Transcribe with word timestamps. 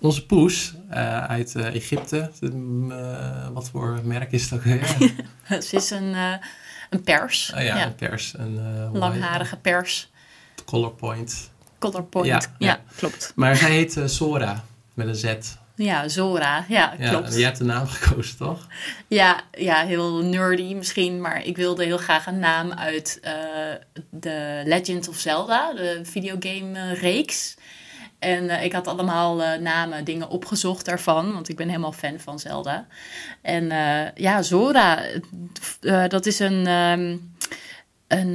onze 0.00 0.26
poes 0.26 0.74
uh, 0.90 1.24
uit 1.24 1.54
uh, 1.56 1.74
Egypte. 1.74 2.30
Uh, 2.40 3.48
wat 3.52 3.70
voor 3.70 4.00
merk 4.04 4.32
is 4.32 4.48
dat? 4.48 4.60
Ja. 4.64 5.60
Ze 5.60 5.76
is 5.76 5.90
een, 5.90 6.14
een 6.90 7.02
pers. 7.04 7.52
Oh, 7.54 7.62
ja, 7.62 7.76
ja, 7.76 7.86
een 7.86 7.94
pers. 7.94 8.34
Een 8.38 8.90
langharige 8.92 9.56
pers. 9.56 10.10
Colorpoint. 10.64 11.50
Colorpoint, 11.78 12.26
ja, 12.26 12.40
ja, 12.58 12.66
ja, 12.66 12.80
klopt. 12.96 13.32
Maar 13.34 13.56
zij 13.56 13.70
heet 13.70 14.00
Sora 14.04 14.64
met 14.94 15.06
een 15.06 15.14
Z. 15.14 15.34
Ja, 15.74 16.08
Zora. 16.08 16.64
Ja, 16.68 16.86
klopt. 16.86 17.32
Ja, 17.32 17.38
je 17.38 17.44
hebt 17.44 17.58
de 17.58 17.64
naam 17.64 17.86
gekozen, 17.86 18.36
toch? 18.36 18.66
Ja, 19.08 19.40
ja, 19.52 19.84
heel 19.84 20.24
nerdy 20.24 20.74
misschien. 20.74 21.20
Maar 21.20 21.44
ik 21.44 21.56
wilde 21.56 21.84
heel 21.84 21.98
graag 21.98 22.26
een 22.26 22.38
naam 22.38 22.72
uit 22.72 23.20
de 24.10 24.62
Legend 24.64 25.08
of 25.08 25.16
Zelda, 25.16 25.72
de 25.72 26.00
videogame-reeks. 26.02 27.56
En 28.20 28.44
uh, 28.44 28.64
ik 28.64 28.72
had 28.72 28.86
allemaal 28.86 29.40
uh, 29.40 29.54
namen, 29.54 30.04
dingen 30.04 30.28
opgezocht 30.28 30.84
daarvan, 30.84 31.32
want 31.32 31.48
ik 31.48 31.56
ben 31.56 31.68
helemaal 31.68 31.92
fan 31.92 32.20
van 32.20 32.38
Zelda. 32.38 32.86
En 33.42 33.64
uh, 33.64 34.14
ja, 34.14 34.42
Zora, 34.42 35.02
dat 36.08 36.26
is 36.26 36.38
een, 36.38 36.66
um, 36.66 37.34
een 38.08 38.32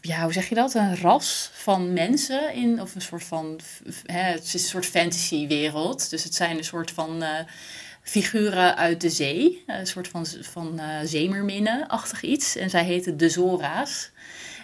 ja, 0.00 0.22
hoe 0.22 0.32
zeg 0.32 0.48
je 0.48 0.54
dat? 0.54 0.74
Een 0.74 0.96
ras 0.96 1.50
van 1.52 1.92
mensen 1.92 2.54
in, 2.54 2.80
of 2.80 2.94
een 2.94 3.00
soort 3.00 3.24
van, 3.24 3.60
hè, 4.04 4.22
het 4.22 4.44
is 4.44 4.52
een 4.52 4.58
soort 4.60 4.86
fantasy-wereld. 4.86 6.10
Dus 6.10 6.24
het 6.24 6.34
zijn 6.34 6.56
een 6.56 6.64
soort 6.64 6.90
van 6.90 7.24
figuren 8.02 8.76
uit 8.76 9.00
de 9.00 9.10
zee, 9.10 9.64
een 9.66 9.86
soort 9.86 10.08
van, 10.08 10.26
van 10.40 10.80
zeemerminnen-achtig 11.04 12.22
iets. 12.22 12.56
En 12.56 12.70
zij 12.70 12.84
heten 12.84 13.16
de 13.16 13.28
Zora's. 13.28 14.10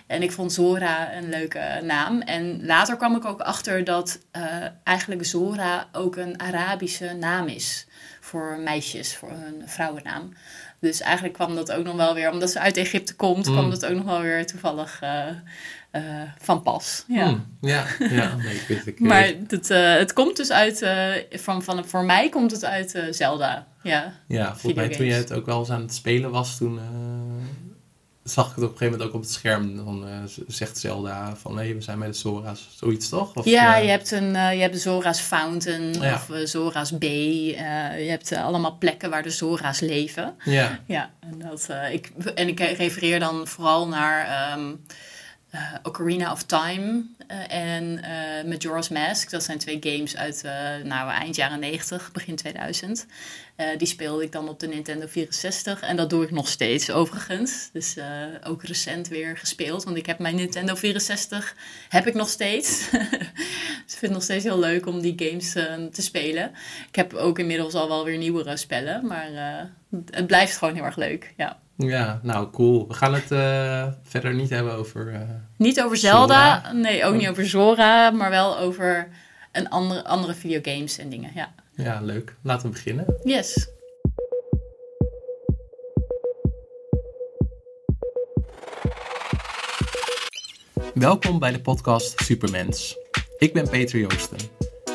En 0.07 0.23
ik 0.23 0.33
vond 0.33 0.53
Zora 0.53 1.17
een 1.17 1.29
leuke 1.29 1.81
naam. 1.83 2.21
En 2.21 2.67
later 2.67 2.97
kwam 2.97 3.17
ik 3.17 3.25
ook 3.25 3.41
achter 3.41 3.85
dat 3.85 4.19
uh, 4.37 4.43
eigenlijk 4.85 5.27
Zora 5.27 5.89
ook 5.93 6.17
een 6.17 6.41
Arabische 6.41 7.13
naam 7.13 7.47
is 7.49 7.87
voor 8.21 8.59
meisjes, 8.65 9.17
voor 9.17 9.31
een 9.31 9.69
vrouwennaam. 9.69 10.33
Dus 10.81 11.01
eigenlijk 11.01 11.35
kwam 11.35 11.55
dat 11.55 11.73
ook 11.73 11.85
nog 11.85 11.97
wel 11.97 12.15
weer, 12.15 12.31
omdat 12.31 12.51
ze 12.51 12.61
uit 12.61 12.77
Egypte 12.77 13.15
komt, 13.15 13.47
mm. 13.47 13.53
kwam 13.53 13.71
dat 13.71 13.87
ook 13.87 13.97
nog 13.97 14.05
wel 14.05 14.21
weer 14.21 14.47
toevallig 14.47 15.01
uh, 15.03 15.27
uh, 15.93 16.03
van 16.39 16.63
pas. 16.63 17.05
Ja, 17.09 17.31
mm. 17.31 17.57
ja, 17.61 17.85
ja. 17.99 18.35
Nee, 18.45 18.55
ik 18.55 18.67
weet 18.69 18.85
het. 18.85 19.01
maar 19.01 19.33
het, 19.49 19.69
het 19.99 20.13
komt 20.13 20.37
dus 20.37 20.51
uit, 20.51 20.87
van, 21.31 21.63
van, 21.63 21.87
voor 21.87 22.05
mij 22.05 22.29
komt 22.29 22.51
het 22.51 22.65
uit 22.65 23.03
Zelda. 23.11 23.67
Ja, 23.83 24.13
ja 24.29 24.57
volgens 24.57 24.75
mij 24.75 24.97
toen 24.97 25.07
je 25.07 25.13
het 25.13 25.33
ook 25.33 25.47
wel 25.47 25.59
eens 25.59 25.71
aan 25.71 25.81
het 25.81 25.95
spelen 25.95 26.31
was, 26.31 26.57
toen 26.57 26.81
zag 28.31 28.49
ik 28.49 28.55
het 28.55 28.65
op 28.65 28.71
een 28.71 28.77
gegeven 28.77 28.93
moment 28.93 29.03
ook 29.03 29.15
op 29.15 29.21
het 29.21 29.31
scherm. 29.31 29.77
Dan 29.77 30.09
uh, 30.09 30.15
zegt 30.49 30.79
Zelda 30.79 31.37
van 31.37 31.55
nee, 31.55 31.75
we 31.75 31.81
zijn 31.81 31.99
bij 31.99 32.09
de 32.09 32.15
Zora's. 32.15 32.69
Zoiets 32.75 33.09
toch? 33.09 33.35
Of, 33.35 33.45
ja, 33.45 33.77
uh, 33.77 33.85
je, 33.85 33.91
hebt 33.91 34.11
een, 34.11 34.35
uh, 34.35 34.53
je 34.53 34.61
hebt 34.61 34.73
de 34.73 34.81
Zora's 34.81 35.21
Fountain 35.21 35.93
ja. 36.01 36.15
of 36.15 36.49
Zora's 36.49 36.99
Bay. 36.99 37.47
je 37.99 38.09
hebt 38.09 38.33
allemaal 38.33 38.77
plekken 38.79 39.11
waar 39.11 39.23
de 39.23 39.31
Zora's 39.31 39.81
leven. 39.81 40.35
Ja. 40.45 40.81
Ja, 40.87 41.11
en, 41.21 41.39
dat, 41.39 41.69
ik, 41.91 42.13
en 42.35 42.49
ik 42.49 42.61
refereer 42.61 43.21
dan 43.21 43.47
vooral 43.47 43.89
naar 43.89 44.53
um, 44.59 44.85
Ocarina 45.83 46.33
of 46.33 46.43
Time 46.43 47.05
en 47.49 48.01
Majora's 48.49 48.89
Mask. 48.89 49.31
Dat 49.31 49.43
zijn 49.43 49.59
twee 49.59 49.79
games 49.81 50.17
uit 50.17 50.43
nou, 50.85 51.11
eind 51.11 51.37
jaren 51.37 51.61
90, 51.61 52.13
begin 52.13 52.37
2000. 52.37 53.07
Uh, 53.57 53.67
die 53.79 53.87
speelde 53.87 54.23
ik 54.23 54.33
dan 54.33 54.49
op 54.49 54.61
de 54.61 54.67
Nintendo 54.67 55.07
64 55.07 55.81
en 55.81 55.97
dat 55.97 56.11
doe 56.11 56.25
ik 56.25 56.31
nog 56.31 56.49
steeds 56.49 56.91
overigens. 56.91 57.71
Dus 57.73 57.97
ook 58.45 58.65
recent 58.65 59.09
weer 59.09 59.37
gespeeld, 59.37 59.85
want 59.85 59.97
ik 59.97 60.07
heb 60.07 60.19
mijn 60.19 60.35
Nintendo 60.35 60.75
64 60.75 61.57
heb 61.89 62.07
ik 62.07 62.15
nog 62.15 62.29
steeds. 62.29 62.91
dus 63.85 63.93
ik 63.93 63.99
vind 63.99 64.01
het 64.01 64.11
nog 64.11 64.23
steeds 64.23 64.45
heel 64.45 64.59
leuk 64.59 64.87
om 64.87 65.01
die 65.01 65.15
games 65.17 65.53
te 65.93 66.03
spelen. 66.03 66.53
Ik 66.89 66.95
heb 66.97 67.15
ook 67.15 67.39
inmiddels 67.39 67.75
al 67.75 67.89
wel 67.89 68.05
weer 68.05 68.19
nieuwere 68.19 68.57
spellen, 68.57 69.07
maar 69.07 69.31
het 70.11 70.27
blijft 70.27 70.57
gewoon 70.57 70.75
heel 70.75 70.85
erg 70.85 70.97
leuk. 70.97 71.35
Ja. 71.37 71.59
Ja, 71.77 72.21
nou 72.23 72.51
cool. 72.51 72.89
We 72.89 72.95
gaan 72.95 73.15
het 73.15 73.27
verder 74.03 74.35
niet 74.35 74.51
hebben 74.51 74.73
over. 74.73 75.27
niet 75.57 75.83
over 75.83 75.97
Zelda, 75.97 76.57
Zora. 76.57 76.73
nee, 76.73 77.05
ook 77.05 77.15
niet 77.15 77.29
over 77.29 77.47
Zora, 77.47 78.11
maar 78.11 78.31
wel 78.31 78.59
over 78.59 79.09
een 79.53 79.69
andere, 79.69 80.05
andere 80.05 80.35
videogames 80.35 80.99
en 80.99 81.09
dingen. 81.09 81.31
Ja. 81.35 81.55
Ja, 81.75 82.01
leuk. 82.01 82.37
Laten 82.43 82.67
we 82.67 82.73
beginnen. 82.73 83.17
Yes. 83.23 83.69
Welkom 90.95 91.39
bij 91.39 91.53
de 91.53 91.61
podcast 91.61 92.21
Supermens. 92.21 92.97
Ik 93.39 93.53
ben 93.53 93.69
Peter 93.69 93.99
Joosten. 93.99 94.39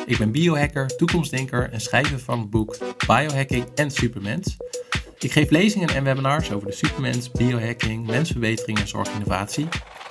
Ik 0.06 0.18
ben 0.18 0.30
biohacker, 0.30 0.96
toekomstdenker 0.96 1.70
en 1.72 1.80
schrijver 1.80 2.18
van 2.18 2.38
het 2.38 2.50
boek 2.50 2.76
Biohacking 3.06 3.64
en 3.74 3.90
Supermens. 3.90 4.56
Ik 5.22 5.32
geef 5.32 5.50
lezingen 5.50 5.88
en 5.88 6.04
webinars 6.04 6.52
over 6.52 6.66
de 6.66 6.74
supermens, 6.74 7.30
biohacking, 7.30 8.06
mensverbetering 8.06 8.78
en 8.78 8.88
zorginnovatie. 8.88 9.68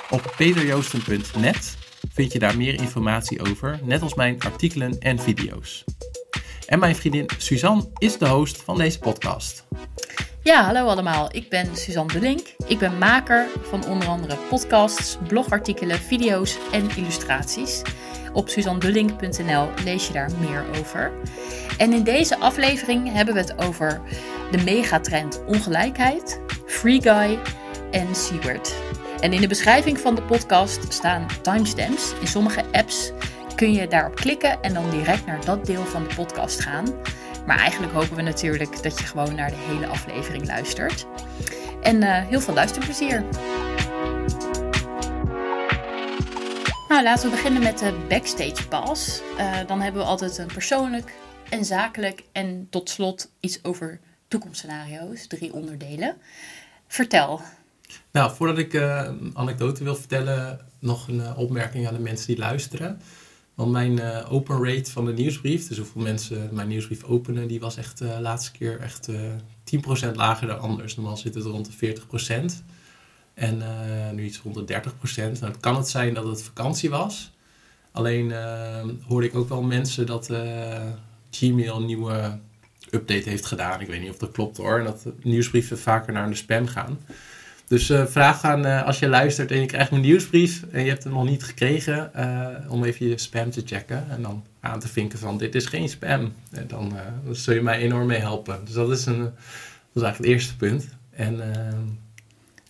Op 0.09 0.33
peterjoosten.net 0.38 1.77
vind 2.13 2.31
je 2.33 2.39
daar 2.39 2.57
meer 2.57 2.81
informatie 2.81 3.50
over, 3.50 3.79
net 3.83 4.01
als 4.01 4.13
mijn 4.13 4.41
artikelen 4.41 5.00
en 5.00 5.19
video's. 5.19 5.83
En 6.66 6.79
mijn 6.79 6.95
vriendin 6.95 7.29
Suzanne 7.38 7.89
is 7.97 8.17
de 8.17 8.27
host 8.27 8.61
van 8.61 8.77
deze 8.77 9.00
podcast. 9.00 9.67
Ja, 10.44 10.63
hallo 10.63 10.85
allemaal. 10.88 11.35
Ik 11.35 11.50
ben 11.50 11.75
Suzanne 11.75 12.13
de 12.13 12.19
Link. 12.19 12.55
Ik 12.67 12.79
ben 12.79 12.97
maker 12.97 13.47
van 13.61 13.85
onder 13.85 14.07
andere 14.07 14.38
podcasts, 14.50 15.17
blogartikelen, 15.27 15.97
video's 15.97 16.57
en 16.71 16.89
illustraties. 16.95 17.81
Op 18.33 18.50
suzandelink.nl 18.50 19.69
lees 19.83 20.07
je 20.07 20.13
daar 20.13 20.31
meer 20.39 20.66
over. 20.79 21.11
En 21.77 21.94
in 21.94 22.03
deze 22.03 22.39
aflevering 22.39 23.13
hebben 23.13 23.33
we 23.33 23.39
het 23.39 23.57
over 23.57 24.01
de 24.51 24.63
megatrend 24.63 25.45
ongelijkheid, 25.45 26.39
Free 26.66 27.01
Guy 27.01 27.39
en 27.91 28.16
Seward. 28.16 28.75
En 29.19 29.34
in 29.34 29.41
de 29.41 29.47
beschrijving 29.47 30.00
van 30.00 30.16
de 30.16 30.23
podcast 30.23 30.94
staan 30.94 31.25
timestamps. 31.41 32.13
In 32.19 32.28
sommige 32.28 32.63
apps 32.72 33.12
kun 33.56 33.73
je 33.73 33.88
daarop 33.88 34.16
klikken 34.16 34.62
en 34.62 34.73
dan 34.73 34.89
direct 34.89 35.25
naar 35.25 35.45
dat 35.45 35.66
deel 35.66 35.85
van 35.85 36.03
de 36.03 36.16
podcast 36.16 36.59
gaan. 36.59 36.85
Maar 37.45 37.57
eigenlijk 37.57 37.94
hopen 37.94 38.16
we 38.16 38.22
natuurlijk 38.22 38.84
dat 38.84 39.00
je 39.00 39.06
gewoon 39.06 39.35
naar 39.35 39.50
de 39.50 39.57
hele 39.57 39.88
aflevering 39.88 40.47
luistert. 40.47 41.06
En 41.81 42.01
uh, 42.01 42.28
heel 42.28 42.41
veel 42.41 42.53
luisterplezier. 42.53 43.23
Nou, 46.88 47.03
laten 47.03 47.29
we 47.29 47.35
beginnen 47.35 47.63
met 47.63 47.79
de 47.79 48.06
backstage 48.09 48.68
pass. 48.68 49.22
Uh, 49.38 49.57
dan 49.68 49.81
hebben 49.81 50.01
we 50.01 50.07
altijd 50.07 50.38
een 50.38 50.47
persoonlijk 50.47 51.13
en 51.50 51.66
zakelijk 51.66 52.23
en 52.31 52.68
tot 52.69 52.89
slot 52.89 53.31
iets 53.39 53.63
over 53.63 54.00
toekomstscenario's, 54.31 55.28
drie 55.28 55.53
onderdelen. 55.53 56.16
Vertel. 56.88 57.42
Nou, 58.12 58.36
voordat 58.36 58.58
ik 58.58 58.74
uh, 58.74 59.03
een 59.06 59.31
anekdote 59.34 59.84
wil 59.84 59.96
vertellen, 59.96 60.59
nog 60.80 61.08
een 61.08 61.36
opmerking 61.36 61.88
aan 61.88 61.94
de 61.94 62.00
mensen 62.00 62.28
die 62.28 62.38
luisteren. 62.38 63.02
Want 63.53 63.72
mijn 63.72 63.92
uh, 63.92 64.31
open 64.31 64.64
rate 64.64 64.92
van 64.92 65.06
de 65.06 65.14
nieuwsbrief, 65.14 65.68
dus 65.68 65.78
hoeveel 65.78 66.02
mensen 66.02 66.50
mijn 66.52 66.68
nieuwsbrief 66.68 67.03
openen, 67.03 67.47
die 67.47 67.59
was 67.59 67.78
echt 67.78 67.97
de 67.97 68.18
laatste 68.22 68.52
keer 68.52 68.80
echt 68.80 69.09
uh, 69.09 69.34
eh, 69.34 70.12
10% 70.12 70.16
lager 70.16 70.48
dan 70.48 70.59
anders. 70.59 70.96
Normaal 70.96 71.18
zit 71.18 71.36
het 71.36 71.44
rond 71.44 71.80
de 71.80 71.96
40%. 71.96 72.63
En 73.34 73.62
eh, 73.62 74.12
nu 74.12 74.24
iets 74.24 74.40
rond 74.40 74.68
de 74.68 74.81
30%. 74.81 75.16
Nou, 75.16 75.46
het 75.46 75.59
kan 75.59 75.75
het 75.75 75.90
zijn 75.90 76.13
dat 76.13 76.25
het 76.25 76.44
vakantie 76.44 76.90
was. 76.90 77.31
Alleen 77.92 78.34
hoorde 79.08 79.28
ik 79.28 79.36
ook 79.36 79.50
wel 79.50 79.62
mensen 79.62 80.06
dat 80.06 80.30
Gmail 81.31 81.81
nieuwe 81.81 82.40
update 82.91 83.29
heeft 83.29 83.46
gedaan. 83.46 83.81
Ik 83.81 83.88
weet 83.88 84.02
niet 84.02 84.09
of 84.09 84.18
dat 84.18 84.31
klopt 84.31 84.57
hoor. 84.57 84.79
En 84.79 84.85
dat 84.85 85.06
nieuwsbrieven 85.22 85.79
vaker 85.79 86.13
naar 86.13 86.29
de 86.29 86.35
spam 86.35 86.68
gaan. 86.68 87.00
Dus 87.68 87.90
uh, 87.90 88.06
vraag 88.06 88.44
aan 88.44 88.66
uh, 88.66 88.84
als 88.85 89.00
je 89.00 89.07
luistert 89.07 89.52
en 89.52 89.59
je 89.59 89.66
krijgt 89.66 89.91
mijn 89.91 90.03
nieuwsbrief 90.03 90.63
en 90.72 90.84
je 90.84 90.90
hebt 90.90 91.03
hem 91.03 91.13
nog 91.13 91.25
niet 91.25 91.44
gekregen, 91.44 92.12
uh, 92.16 92.72
om 92.72 92.84
even 92.84 93.07
je 93.07 93.18
spam 93.18 93.51
te 93.51 93.62
checken 93.66 94.06
en 94.09 94.22
dan 94.22 94.44
aan 94.59 94.80
te 94.80 94.88
vinken 94.88 95.19
van 95.19 95.38
dit 95.38 95.56
is 95.56 95.66
geen 95.66 95.90
spam. 95.90 96.34
En 96.51 96.68
dan, 96.68 96.94
zul 97.31 97.54
je 97.54 97.62
mij 97.62 97.77
enorm 97.77 98.07
mee 98.07 98.19
helpen. 98.19 98.60
Dus 98.65 98.74
dat 98.74 98.92
is, 98.92 99.06
een, 99.06 99.19
dat 99.19 99.33
is 99.94 100.01
eigenlijk 100.01 100.18
het 100.18 100.25
eerste 100.25 100.56
punt. 100.56 100.88
En, 101.10 101.42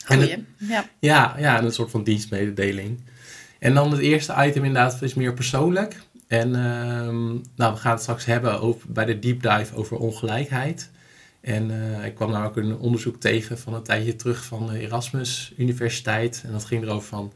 Goeie, 0.06 0.32
en 0.32 0.48
ja. 0.58 0.86
ja. 1.00 1.36
Ja, 1.38 1.64
een 1.64 1.72
soort 1.72 1.92
van 1.92 2.04
dienstmededeling. 2.04 3.00
En 3.60 3.74
dan 3.74 3.92
het 3.92 4.00
eerste 4.00 4.36
item 4.38 4.64
inderdaad 4.64 5.02
is 5.02 5.14
meer 5.14 5.34
persoonlijk. 5.34 5.96
En 6.32 6.56
ehm, 6.56 7.28
nou, 7.56 7.74
we 7.74 7.80
gaan 7.80 7.92
het 7.92 8.02
straks 8.02 8.26
hebben 8.26 8.62
over, 8.62 8.92
bij 8.92 9.06
de 9.06 9.20
deep 9.20 9.42
dive 9.42 9.76
over 9.76 9.98
ongelijkheid. 9.98 10.90
En 11.42 11.70
uh, 11.70 12.06
ik 12.06 12.16
kwam 12.16 12.32
daar 12.32 12.46
ook 12.46 12.58
een 12.58 12.78
onderzoek 12.78 13.20
tegen 13.20 13.58
van 13.58 13.74
een 13.74 13.84
tijdje 13.84 14.16
terug 14.16 14.46
van 14.46 14.68
de 14.68 14.80
Erasmus 14.80 15.54
Universiteit. 15.58 16.42
En 16.46 16.52
dat 16.52 16.66
ging 16.66 16.84
erover 16.84 17.08
van 17.08 17.34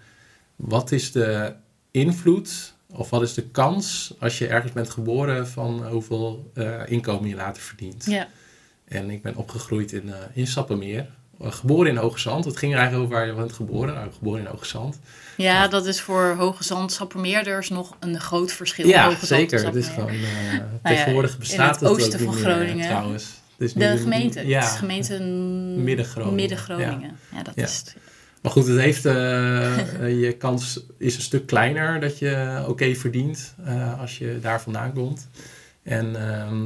wat 0.55 0.91
is 0.91 1.11
de 1.11 1.53
invloed 1.91 2.73
of 2.87 3.09
wat 3.09 3.21
is 3.21 3.33
de 3.33 3.49
kans 3.49 4.13
als 4.19 4.37
je 4.37 4.47
ergens 4.47 4.73
bent 4.73 4.89
geboren 4.89 5.47
van 5.47 5.87
hoeveel 5.87 6.51
uh, 6.53 6.81
inkomen 6.85 7.29
je 7.29 7.35
later 7.35 7.61
verdient. 7.61 8.05
Ja. 8.05 8.27
En 8.85 9.09
ik 9.09 9.21
ben 9.21 9.35
opgegroeid 9.35 9.91
in, 9.91 10.07
uh, 10.07 10.15
in 10.33 10.47
Sappemeer. 10.47 11.07
Geboren 11.41 11.91
in 11.91 11.97
Hoge 11.97 12.19
Zand. 12.19 12.45
Het 12.45 12.57
ging 12.57 12.73
er 12.73 12.77
eigenlijk 12.79 13.07
over 13.07 13.19
waar 13.19 13.27
je 13.27 13.33
bent 13.41 13.53
geboren. 13.53 13.93
Nou, 13.93 14.07
geboren 14.17 14.39
in 14.41 14.45
Hoge 14.47 14.65
Zand. 14.65 14.99
Ja, 15.37 15.67
dat 15.67 15.85
is 15.85 16.01
voor 16.01 16.35
Hoge 16.37 16.63
Zand 16.63 16.91
sappermeerders 16.91 17.69
nog 17.69 17.95
een 17.99 18.19
groot 18.19 18.51
verschil. 18.51 18.87
Ja, 18.87 19.05
Hoge 19.05 19.25
zeker. 19.25 19.65
Het 19.65 19.75
is 19.75 19.87
gewoon, 19.87 20.13
uh, 20.13 20.53
ja, 20.53 20.67
tegenwoordig 20.83 21.31
in 21.33 21.39
bestaat 21.39 21.69
het 21.71 21.79
het 21.79 21.89
ook 21.89 21.95
oosten 21.99 22.19
van 22.19 22.33
meer, 22.33 22.43
Groningen. 22.43 22.85
trouwens. 22.85 23.25
Het 23.57 23.75
nu- 23.75 23.81
De 23.91 23.97
gemeente. 23.97 24.47
Ja. 24.47 24.59
Het 24.61 24.69
is 24.71 24.77
gemeente 24.77 25.19
Midden-Groningen. 25.83 26.35
Midden-Groningen. 26.35 27.17
Ja. 27.31 27.43
dat 27.43 27.53
Ja. 27.55 27.63
is... 27.63 27.83
Maar 28.41 28.51
goed, 28.53 28.67
het 28.67 28.79
heeft, 28.79 29.05
eh, 29.05 29.79
eh, 29.79 30.19
je 30.23 30.31
kans 30.33 30.79
is 30.97 31.15
een 31.15 31.21
stuk 31.21 31.45
kleiner 31.45 31.99
dat 31.99 32.19
je 32.19 32.63
oké 32.67 32.95
verdient 32.95 33.55
eh, 33.65 33.99
als 33.99 34.17
je 34.17 34.39
daar 34.41 34.61
vandaan 34.61 34.93
komt. 34.93 35.27
En 35.83 36.29
ehm, 36.29 36.65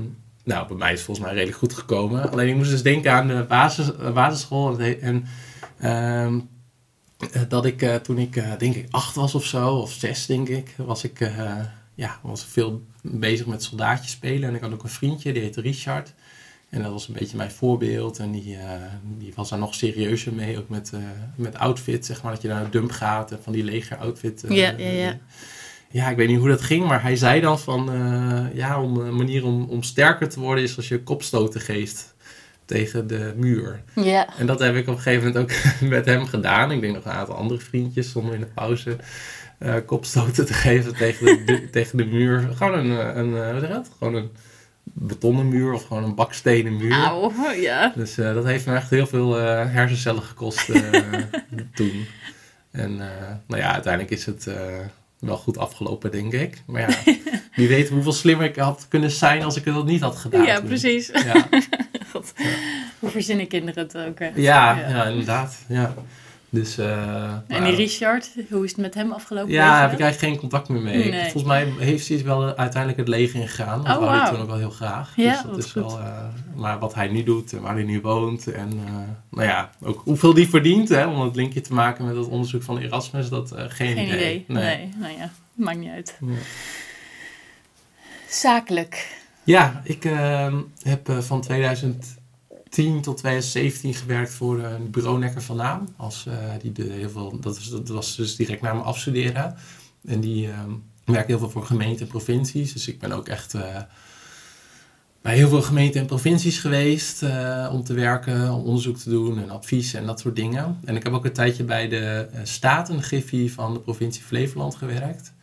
nou, 0.49 0.67
bij 0.67 0.77
mij 0.77 0.91
is 0.91 0.95
het 0.95 1.05
volgens 1.05 1.25
mij 1.25 1.35
redelijk 1.35 1.59
goed 1.59 1.73
gekomen. 1.73 2.31
Alleen 2.31 2.47
ik 2.47 2.55
moest 2.55 2.69
dus 2.69 2.83
denken 2.83 3.11
aan 3.11 3.27
de 3.27 3.45
basis, 3.47 3.95
eh, 3.95 4.13
basisschool. 4.13 4.79
En 4.79 5.25
ehm, 5.79 6.39
eh, 7.31 7.41
dat 7.47 7.65
ik 7.65 7.81
eh, 7.81 7.95
toen 7.95 8.17
ik 8.17 8.43
denk 8.59 8.75
ik 8.75 8.87
acht 8.89 9.15
was 9.15 9.35
of 9.35 9.45
zo, 9.45 9.75
of 9.75 9.91
zes 9.91 10.25
denk 10.25 10.47
ik, 10.47 10.73
was 10.77 11.03
ik 11.03 11.31
ja, 11.95 12.19
was 12.21 12.45
veel 12.45 12.83
bezig 13.01 13.45
met 13.45 13.63
soldaatjes 13.63 14.11
spelen. 14.11 14.49
En 14.49 14.55
ik 14.55 14.61
had 14.61 14.73
ook 14.73 14.83
een 14.83 14.89
vriendje, 14.89 15.33
die 15.33 15.41
heette 15.41 15.61
Richard. 15.61 16.13
En 16.69 16.81
dat 16.81 16.91
was 16.91 17.07
een 17.07 17.13
beetje 17.13 17.37
mijn 17.37 17.51
voorbeeld. 17.51 18.19
En 18.19 18.31
die, 18.31 18.57
die 19.17 19.33
was 19.35 19.49
daar 19.49 19.59
nog 19.59 19.75
serieuzer 19.75 20.33
mee. 20.33 20.57
Ook 20.57 20.69
met, 20.69 20.91
met 21.35 21.57
outfit, 21.57 22.05
zeg 22.05 22.21
maar. 22.21 22.33
Dat 22.33 22.41
je 22.41 22.47
naar 22.47 22.63
een 22.63 22.71
dump 22.71 22.91
gaat 22.91 23.31
en 23.31 23.43
van 23.43 23.53
die 23.53 23.63
leger 23.63 23.97
outfit. 23.97 24.43
Ja, 24.49 24.73
ja, 24.77 24.89
ja. 24.89 25.17
Ja, 25.91 26.09
ik 26.09 26.17
weet 26.17 26.27
niet 26.27 26.39
hoe 26.39 26.47
dat 26.49 26.61
ging. 26.61 26.85
Maar 26.87 27.01
hij 27.01 27.15
zei 27.15 27.41
dan 27.41 27.59
van... 27.59 27.91
eh, 27.93 28.55
ja, 28.57 28.81
om, 28.81 28.97
een 28.97 29.15
manier 29.15 29.45
om, 29.45 29.63
om 29.69 29.83
sterker 29.83 30.29
te 30.29 30.39
worden 30.39 30.63
is 30.63 30.77
als 30.77 30.87
je 30.87 31.03
kopstoten 31.03 31.61
geeft 31.61 32.13
tegen 32.65 33.07
de 33.07 33.33
muur. 33.37 33.81
Ja. 33.95 34.37
En 34.37 34.45
dat 34.45 34.59
heb 34.59 34.75
ik 34.75 34.87
op 34.87 34.95
een 34.95 35.01
gegeven 35.01 35.27
moment 35.27 35.51
ook 35.51 35.57
met 35.89 36.05
hem 36.05 36.25
gedaan. 36.25 36.71
Ik 36.71 36.81
denk 36.81 36.93
nog 36.95 37.05
een 37.05 37.11
aantal 37.11 37.35
andere 37.35 37.59
vriendjes 37.59 38.15
om 38.15 38.33
in 38.33 38.39
de 38.39 38.45
pauze 38.45 38.95
eh, 39.57 39.73
kopstoten 39.85 40.45
te 40.45 40.53
geven 40.53 40.95
tegen 40.95 41.25
de, 41.25 41.43
de- 41.45 41.69
tegen 41.79 41.97
de 41.97 42.05
muur. 42.05 42.49
Gewoon 42.55 42.73
een, 42.79 42.99
eh, 42.99 43.15
een, 43.15 43.61
eh, 43.63 43.69
dat? 43.69 43.89
Gewoon 43.97 44.15
een 44.15 44.29
betonnen 44.83 45.47
muur 45.49 45.73
of 45.73 45.83
gewoon 45.87 46.03
een 46.03 46.15
bakstenen 46.15 46.77
muur. 46.77 46.93
Auw, 46.93 47.31
ja. 47.61 47.93
Dus 47.95 48.17
eh, 48.17 48.33
dat 48.33 48.45
heeft 48.45 48.65
me 48.65 48.75
echt 48.75 48.89
heel 48.89 49.07
veel 49.07 49.39
eh, 49.39 49.45
hersencellen 49.71 50.23
gekost 50.23 50.69
eh, 50.69 50.81
toen. 51.73 52.05
En 52.71 52.91
eh, 53.01 53.27
nou 53.47 53.61
ja, 53.61 53.73
uiteindelijk 53.73 54.13
is 54.13 54.25
het 54.25 54.47
eh, 54.47 54.55
wel 55.19 55.37
goed 55.37 55.57
afgelopen, 55.57 56.11
denk 56.11 56.33
ik. 56.33 56.63
Maar 56.65 56.81
ja, 56.81 56.97
wie 57.55 57.67
weet 57.67 57.89
hoeveel 57.89 58.13
slimmer 58.13 58.45
ik 58.45 58.55
had 58.55 58.85
kunnen 58.89 59.11
zijn 59.11 59.43
als 59.43 59.55
ik 59.55 59.65
het 59.65 59.85
niet 59.85 60.01
had 60.01 60.15
gedaan. 60.15 60.45
Ja, 60.45 60.55
toen. 60.57 60.67
precies. 60.67 61.07
Ja, 61.07 61.47
God. 62.11 62.33
Hoe 62.99 63.09
verzinnen 63.09 63.47
kinderen 63.47 63.83
het 63.83 63.97
ook? 63.97 64.19
hè? 64.19 64.29
ja, 64.35 64.89
ja, 64.89 65.05
inderdaad. 65.05 65.57
Ja. 65.67 65.93
Dus, 66.51 66.77
eh, 66.77 67.23
En 67.23 67.43
nou, 67.47 67.65
die 67.65 67.75
Richard, 67.75 68.29
hoe 68.49 68.63
is 68.63 68.71
het 68.71 68.79
met 68.79 68.93
hem 68.93 69.11
afgelopen? 69.11 69.51
Ja, 69.51 69.71
Weet 69.71 69.81
heb 69.81 69.91
ik 69.91 69.99
eigenlijk 69.99 70.31
geen 70.31 70.39
contact 70.41 70.69
meer 70.69 70.81
mee. 70.81 71.09
Nee. 71.09 71.21
Volgens 71.21 71.43
mij 71.43 71.73
heeft 71.77 72.07
hij 72.07 72.23
wel 72.23 72.43
uiteindelijk 72.55 72.97
het 72.97 73.07
leger 73.07 73.39
ingegaan. 73.41 73.83
Dat 73.83 73.95
Oh, 73.95 74.01
wou 74.01 74.09
hij 74.09 74.19
wauw. 74.19 74.31
toen 74.31 74.41
ook 74.41 74.47
wel 74.47 74.57
heel 74.57 74.69
graag. 74.69 75.13
Ja, 75.15 75.31
dus 75.31 75.41
dat 75.41 75.57
is 75.57 75.71
goed. 75.71 75.73
wel, 75.73 75.99
eh, 75.99 76.23
maar 76.55 76.79
wat 76.79 76.93
hij 76.95 77.07
nu 77.07 77.23
doet 77.23 77.53
en 77.53 77.61
waar 77.61 77.73
hij 77.73 77.83
nu 77.83 78.01
woont. 78.01 78.47
En 78.47 78.69
eh, 78.85 78.93
nou 79.29 79.47
ja, 79.47 79.69
ook 79.81 80.01
hoeveel 80.03 80.33
die 80.33 80.49
verdient. 80.49 80.89
Hè, 80.89 81.05
om 81.05 81.21
het 81.21 81.35
linkje 81.35 81.61
te 81.61 81.73
maken 81.73 82.05
met 82.05 82.15
het 82.15 82.27
onderzoek 82.27 82.63
van 82.63 82.77
Erasmus. 82.77 83.29
Dat 83.29 83.53
geen, 83.55 83.95
Geen 83.95 84.07
idee. 84.07 84.45
Nee. 84.47 84.63
Nee. 84.77 84.89
nou 84.97 85.17
ja, 85.17 85.31
maakt 85.53 85.77
niet 85.77 85.91
uit. 85.91 86.17
Ja. 86.21 86.33
Zakelijk. 88.29 89.17
Ja, 89.43 89.81
ik 89.83 90.03
heb 90.83 91.11
van 91.19 91.43
2010 92.69 93.01
tot 93.01 93.17
2017 93.17 93.93
gewerkt 93.93 94.31
voor 94.31 94.59
een 94.59 94.91
bureau 94.91 95.19
Nekker 95.19 95.41
van 95.41 95.55
Naam. 95.55 95.87
Als, 95.95 96.25
eh, 96.25 96.33
die 96.61 96.71
de 96.71 96.83
heel 96.83 97.09
veel, 97.09 97.39
dat, 97.39 97.55
was, 97.57 97.69
dat 97.69 97.87
was 97.87 98.15
dus 98.15 98.35
direct 98.35 98.61
na 98.61 98.73
mijn 98.73 98.85
afstuderen. 98.85 99.55
En 100.05 100.19
die 100.19 100.47
eh, 100.47 100.63
werkte 101.11 101.31
heel 101.31 101.39
veel 101.39 101.49
voor 101.49 101.65
gemeenten 101.65 102.05
en 102.05 102.11
provincies. 102.11 102.73
Dus 102.73 102.87
ik 102.87 102.99
ben 102.99 103.11
ook 103.11 103.27
echt 103.27 103.53
eh, 103.53 103.81
bij 105.21 105.35
heel 105.35 105.49
veel 105.49 105.61
gemeenten 105.61 106.01
en 106.01 106.07
provincies 106.07 106.59
geweest 106.59 107.23
eh, 107.23 107.69
om 107.71 107.83
te 107.83 107.93
werken, 107.93 108.53
om 108.53 108.63
onderzoek 108.63 108.97
te 108.97 109.09
doen 109.09 109.41
en 109.41 109.49
advies 109.49 109.93
en 109.93 110.05
dat 110.05 110.19
soort 110.19 110.35
dingen. 110.35 110.79
En 110.85 110.95
ik 110.95 111.03
heb 111.03 111.13
ook 111.13 111.25
een 111.25 111.33
tijdje 111.33 111.63
bij 111.63 111.87
de 111.87 112.27
eh, 112.31 112.39
Statengriffie 112.43 113.53
van 113.53 113.73
de 113.73 113.79
provincie 113.79 114.23
Flevoland 114.23 114.75
gewerkt. 114.75 115.33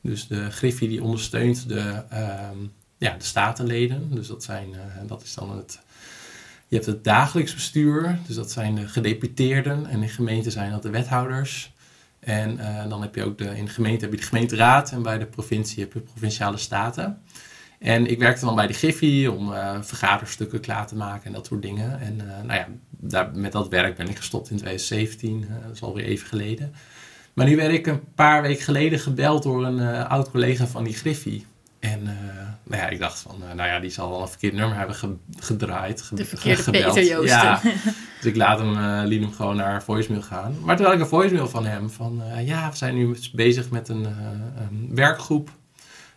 Dus 0.00 0.26
de 0.26 0.50
Griffie 0.50 0.88
die 0.88 1.02
ondersteunt 1.02 1.68
de, 1.68 2.02
ehm, 2.08 2.56
ja, 2.98 3.16
de 3.16 3.24
statenleden. 3.24 4.10
Dus 4.10 4.26
dat, 4.26 4.42
zijn, 4.42 4.68
dat 5.06 5.22
is 5.22 5.34
dan 5.34 5.56
het. 5.56 5.82
Je 6.68 6.74
hebt 6.74 6.86
het 6.86 7.04
dagelijks 7.04 7.54
bestuur, 7.54 8.18
dus 8.26 8.36
dat 8.36 8.50
zijn 8.50 8.74
de 8.74 8.88
gedeputeerden. 8.88 9.86
En 9.86 10.02
in 10.02 10.08
gemeenten 10.08 10.52
zijn 10.52 10.70
dat 10.70 10.82
de 10.82 10.90
wethouders. 10.90 11.72
En 12.20 12.58
eh, 12.58 12.88
dan 12.88 13.02
heb 13.02 13.14
je 13.14 13.24
ook 13.24 13.38
de, 13.38 13.56
in 13.56 13.64
de 13.64 13.70
gemeente 13.70 14.04
heb 14.04 14.14
je 14.14 14.20
de 14.20 14.26
gemeenteraad 14.26 14.92
en 14.92 15.02
bij 15.02 15.18
de 15.18 15.26
provincie 15.26 15.82
heb 15.82 15.92
je 15.92 16.00
provinciale 16.00 16.56
staten. 16.56 17.22
En 17.84 18.06
ik 18.06 18.18
werkte 18.18 18.44
dan 18.44 18.54
bij 18.54 18.66
de 18.66 18.72
Griffie 18.72 19.32
om 19.32 19.52
eh, 19.52 19.76
vergaderstukken 19.80 20.60
klaar 20.60 20.86
te 20.86 20.96
maken 20.96 21.26
en 21.26 21.32
dat 21.32 21.46
soort 21.46 21.62
dingen. 21.62 22.00
En 22.00 22.20
eh, 22.20 22.44
nou 22.44 22.66
ja, 23.10 23.30
met 23.34 23.52
dat 23.52 23.68
werk 23.68 23.96
ben 23.96 24.08
ik 24.08 24.16
gestopt 24.16 24.50
in 24.50 24.56
2017, 24.56 25.46
eh, 25.48 25.66
dat 25.66 25.74
is 25.74 25.82
alweer 25.82 26.04
even 26.04 26.26
geleden. 26.26 26.74
Maar 27.32 27.46
nu 27.46 27.56
werd 27.56 27.72
ik 27.72 27.86
een 27.86 28.14
paar 28.14 28.42
weken 28.42 28.64
geleden 28.64 28.98
gebeld 28.98 29.42
door 29.42 29.64
een 29.64 29.80
oud 30.06 30.30
collega 30.30 30.66
van 30.66 30.84
die 30.84 30.94
Griffie. 30.94 31.46
En 31.78 32.18
nou 32.64 32.82
ja, 32.82 32.88
ik 32.88 32.98
dacht 32.98 33.18
van, 33.18 33.34
eh, 33.48 33.54
nou 33.54 33.68
ja, 33.68 33.80
die 33.80 33.90
zal 33.90 34.10
wel 34.10 34.20
een 34.22 34.28
verkeerd 34.28 34.52
nummer 34.54 34.76
hebben 34.76 34.96
ge- 34.96 35.16
gedraaid. 35.36 36.02
ge- 36.02 36.14
De 36.14 36.24
verkeerde 36.24 36.62
gebeld. 36.72 36.94
Peter 36.94 37.10
Joosten. 37.10 37.26
Ja, 37.38 37.60
dus 38.20 38.24
ik 38.24 38.36
laat 38.36 38.58
hem, 38.58 38.76
eh, 38.76 39.02
liet 39.08 39.20
hem 39.22 39.32
gewoon 39.32 39.56
naar 39.56 39.82
voicemail 39.82 40.22
gaan. 40.22 40.56
Maar 40.64 40.76
toen 40.76 40.84
had 40.84 40.94
ik 40.94 41.00
een 41.00 41.06
voicemail 41.06 41.48
van 41.48 41.66
hem 41.66 41.90
van, 41.90 42.22
eh, 42.22 42.46
ja, 42.46 42.70
we 42.70 42.76
zijn 42.76 42.94
nu 42.94 43.16
bezig 43.32 43.70
met 43.70 43.88
een, 43.88 44.04
een 44.58 44.90
werkgroep. 44.94 45.50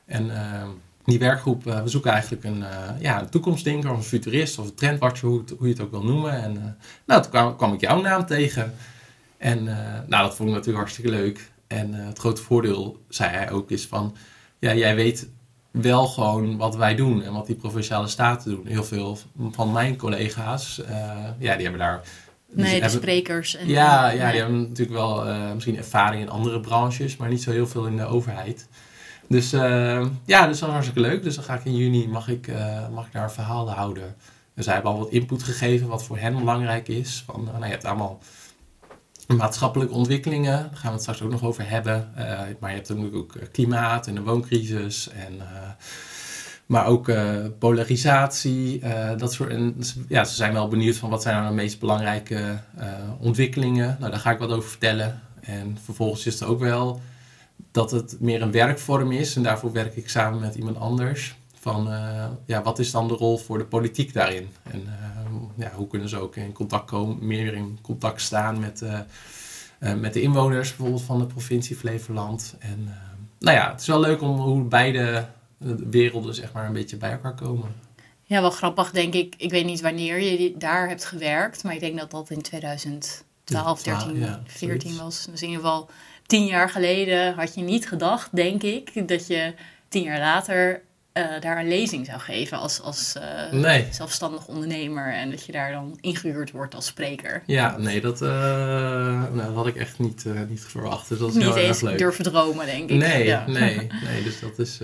En 0.06 0.36
eh, 0.36 0.68
die 1.06 1.20
werkgroep, 1.20 1.64
we 1.64 1.82
zoeken 1.86 2.12
eigenlijk 2.12 2.44
een, 2.44 2.64
ja, 3.00 3.20
een 3.22 3.30
toekomstdenker 3.30 3.92
of 3.92 3.98
een 3.98 4.04
futurist 4.04 4.58
of 4.60 4.66
een 4.66 4.76
trendwatcher, 4.76 5.28
hoe, 5.30 5.44
hoe 5.58 5.68
je 5.68 5.74
het 5.74 5.82
ook 5.84 5.92
wil 5.92 6.04
noemen. 6.04 6.32
En 6.44 6.78
nou, 7.06 7.22
toen 7.22 7.32
kwam, 7.32 7.56
kwam 7.56 7.74
ik 7.74 7.82
jouw 7.82 8.02
naam 8.02 8.26
tegen. 8.26 8.74
En 9.38 9.64
nou, 10.08 10.24
dat 10.28 10.36
vond 10.36 10.50
ik 10.50 10.56
natuurlijk 10.56 10.78
hartstikke 10.78 11.10
leuk. 11.12 11.52
En 11.68 11.94
het 11.94 12.18
grote 12.20 12.42
voordeel, 12.42 13.04
zei 13.10 13.30
hij 13.30 13.52
ook, 13.52 13.72
is 13.72 13.86
van... 13.86 14.16
Ja, 14.60 14.74
jij 14.74 14.96
weet 14.96 15.28
wel 15.82 16.08
gewoon 16.08 16.58
wat 16.58 16.76
wij 16.76 16.96
doen 16.96 17.24
en 17.24 17.34
wat 17.34 17.46
die 17.46 17.56
provinciale 17.56 18.08
staten 18.08 18.52
doen. 18.52 18.66
Heel 18.68 18.84
veel 18.84 19.18
van 19.52 19.72
mijn 19.72 19.98
collega's, 19.98 20.82
eh, 20.84 20.96
ja, 21.40 21.54
die 21.54 21.62
hebben 21.64 21.80
daar... 21.80 22.02
die 22.48 22.56
Nee, 22.64 22.66
de 22.66 22.72
hebben- 22.82 22.90
sprekers. 22.90 23.56
En, 23.56 23.68
ja, 23.68 24.10
ja, 24.10 24.32
die 24.32 24.40
hebben 24.40 24.62
natuurlijk 24.62 24.98
wel 24.98 25.26
eh, 25.28 25.52
misschien 25.54 25.78
ervaring 25.78 26.22
in 26.22 26.30
andere 26.30 26.60
branches, 26.60 27.18
maar 27.18 27.30
niet 27.30 27.44
zo 27.44 27.52
heel 27.52 27.68
veel 27.68 27.86
in 27.86 27.98
de 27.98 28.06
overheid. 28.06 28.68
Dus 29.30 29.54
eh, 29.54 30.06
ja, 30.26 30.48
dus 30.48 30.60
dat 30.60 30.70
was 30.70 30.70
hartstikke 30.70 31.00
leuk. 31.10 31.24
Dus 31.24 31.36
dan 31.36 31.44
ga 31.44 31.54
ik 31.54 31.66
in 31.66 31.76
juni, 31.76 32.08
mag 32.08 32.28
ik, 32.28 32.52
mag 32.94 33.06
ik 33.06 33.14
daar 33.14 33.24
een 33.24 33.30
verhaal 33.30 33.72
houden. 33.72 34.16
Dus 34.56 34.66
zij 34.66 34.74
hebben 34.74 34.92
al 34.92 34.98
wat 35.00 35.10
input 35.10 35.44
gegeven 35.44 35.88
wat 35.88 36.04
voor 36.04 36.18
hen 36.18 36.38
belangrijk 36.38 36.88
is. 36.88 37.24
Van, 37.26 37.44
nou, 37.44 37.64
je 37.66 37.70
hebt 37.72 37.86
allemaal 37.86 38.20
maatschappelijke 39.36 39.94
ontwikkelingen, 39.94 40.52
daar 40.52 40.70
gaan 40.74 40.88
we 40.88 40.92
het 40.92 41.02
straks 41.02 41.22
ook 41.22 41.32
nog 41.32 41.44
over 41.44 41.70
hebben. 41.70 42.12
Eh, 42.16 42.26
maar 42.60 42.70
je 42.70 42.76
hebt 42.76 42.90
natuurlijk 42.90 43.16
ook 43.16 43.36
eh, 43.36 43.48
klimaat 43.52 44.08
en 44.08 44.16
de 44.16 44.22
wooncrisis 44.22 45.10
en... 45.10 45.40
eh, 45.40 45.70
maar 46.66 46.86
ook 46.86 47.12
polarisatie, 47.60 48.82
dat 49.18 49.34
soort. 49.34 49.52
Ze- 49.80 50.04
ja, 50.08 50.24
ze 50.24 50.36
zijn 50.36 50.54
wel 50.54 50.68
benieuwd 50.68 50.96
van 50.96 51.10
wat 51.10 51.22
zijn 51.22 51.36
nou 51.36 51.48
de 51.48 51.54
meest 51.56 51.80
belangrijke 51.80 52.60
ontwikkelingen. 53.20 53.98
Nou, 54.00 54.12
daar 54.12 54.20
ga 54.20 54.32
ik 54.32 54.40
wat 54.40 54.52
over 54.52 54.70
vertellen. 54.70 55.22
En 55.42 55.78
vervolgens 55.84 56.26
is 56.26 56.40
het 56.40 56.50
ook 56.50 56.60
wel 56.60 57.02
dat 57.72 57.92
het 57.92 58.16
meer 58.20 58.42
een 58.42 58.52
werkvorm 58.52 59.12
is. 59.12 59.36
En 59.36 59.44
daarvoor 59.44 59.72
werk 59.72 59.96
ik 59.96 60.10
samen 60.10 60.40
met 60.40 60.56
iemand 60.56 60.78
anders. 60.78 61.36
Van 61.60 61.90
ja, 62.46 62.62
wat 62.62 62.80
is 62.80 62.92
dan 62.92 63.08
de 63.08 63.14
rol 63.14 63.38
voor 63.38 63.58
de 63.58 63.66
politiek 63.66 64.14
daarin? 64.14 64.50
En 64.64 64.84
ja, 65.56 65.72
hoe 65.76 65.88
kunnen 65.88 66.10
ze 66.10 66.18
ook 66.18 66.36
in 66.36 66.52
contact 66.52 66.86
komen, 66.86 67.28
meer 67.28 67.54
in 67.54 67.80
contact 67.82 68.22
staan 68.22 68.60
met, 68.60 68.82
eh, 68.82 69.00
eh, 69.80 69.94
met 69.94 70.14
de 70.14 70.22
inwoners 70.22 70.70
bijvoorbeeld 70.70 71.04
van 71.04 71.20
de 71.20 71.26
provincie 71.26 71.76
Flevoland. 71.76 72.56
En 72.60 72.84
eh, 72.88 72.94
nou 73.40 73.58
ja, 73.58 73.72
het 73.72 73.82
is 73.82 73.88
wel 73.88 74.00
leuk 74.00 74.22
om 74.22 74.40
hoe 74.40 74.64
beide 74.64 75.26
werelden 75.90 76.36
zeg 76.36 76.54
maar 76.54 76.66
een 76.66 76.74
beetje 76.74 76.98
bij 76.98 77.12
elkaar 77.12 77.36
komen. 77.36 77.76
Ja, 78.24 78.42
wel 78.42 78.52
grappig 78.52 78.92
denk 78.92 79.14
ik. 79.14 79.36
Ik 79.38 79.50
weet 79.52 79.66
niet 79.66 79.82
wanneer 79.82 80.20
je 80.20 80.58
daar 80.58 80.88
hebt 80.88 81.06
gewerkt, 81.06 81.64
maar 81.64 81.74
ik 81.74 81.80
denk 81.80 82.00
dat 82.00 82.12
dat 82.12 82.30
in 82.30 82.42
2012, 82.42 83.86
Ja, 83.86 83.98
13, 83.98 84.20
ja, 84.20 84.42
14 84.46 84.80
zoiets. 84.80 85.02
was. 85.02 85.26
Dus 85.32 85.42
in 85.42 85.48
ieder 85.50 85.64
geval 85.64 85.90
tien 86.26 86.46
jaar 86.46 86.70
geleden 86.70 87.34
had 87.34 87.56
je 87.56 87.62
niet 87.62 87.88
gedacht, 87.88 88.36
denk 88.36 88.64
ik, 88.64 89.08
dat 89.08 89.28
je 89.28 89.54
tien 89.90 90.04
jaar 90.04 90.20
later 90.20 90.82
eh, 91.18 91.42
daar 91.42 91.60
een 91.60 91.68
lezing 91.68 92.06
zou 92.06 92.20
geven 92.20 92.58
als, 92.58 92.82
als 92.82 93.14
eh, 93.16 93.52
Nee. 93.52 93.88
zelfstandig 93.92 94.48
ondernemer. 94.48 95.14
En 95.14 95.30
dat 95.30 95.46
je 95.46 95.52
daar 95.52 95.72
dan 95.72 95.98
ingehuurd 96.02 96.52
wordt 96.52 96.76
als 96.76 96.86
spreker. 96.86 97.44
Ja, 97.46 97.78
nee, 97.78 98.02
dat, 98.02 98.22
eh, 98.22 98.30
nou, 98.30 99.36
dat 99.36 99.56
had 99.56 99.68
ik 99.68 99.76
echt 99.76 100.00
niet, 100.00 100.26
niet 100.50 100.62
verwacht. 100.66 101.10
Dus 101.10 101.20
dat 101.20 101.30
is 101.30 101.36
niet 101.36 101.44
heel 101.44 101.56
erg 101.58 101.68
eens 101.68 101.82
leuk. 101.82 101.98
durven 101.98 102.24
dromen, 102.24 102.66
denk 102.66 102.90
ik. 102.90 102.98
Nee, 102.98 103.26
Ja. 103.26 103.48
nee, 103.48 103.76
nee, 104.08 104.24
dus 104.24 104.40
dat 104.40 104.60
is... 104.60 104.80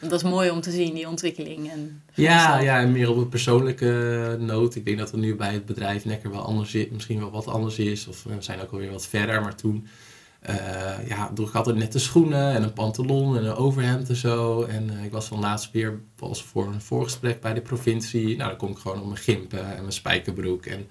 dat 0.00 0.12
is 0.12 0.22
mooi 0.22 0.50
om 0.50 0.60
te 0.60 0.70
zien, 0.70 0.94
die 0.94 1.08
ontwikkeling. 1.08 1.70
En 1.70 2.02
ja, 2.14 2.60
ja, 2.60 2.80
en 2.80 2.92
meer 2.92 3.10
op 3.10 3.16
een 3.16 3.28
persoonlijke 3.28 4.36
noot. 4.40 4.74
Ik 4.74 4.84
denk 4.84 4.98
dat 4.98 5.10
het 5.10 5.20
nu 5.20 5.34
bij 5.36 5.52
het 5.52 5.66
bedrijf 5.66 6.04
Nekker 6.04 6.30
wel 6.30 6.44
anders 6.44 6.74
is, 6.74 6.86
misschien 6.90 7.18
wel 7.18 7.30
wat 7.30 7.46
anders 7.46 7.78
is. 7.78 8.06
Of 8.06 8.22
we 8.22 8.34
zijn 8.38 8.60
ook 8.60 8.72
alweer 8.72 8.90
wat 8.90 9.06
verder. 9.06 9.40
Maar 9.40 9.54
toen 9.54 9.86
uh, 10.50 11.08
ja, 11.08 11.30
droeg 11.34 11.48
ik 11.48 11.54
altijd 11.54 11.76
nette 11.76 11.98
schoenen 11.98 12.54
en 12.54 12.62
een 12.62 12.72
pantalon 12.72 13.36
en 13.36 13.44
een 13.44 13.54
overhemd 13.54 14.08
en 14.08 14.16
zo. 14.16 14.62
En 14.62 14.90
uh, 14.92 15.04
ik 15.04 15.12
was 15.12 15.26
van 15.26 15.40
laatst 15.40 15.70
weer 15.72 16.00
was 16.16 16.42
voor 16.42 16.66
een 16.66 16.80
voorgesprek 16.80 17.40
bij 17.40 17.54
de 17.54 17.60
provincie. 17.60 18.36
Nou, 18.36 18.48
dan 18.48 18.58
kom 18.58 18.70
ik 18.70 18.78
gewoon 18.78 19.00
op 19.00 19.06
mijn 19.06 19.16
gimpen 19.16 19.70
en 19.76 19.80
mijn 19.80 19.92
spijkerbroek. 19.92 20.66
En, 20.66 20.88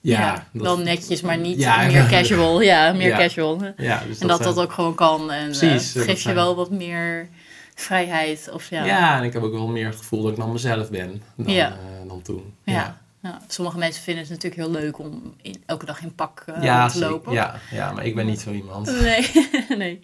ja, 0.00 0.20
ja 0.20 0.48
dat, 0.52 0.62
wel 0.62 0.78
netjes, 0.78 1.20
maar 1.20 1.38
niet 1.38 1.58
ja, 1.58 1.86
meer 1.86 2.06
casual. 2.14 2.60
Ja, 2.60 2.92
meer 2.92 3.16
casual. 3.16 3.60
Ja, 3.76 4.02
dus 4.06 4.18
en 4.18 4.26
dat 4.26 4.42
dat, 4.42 4.58
ook 4.58 4.72
gewoon 4.72 4.94
kan. 4.94 5.30
En 5.32 5.44
Precies, 5.44 5.96
uh, 5.96 6.02
geeft 6.02 6.22
je 6.22 6.32
wel 6.32 6.56
wat 6.56 6.70
meer 6.70 7.28
vrijheid. 7.74 8.50
Of, 8.52 8.70
ja. 8.70 8.84
ja, 8.84 9.18
en 9.18 9.24
ik 9.24 9.32
heb 9.32 9.42
ook 9.42 9.52
wel 9.52 9.66
meer 9.66 9.86
het 9.86 9.96
gevoel 9.96 10.22
dat 10.22 10.30
ik 10.30 10.36
dan 10.36 10.52
mezelf 10.52 10.90
ben 10.90 11.22
dan, 11.36 11.72
dan 12.08 12.22
toen. 12.22 12.54
ja. 12.64 13.02
Ja, 13.24 13.40
sommige 13.48 13.78
mensen 13.78 14.02
vinden 14.02 14.22
het 14.22 14.32
natuurlijk 14.32 14.62
heel 14.62 14.82
leuk 14.82 14.98
om 14.98 15.34
in, 15.42 15.62
elke 15.66 15.86
dag 15.86 16.02
in 16.02 16.14
pak 16.14 16.44
uh, 16.48 16.86
te 16.86 16.98
lopen. 16.98 17.32
Ja, 17.32 17.60
ja, 17.70 17.92
maar 17.92 18.06
ik 18.06 18.14
ben 18.14 18.26
niet 18.26 18.40
zo 18.40 18.50
iemand. 18.50 19.00
Nee, 19.00 19.30
nee. 19.82 20.00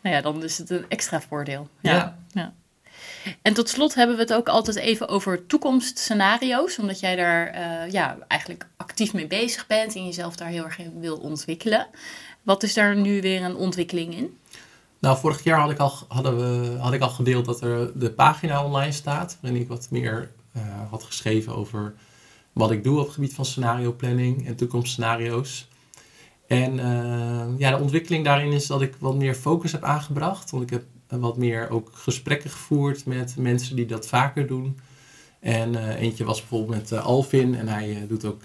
Nou 0.00 0.16
ja, 0.16 0.20
dan 0.20 0.44
is 0.44 0.58
het 0.58 0.70
een 0.70 0.84
extra 0.88 1.20
voordeel. 1.20 1.68
Ja. 1.80 2.18
ja. 2.32 2.52
En 3.42 3.54
tot 3.54 3.68
slot 3.68 3.94
hebben 3.94 4.16
we 4.16 4.22
het 4.22 4.32
ook 4.32 4.48
altijd 4.48 4.76
even 4.76 5.08
over 5.08 5.46
toekomstscenario's. 5.46 6.78
Omdat 6.78 7.00
jij 7.00 7.16
daar 7.16 7.54
uh, 7.54 7.92
ja, 7.92 8.16
eigenlijk 8.28 8.66
actief 8.76 9.12
mee 9.12 9.26
bezig 9.26 9.66
bent 9.66 9.94
en 9.94 10.04
jezelf 10.04 10.36
daar 10.36 10.48
heel 10.48 10.64
erg 10.64 10.78
in 10.78 11.00
wil 11.00 11.16
ontwikkelen. 11.16 11.86
Wat 12.42 12.62
is 12.62 12.74
daar 12.74 12.96
nu 12.96 13.20
weer 13.20 13.42
een 13.42 13.56
ontwikkeling 13.56 14.14
in? 14.14 14.38
Nou, 14.98 15.18
vorig 15.18 15.44
jaar 15.44 15.60
had 15.60 15.70
ik 15.70 15.78
al, 15.78 15.92
hadden 16.08 16.36
we, 16.36 16.78
had 16.78 16.92
ik 16.92 17.00
al 17.00 17.08
gedeeld 17.08 17.44
dat 17.44 17.60
er 17.60 17.98
de 17.98 18.10
pagina 18.10 18.64
online 18.64 18.92
staat. 18.92 19.38
Waarin 19.40 19.60
ik 19.60 19.68
wat 19.68 19.86
meer 19.90 20.30
uh, 20.56 20.62
had 20.90 21.02
geschreven 21.02 21.56
over 21.56 21.94
wat 22.56 22.70
ik 22.70 22.84
doe 22.84 22.98
op 22.98 23.04
het 23.04 23.14
gebied 23.14 23.34
van 23.34 23.44
scenario 23.44 23.92
planning 23.92 24.46
en 24.46 24.56
toekomstscenario's. 24.56 25.68
En 26.46 26.76
uh, 26.76 27.58
ja, 27.58 27.70
de 27.70 27.82
ontwikkeling 27.82 28.24
daarin 28.24 28.52
is 28.52 28.66
dat 28.66 28.82
ik 28.82 28.94
wat 28.98 29.14
meer 29.14 29.34
focus 29.34 29.72
heb 29.72 29.82
aangebracht. 29.82 30.50
Want 30.50 30.62
ik 30.62 30.70
heb 30.70 30.84
wat 31.20 31.36
meer 31.36 31.70
ook 31.70 31.90
gesprekken 31.92 32.50
gevoerd 32.50 33.06
met 33.06 33.36
mensen 33.36 33.76
die 33.76 33.86
dat 33.86 34.06
vaker 34.06 34.46
doen. 34.46 34.78
En 35.40 35.72
uh, 35.72 36.00
eentje 36.00 36.24
was 36.24 36.38
bijvoorbeeld 36.40 36.78
met 36.78 36.90
uh, 36.90 37.04
Alvin 37.04 37.54
en 37.54 37.68
hij 37.68 38.04
doet 38.08 38.24
ook 38.24 38.42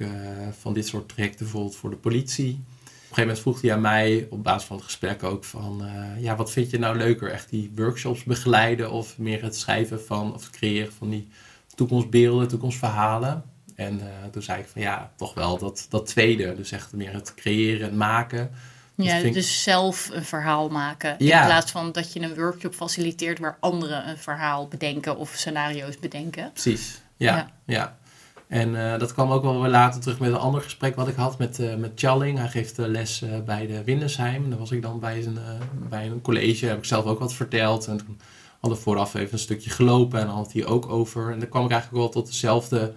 van 0.59 0.73
dit 0.73 0.87
soort 0.87 1.09
trajecten 1.09 1.45
bijvoorbeeld 1.45 1.75
voor 1.75 1.89
de 1.89 1.95
politie. 1.95 2.51
Op 2.51 2.57
een 2.57 2.91
gegeven 2.99 3.21
moment 3.21 3.39
vroeg 3.39 3.61
hij 3.61 3.73
aan 3.73 3.81
mij 3.81 4.27
op 4.29 4.43
basis 4.43 4.67
van 4.67 4.75
het 4.75 4.85
gesprek 4.85 5.23
ook 5.23 5.43
van, 5.43 5.83
ja, 6.19 6.35
wat 6.35 6.51
vind 6.51 6.69
je 6.69 6.79
nou 6.79 6.97
leuker? 6.97 7.31
Echt 7.31 7.49
die 7.49 7.71
workshops 7.75 8.23
begeleiden 8.23 8.91
of 8.91 9.17
meer 9.17 9.43
het 9.43 9.55
schrijven 9.55 10.01
van, 10.01 10.33
of 10.33 10.49
creëren 10.49 10.93
van 10.93 11.09
die 11.09 11.27
toekomstbeelden, 11.75 12.47
toekomstverhalen? 12.47 13.50
En 13.81 13.99
uh, 13.99 14.05
toen 14.31 14.41
zei 14.41 14.59
ik 14.59 14.67
van 14.67 14.81
ja, 14.81 15.11
toch 15.15 15.33
wel 15.33 15.57
dat, 15.57 15.85
dat 15.89 16.05
tweede. 16.05 16.55
Dus 16.55 16.71
echt 16.71 16.93
meer 16.93 17.13
het 17.13 17.33
creëren 17.33 17.89
en 17.89 17.97
maken. 17.97 18.51
Ja, 18.95 19.21
dus 19.21 19.63
zelf 19.63 20.09
een 20.13 20.23
verhaal 20.23 20.69
maken. 20.69 21.17
In 21.17 21.27
plaats 21.27 21.71
van 21.71 21.91
dat 21.91 22.13
je 22.13 22.21
een 22.21 22.35
workshop 22.35 22.73
faciliteert 22.73 23.39
waar 23.39 23.57
anderen 23.59 24.09
een 24.09 24.17
verhaal 24.17 24.67
bedenken 24.67 25.17
of 25.17 25.33
scenario's 25.35 25.99
bedenken. 25.99 26.51
Precies, 26.51 27.01
ja. 27.17 27.49
ja. 27.65 27.97
En 28.47 28.69
uh, 28.69 28.99
dat 28.99 29.13
kwam 29.13 29.31
ook 29.31 29.43
wel 29.43 29.61
weer 29.61 29.71
later 29.71 30.01
terug 30.01 30.19
met 30.19 30.31
een 30.31 30.37
ander 30.37 30.61
gesprek 30.61 30.95
wat 30.95 31.07
ik 31.07 31.15
had 31.15 31.37
met, 31.37 31.59
uh, 31.59 31.75
met 31.75 31.91
Challing. 31.95 32.37
Hij 32.37 32.49
geeft 32.49 32.77
les 32.77 33.23
bij 33.45 33.67
de 33.67 33.83
Windersheim. 33.83 34.49
Daar 34.49 34.59
was 34.59 34.71
ik 34.71 34.81
dan 34.81 34.99
bij, 34.99 35.21
zijn, 35.21 35.37
bij 35.89 36.05
een 36.05 36.21
college, 36.21 36.65
heb 36.65 36.77
ik 36.77 36.85
zelf 36.85 37.05
ook 37.05 37.19
wat 37.19 37.33
verteld. 37.33 37.87
En 37.87 37.97
toen 37.97 38.19
hadden 38.59 38.79
we 38.79 38.85
vooraf 38.85 39.13
even 39.13 39.33
een 39.33 39.39
stukje 39.39 39.69
gelopen 39.69 40.19
en 40.19 40.25
dan 40.25 40.35
had 40.35 40.53
hij 40.53 40.65
ook 40.65 40.89
over. 40.89 41.31
En 41.31 41.39
daar 41.39 41.47
kwam 41.47 41.65
ik 41.65 41.71
eigenlijk 41.71 42.01
wel 42.01 42.11
tot 42.11 42.27
dezelfde 42.27 42.93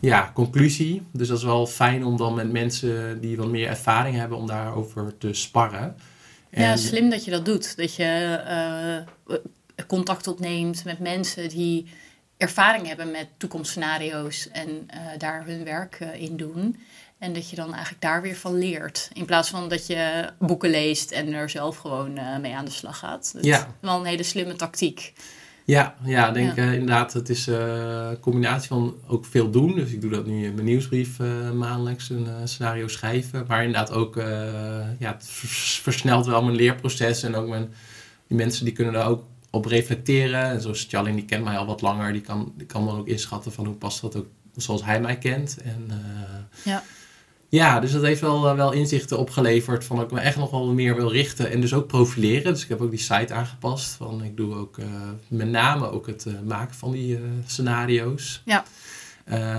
ja, 0.00 0.30
conclusie. 0.34 1.02
Dus 1.12 1.28
dat 1.28 1.38
is 1.38 1.44
wel 1.44 1.66
fijn 1.66 2.04
om 2.04 2.16
dan 2.16 2.34
met 2.34 2.52
mensen 2.52 3.20
die 3.20 3.36
wat 3.36 3.48
meer 3.48 3.68
ervaring 3.68 4.16
hebben 4.16 4.38
om 4.38 4.46
daarover 4.46 5.18
te 5.18 5.32
sparren. 5.32 5.96
En... 6.50 6.62
Ja, 6.62 6.76
slim 6.76 7.10
dat 7.10 7.24
je 7.24 7.30
dat 7.30 7.44
doet. 7.44 7.76
Dat 7.76 7.94
je 7.94 8.40
uh, 9.28 9.36
contact 9.86 10.26
opneemt 10.26 10.84
met 10.84 10.98
mensen 10.98 11.48
die 11.48 11.86
ervaring 12.36 12.86
hebben 12.86 13.10
met 13.10 13.26
toekomstscenario's 13.36 14.48
en 14.50 14.68
uh, 14.68 15.00
daar 15.18 15.44
hun 15.46 15.64
werk 15.64 15.98
in 16.14 16.36
doen. 16.36 16.80
En 17.18 17.32
dat 17.32 17.50
je 17.50 17.56
dan 17.56 17.72
eigenlijk 17.72 18.02
daar 18.02 18.22
weer 18.22 18.36
van 18.36 18.58
leert. 18.58 19.10
In 19.12 19.24
plaats 19.24 19.50
van 19.50 19.68
dat 19.68 19.86
je 19.86 20.30
boeken 20.38 20.70
leest 20.70 21.10
en 21.10 21.32
er 21.32 21.50
zelf 21.50 21.76
gewoon 21.76 22.40
mee 22.40 22.54
aan 22.54 22.64
de 22.64 22.70
slag 22.70 22.98
gaat. 22.98 23.30
Dat 23.34 23.44
ja. 23.44 23.58
is 23.58 23.64
wel 23.80 23.98
een 23.98 24.04
hele 24.04 24.22
slimme 24.22 24.56
tactiek. 24.56 25.12
Ja, 25.70 25.94
ja, 26.04 26.28
ik 26.28 26.34
denk 26.34 26.56
uh, 26.56 26.72
inderdaad, 26.72 27.12
het 27.12 27.28
is 27.28 27.48
uh, 27.48 27.56
een 28.10 28.20
combinatie 28.20 28.68
van 28.68 28.96
ook 29.06 29.24
veel 29.24 29.50
doen. 29.50 29.74
Dus 29.74 29.92
ik 29.92 30.00
doe 30.00 30.10
dat 30.10 30.26
nu 30.26 30.44
in 30.44 30.54
mijn 30.54 30.66
nieuwsbrief 30.66 31.18
uh, 31.18 31.50
maandelijks, 31.50 32.10
een 32.10 32.26
scenario 32.44 32.88
schrijven. 32.88 33.44
Maar 33.48 33.64
inderdaad 33.64 33.92
ook, 33.92 34.16
ja, 34.98 35.12
het 35.12 35.26
versnelt 35.82 36.26
wel 36.26 36.42
mijn 36.42 36.56
leerproces. 36.56 37.22
En 37.22 37.34
ook 37.34 37.48
mijn, 37.48 37.72
die 38.26 38.36
mensen 38.36 38.64
die 38.64 38.74
kunnen 38.74 38.92
daar 38.92 39.08
ook 39.08 39.24
op 39.50 39.64
reflecteren. 39.64 40.42
En 40.42 40.60
zoals 40.60 40.86
Charlie, 40.88 41.14
die 41.14 41.24
kent 41.24 41.44
mij 41.44 41.56
al 41.56 41.66
wat 41.66 41.80
langer. 41.80 42.12
Die 42.12 42.22
kan, 42.22 42.52
die 42.56 42.66
kan 42.66 42.86
dan 42.86 42.98
ook 42.98 43.08
inschatten 43.08 43.52
van 43.52 43.66
hoe 43.66 43.74
past 43.74 44.00
dat 44.00 44.16
ook 44.16 44.26
zoals 44.56 44.84
hij 44.84 45.00
mij 45.00 45.18
kent. 45.18 45.56
En 45.62 45.90
ja. 46.64 46.82
Ja, 47.50 47.80
dus 47.80 47.92
dat 47.92 48.02
heeft 48.02 48.20
wel, 48.20 48.48
eh, 48.48 48.54
wel 48.54 48.72
inzichten 48.72 49.18
opgeleverd 49.18 49.84
van 49.84 49.96
dat 49.96 50.04
ik 50.04 50.10
me 50.12 50.20
echt 50.20 50.36
nog 50.36 50.50
wel 50.50 50.72
meer 50.72 50.94
wil 50.94 51.10
richten 51.12 51.50
en 51.50 51.60
dus 51.60 51.74
ook 51.74 51.86
profileren. 51.86 52.52
Dus 52.52 52.62
ik 52.62 52.68
heb 52.68 52.80
ook 52.80 52.90
die 52.90 52.98
site 52.98 53.34
aangepast. 53.34 53.92
Van, 53.92 54.24
ik 54.24 54.36
doe 54.36 54.54
ook 54.54 54.76
uh, 54.78 54.86
met 55.28 55.48
name 55.48 55.90
ook 55.90 56.06
het 56.06 56.24
uh, 56.28 56.34
maken 56.46 56.74
van 56.74 56.90
die 56.90 57.12
uh, 57.12 57.20
scenario's. 57.46 58.42
Ja. 58.44 58.64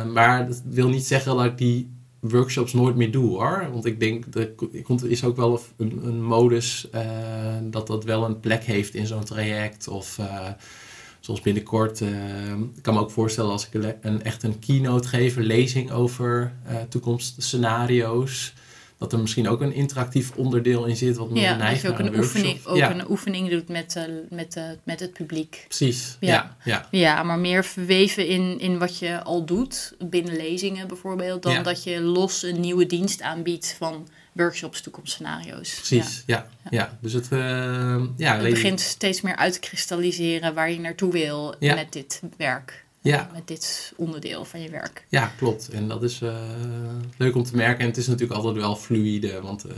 maar 0.04 0.48
dat 0.48 0.62
wil 0.66 0.90
niet 0.90 1.06
zeggen 1.06 1.36
dat 1.36 1.46
ik 1.46 1.58
die 1.58 1.92
workshops 2.20 2.74
nooit 2.74 2.96
meer 2.96 3.12
doe 3.12 3.30
hoor. 3.30 3.68
Want 3.72 3.86
ik 3.86 4.00
denk, 4.00 4.34
dat 4.34 5.02
er 5.02 5.10
is 5.12 5.24
ook 5.24 5.36
wel 5.36 5.62
een, 5.78 6.02
een 6.06 6.24
modus 6.24 6.88
dat 7.64 7.88
dat 7.88 8.04
wel 8.04 8.26
een 8.26 8.40
plek 8.40 8.64
heeft 8.64 8.94
in 8.94 9.08
zo'n 9.08 9.24
traject. 9.24 9.88
Of 9.88 10.20
zoals 11.22 11.42
binnenkort, 11.42 12.00
uh, 12.00 12.10
ik 12.76 12.82
kan 12.82 12.94
me 12.94 13.00
ook 13.00 13.12
voorstellen 13.12 13.52
als 13.52 13.68
ik 13.72 13.98
een, 14.02 14.24
echt 14.24 14.44
een 14.44 14.60
keynote 14.60 15.08
geef, 15.08 15.36
een 15.36 15.44
lezing 15.44 15.92
over 15.92 16.54
uh, 16.68 16.76
toekomstscenario's, 16.90 18.54
dat 18.98 19.14
er 19.14 19.20
misschien 19.20 19.48
ook 19.48 19.62
een 19.62 19.74
interactief 19.74 20.32
onderdeel 20.36 20.86
in 20.86 20.96
zit. 20.96 21.18
Wat 21.18 21.30
ja, 21.34 21.70
dat 21.70 21.82
je 21.82 21.90
ook, 21.90 22.00
een 22.00 22.18
oefening, 22.18 22.66
ook 22.66 22.80
een 22.80 23.10
oefening 23.10 23.50
doet 23.50 23.68
met, 23.68 23.96
uh, 23.96 24.04
met, 24.30 24.56
uh, 24.56 24.64
met 24.84 25.00
het 25.00 25.14
publiek. 25.14 25.66
Precies, 25.68 26.18
ja. 26.20 26.58
ja. 26.64 26.88
Ja, 26.92 27.24
maar 27.24 27.40
meer 27.40 27.66
verweven 27.66 28.28
in, 28.28 28.60
in 28.60 28.80
wat 28.80 28.98
je 28.98 29.24
al 29.24 29.46
doet, 29.46 29.96
binnen 30.10 30.36
lezingen 30.36 30.88
bijvoorbeeld, 30.88 31.44
dan 31.44 31.64
dat 31.64 31.84
je 31.84 32.02
los 32.02 32.44
een 32.44 32.60
nieuwe 32.60 32.86
dienst 32.86 33.22
aanbiedt 33.22 33.76
van 33.78 34.08
workshops, 34.32 34.82
toekomstscenario's. 34.82 35.74
Precies, 35.76 36.24
ja. 36.26 36.48
ja. 36.70 36.98
Dus 37.02 37.14
het, 37.14 37.28
uh, 37.32 37.40
ja, 38.18 38.38
het 38.38 38.50
begint 38.50 38.80
steeds 38.80 39.22
meer 39.22 39.36
uit 39.36 39.54
te 39.54 39.60
kristalliseren 39.60 40.54
waar 40.54 40.72
je 40.72 40.80
naartoe 40.80 41.12
wil 41.12 41.56
met 41.60 41.94
dit 41.94 42.22
werk. 42.38 42.86
Ja. 43.04 43.30
Met 43.34 43.48
dit 43.48 43.94
onderdeel 43.96 44.46
van 44.46 44.62
je 44.62 44.70
werk. 44.70 45.06
Ja, 45.10 45.32
klopt. 45.38 45.70
En 45.70 45.88
dat 45.88 46.04
is 46.04 46.22
uh, 46.22 46.36
leuk 47.18 47.36
om 47.36 47.44
te 47.44 47.56
merken. 47.56 47.80
En 47.80 47.86
het 47.86 47.98
is 47.98 48.08
natuurlijk 48.08 48.40
altijd 48.40 48.56
wel 48.56 48.76
fluide. 48.76 49.42
Want 49.42 49.66
uh, 49.66 49.74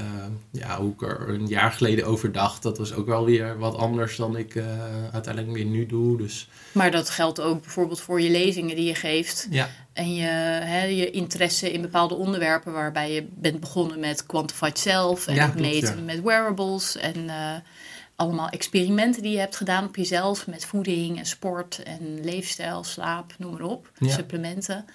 ja, 0.51 0.79
hoe 0.79 0.93
ik 0.93 1.01
er 1.01 1.29
een 1.29 1.47
jaar 1.47 1.71
geleden 1.71 2.05
over 2.05 2.31
dacht, 2.31 2.63
dat 2.63 2.77
was 2.77 2.93
ook 2.93 3.05
wel 3.05 3.25
weer 3.25 3.57
wat 3.57 3.75
anders 3.75 4.15
dan 4.15 4.37
ik 4.37 4.55
uh, 4.55 4.63
uiteindelijk 5.11 5.53
weer 5.53 5.65
nu 5.65 5.85
doe. 5.85 6.17
Dus... 6.17 6.49
Maar 6.71 6.91
dat 6.91 7.09
geldt 7.09 7.41
ook 7.41 7.61
bijvoorbeeld 7.61 8.01
voor 8.01 8.21
je 8.21 8.29
lezingen 8.29 8.75
die 8.75 8.85
je 8.85 8.95
geeft. 8.95 9.47
Ja. 9.49 9.69
En 9.93 10.15
je, 10.15 10.27
hè, 10.63 10.83
je 10.83 11.11
interesse 11.11 11.71
in 11.71 11.81
bepaalde 11.81 12.15
onderwerpen 12.15 12.73
waarbij 12.73 13.11
je 13.11 13.27
bent 13.29 13.59
begonnen 13.59 13.99
met 13.99 14.25
quantified 14.25 14.79
self 14.79 15.27
en 15.27 15.35
ja, 15.35 15.53
meten 15.55 16.05
met 16.05 16.21
wearables 16.21 16.97
en 16.97 17.29
allemaal 18.15 18.49
experimenten 18.49 19.21
die 19.21 19.31
je 19.31 19.39
hebt 19.39 19.55
gedaan 19.55 19.85
op 19.85 19.95
jezelf 19.95 20.47
met 20.47 20.65
voeding 20.65 21.17
en 21.17 21.25
sport 21.25 21.83
en 21.83 22.23
leefstijl, 22.23 22.83
slaap, 22.83 23.33
noem 23.37 23.51
maar 23.51 23.61
op, 23.61 23.91
supplementen. 23.99 24.85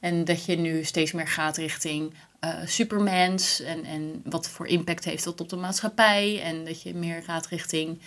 En 0.00 0.24
dat 0.24 0.44
je 0.44 0.56
nu 0.56 0.84
steeds 0.84 1.12
meer 1.12 1.28
gaat 1.28 1.56
richting 1.56 2.14
uh, 2.44 2.54
supermans 2.64 3.60
en, 3.60 3.84
en 3.84 4.22
wat 4.24 4.48
voor 4.48 4.66
impact 4.66 5.04
heeft 5.04 5.24
dat 5.24 5.40
op 5.40 5.48
de 5.48 5.56
maatschappij. 5.56 6.42
En 6.42 6.64
dat 6.64 6.82
je 6.82 6.94
meer 6.94 7.22
gaat 7.22 7.46
richting 7.46 8.00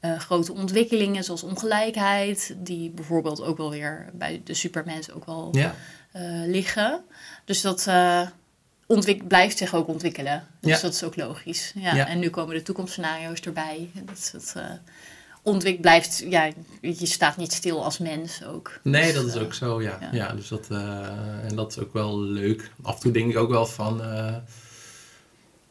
uh, 0.00 0.18
grote 0.18 0.52
ontwikkelingen 0.52 1.24
zoals 1.24 1.42
ongelijkheid, 1.42 2.54
die 2.58 2.90
bijvoorbeeld 2.90 3.42
ook 3.42 3.56
wel 3.56 3.70
weer 3.70 4.10
bij 4.12 4.40
de 4.44 4.54
supermens 4.54 5.10
ook 5.10 5.26
wel 5.26 5.48
ja. 5.52 5.74
uh, 6.16 6.22
liggen. 6.46 7.04
Dus 7.44 7.60
dat, 7.60 7.86
ontwik 8.88 9.28
blijft 9.28 9.58
zich 9.58 9.74
ook 9.74 9.88
ontwikkelen. 9.88 10.46
Dus 10.60 10.80
dat 10.80 10.94
is 10.94 11.02
ook 11.02 11.16
logisch. 11.16 11.72
Ja. 11.74 12.06
En 12.06 12.18
nu 12.18 12.30
komen 12.30 12.54
de 12.54 12.62
toekomstscenario's 12.62 13.40
erbij. 13.40 13.90
Dat, 14.04 14.30
dat 14.32 14.54
uh, 14.56 14.64
ontwik 15.42 15.80
blijft, 15.80 16.24
ja, 16.28 16.50
je 16.80 17.06
staat 17.06 17.36
niet 17.36 17.52
stil 17.52 17.84
als 17.84 17.98
mens 17.98 18.44
ook. 18.44 18.80
Nee, 18.82 19.12
dus, 19.12 19.14
dat 19.14 19.26
is 19.26 19.36
ook 19.36 19.54
zo, 19.54 19.82
ja. 19.82 19.98
ja. 20.12 20.32
dus 20.32 20.48
dat, 20.48 20.68
uh, 20.70 21.48
en 21.48 21.56
dat 21.56 21.70
is 21.70 21.78
ook 21.78 21.92
wel 21.92 22.20
leuk. 22.20 22.70
Af 22.82 22.94
en 22.94 23.00
toe 23.00 23.12
denk 23.12 23.30
ik 23.30 23.36
ook 23.36 23.50
wel 23.50 23.66
van, 23.66 24.00
uh, 24.00 24.36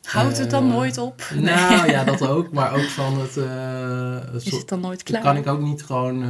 Houdt 0.07 0.37
het 0.37 0.49
dan 0.49 0.63
Eh, 0.67 0.73
nooit 0.75 0.97
op? 0.97 1.21
Nou 1.35 1.89
ja, 1.91 2.03
dat 2.03 2.27
ook. 2.27 2.51
Maar 2.51 2.73
ook 2.73 2.81
van 2.89 3.19
het... 3.19 3.37
eh, 3.37 4.35
Is 4.45 4.51
het 4.51 4.69
dan 4.69 4.79
nooit 4.79 5.03
klaar? 5.03 5.21
kan 5.21 5.37
ik 5.37 5.47
ook 5.47 5.61
niet 5.61 5.83
gewoon 5.83 6.23
eh, 6.23 6.29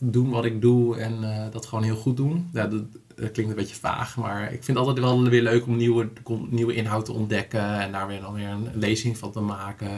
doen 0.00 0.30
wat 0.30 0.44
ik 0.44 0.60
doe 0.60 0.98
en 0.98 1.14
dat 1.52 1.66
gewoon 1.66 1.84
heel 1.84 1.96
goed 1.96 2.16
doen. 2.16 2.50
Ja, 2.52 2.66
dat, 2.66 2.82
dat 3.16 3.30
klinkt 3.30 3.50
een 3.50 3.56
beetje 3.56 3.76
vaag, 3.76 4.16
maar 4.16 4.42
ik 4.42 4.64
vind 4.64 4.66
het 4.66 4.76
altijd 4.86 4.98
wel 4.98 5.22
weer 5.22 5.42
leuk 5.42 5.66
om 5.66 5.76
nieuwe, 5.76 6.08
nieuwe 6.50 6.74
inhoud 6.74 7.04
te 7.04 7.12
ontdekken 7.12 7.80
en 7.80 7.92
daar 7.92 8.06
weer 8.06 8.20
dan 8.20 8.34
weer 8.34 8.48
een 8.48 8.68
lezing 8.74 9.18
van 9.18 9.32
te 9.32 9.40
maken. 9.40 9.88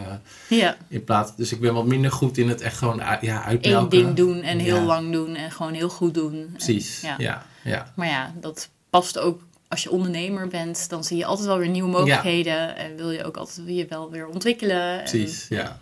Ja, 0.49 0.77
In 0.89 1.05
plaats, 1.05 1.37
dus 1.37 1.53
ik 1.53 1.61
ben 1.61 1.75
wat 1.75 1.87
minder 1.87 2.13
goed 2.13 2.39
in 2.39 2.49
het 2.49 2.61
echt 2.61 2.77
gewoon 2.77 3.01
ja, 3.21 3.45
uitmelken. 3.45 3.91
ding 3.91 4.15
doen 4.15 4.41
en 4.43 4.59
heel 4.59 4.77
Ja. 4.77 4.83
lang 4.85 5.13
doen 5.13 5.35
en 5.35 5.51
gewoon 5.51 5.73
heel 5.73 5.89
goed 5.89 6.15
doen. 6.15 6.33
En- 6.35 6.49
Precies, 6.53 7.01
ja. 7.01 7.15
ja. 7.19 7.43
Ja, 7.65 7.93
Maar 7.97 8.07
ja, 8.09 8.33
dat 8.41 8.69
past 8.91 9.19
ook 9.19 9.41
als 9.69 9.83
je 9.83 9.91
ondernemer 9.91 10.49
bent. 10.49 10.89
Dan 10.89 11.05
zie 11.05 11.17
je 11.17 11.25
altijd 11.25 11.47
wel 11.47 11.59
weer 11.59 11.69
nieuwe 11.69 11.91
mogelijkheden. 11.91 12.77
En 12.77 12.97
wil 12.97 13.11
je 13.11 13.25
ook 13.25 13.37
altijd 13.37 13.67
je 13.67 13.87
wel 13.87 14.11
weer 14.11 14.27
ontwikkelen. 14.27 14.93
En, 14.93 14.99
precies. 14.99 15.47
Ja. 15.49 15.79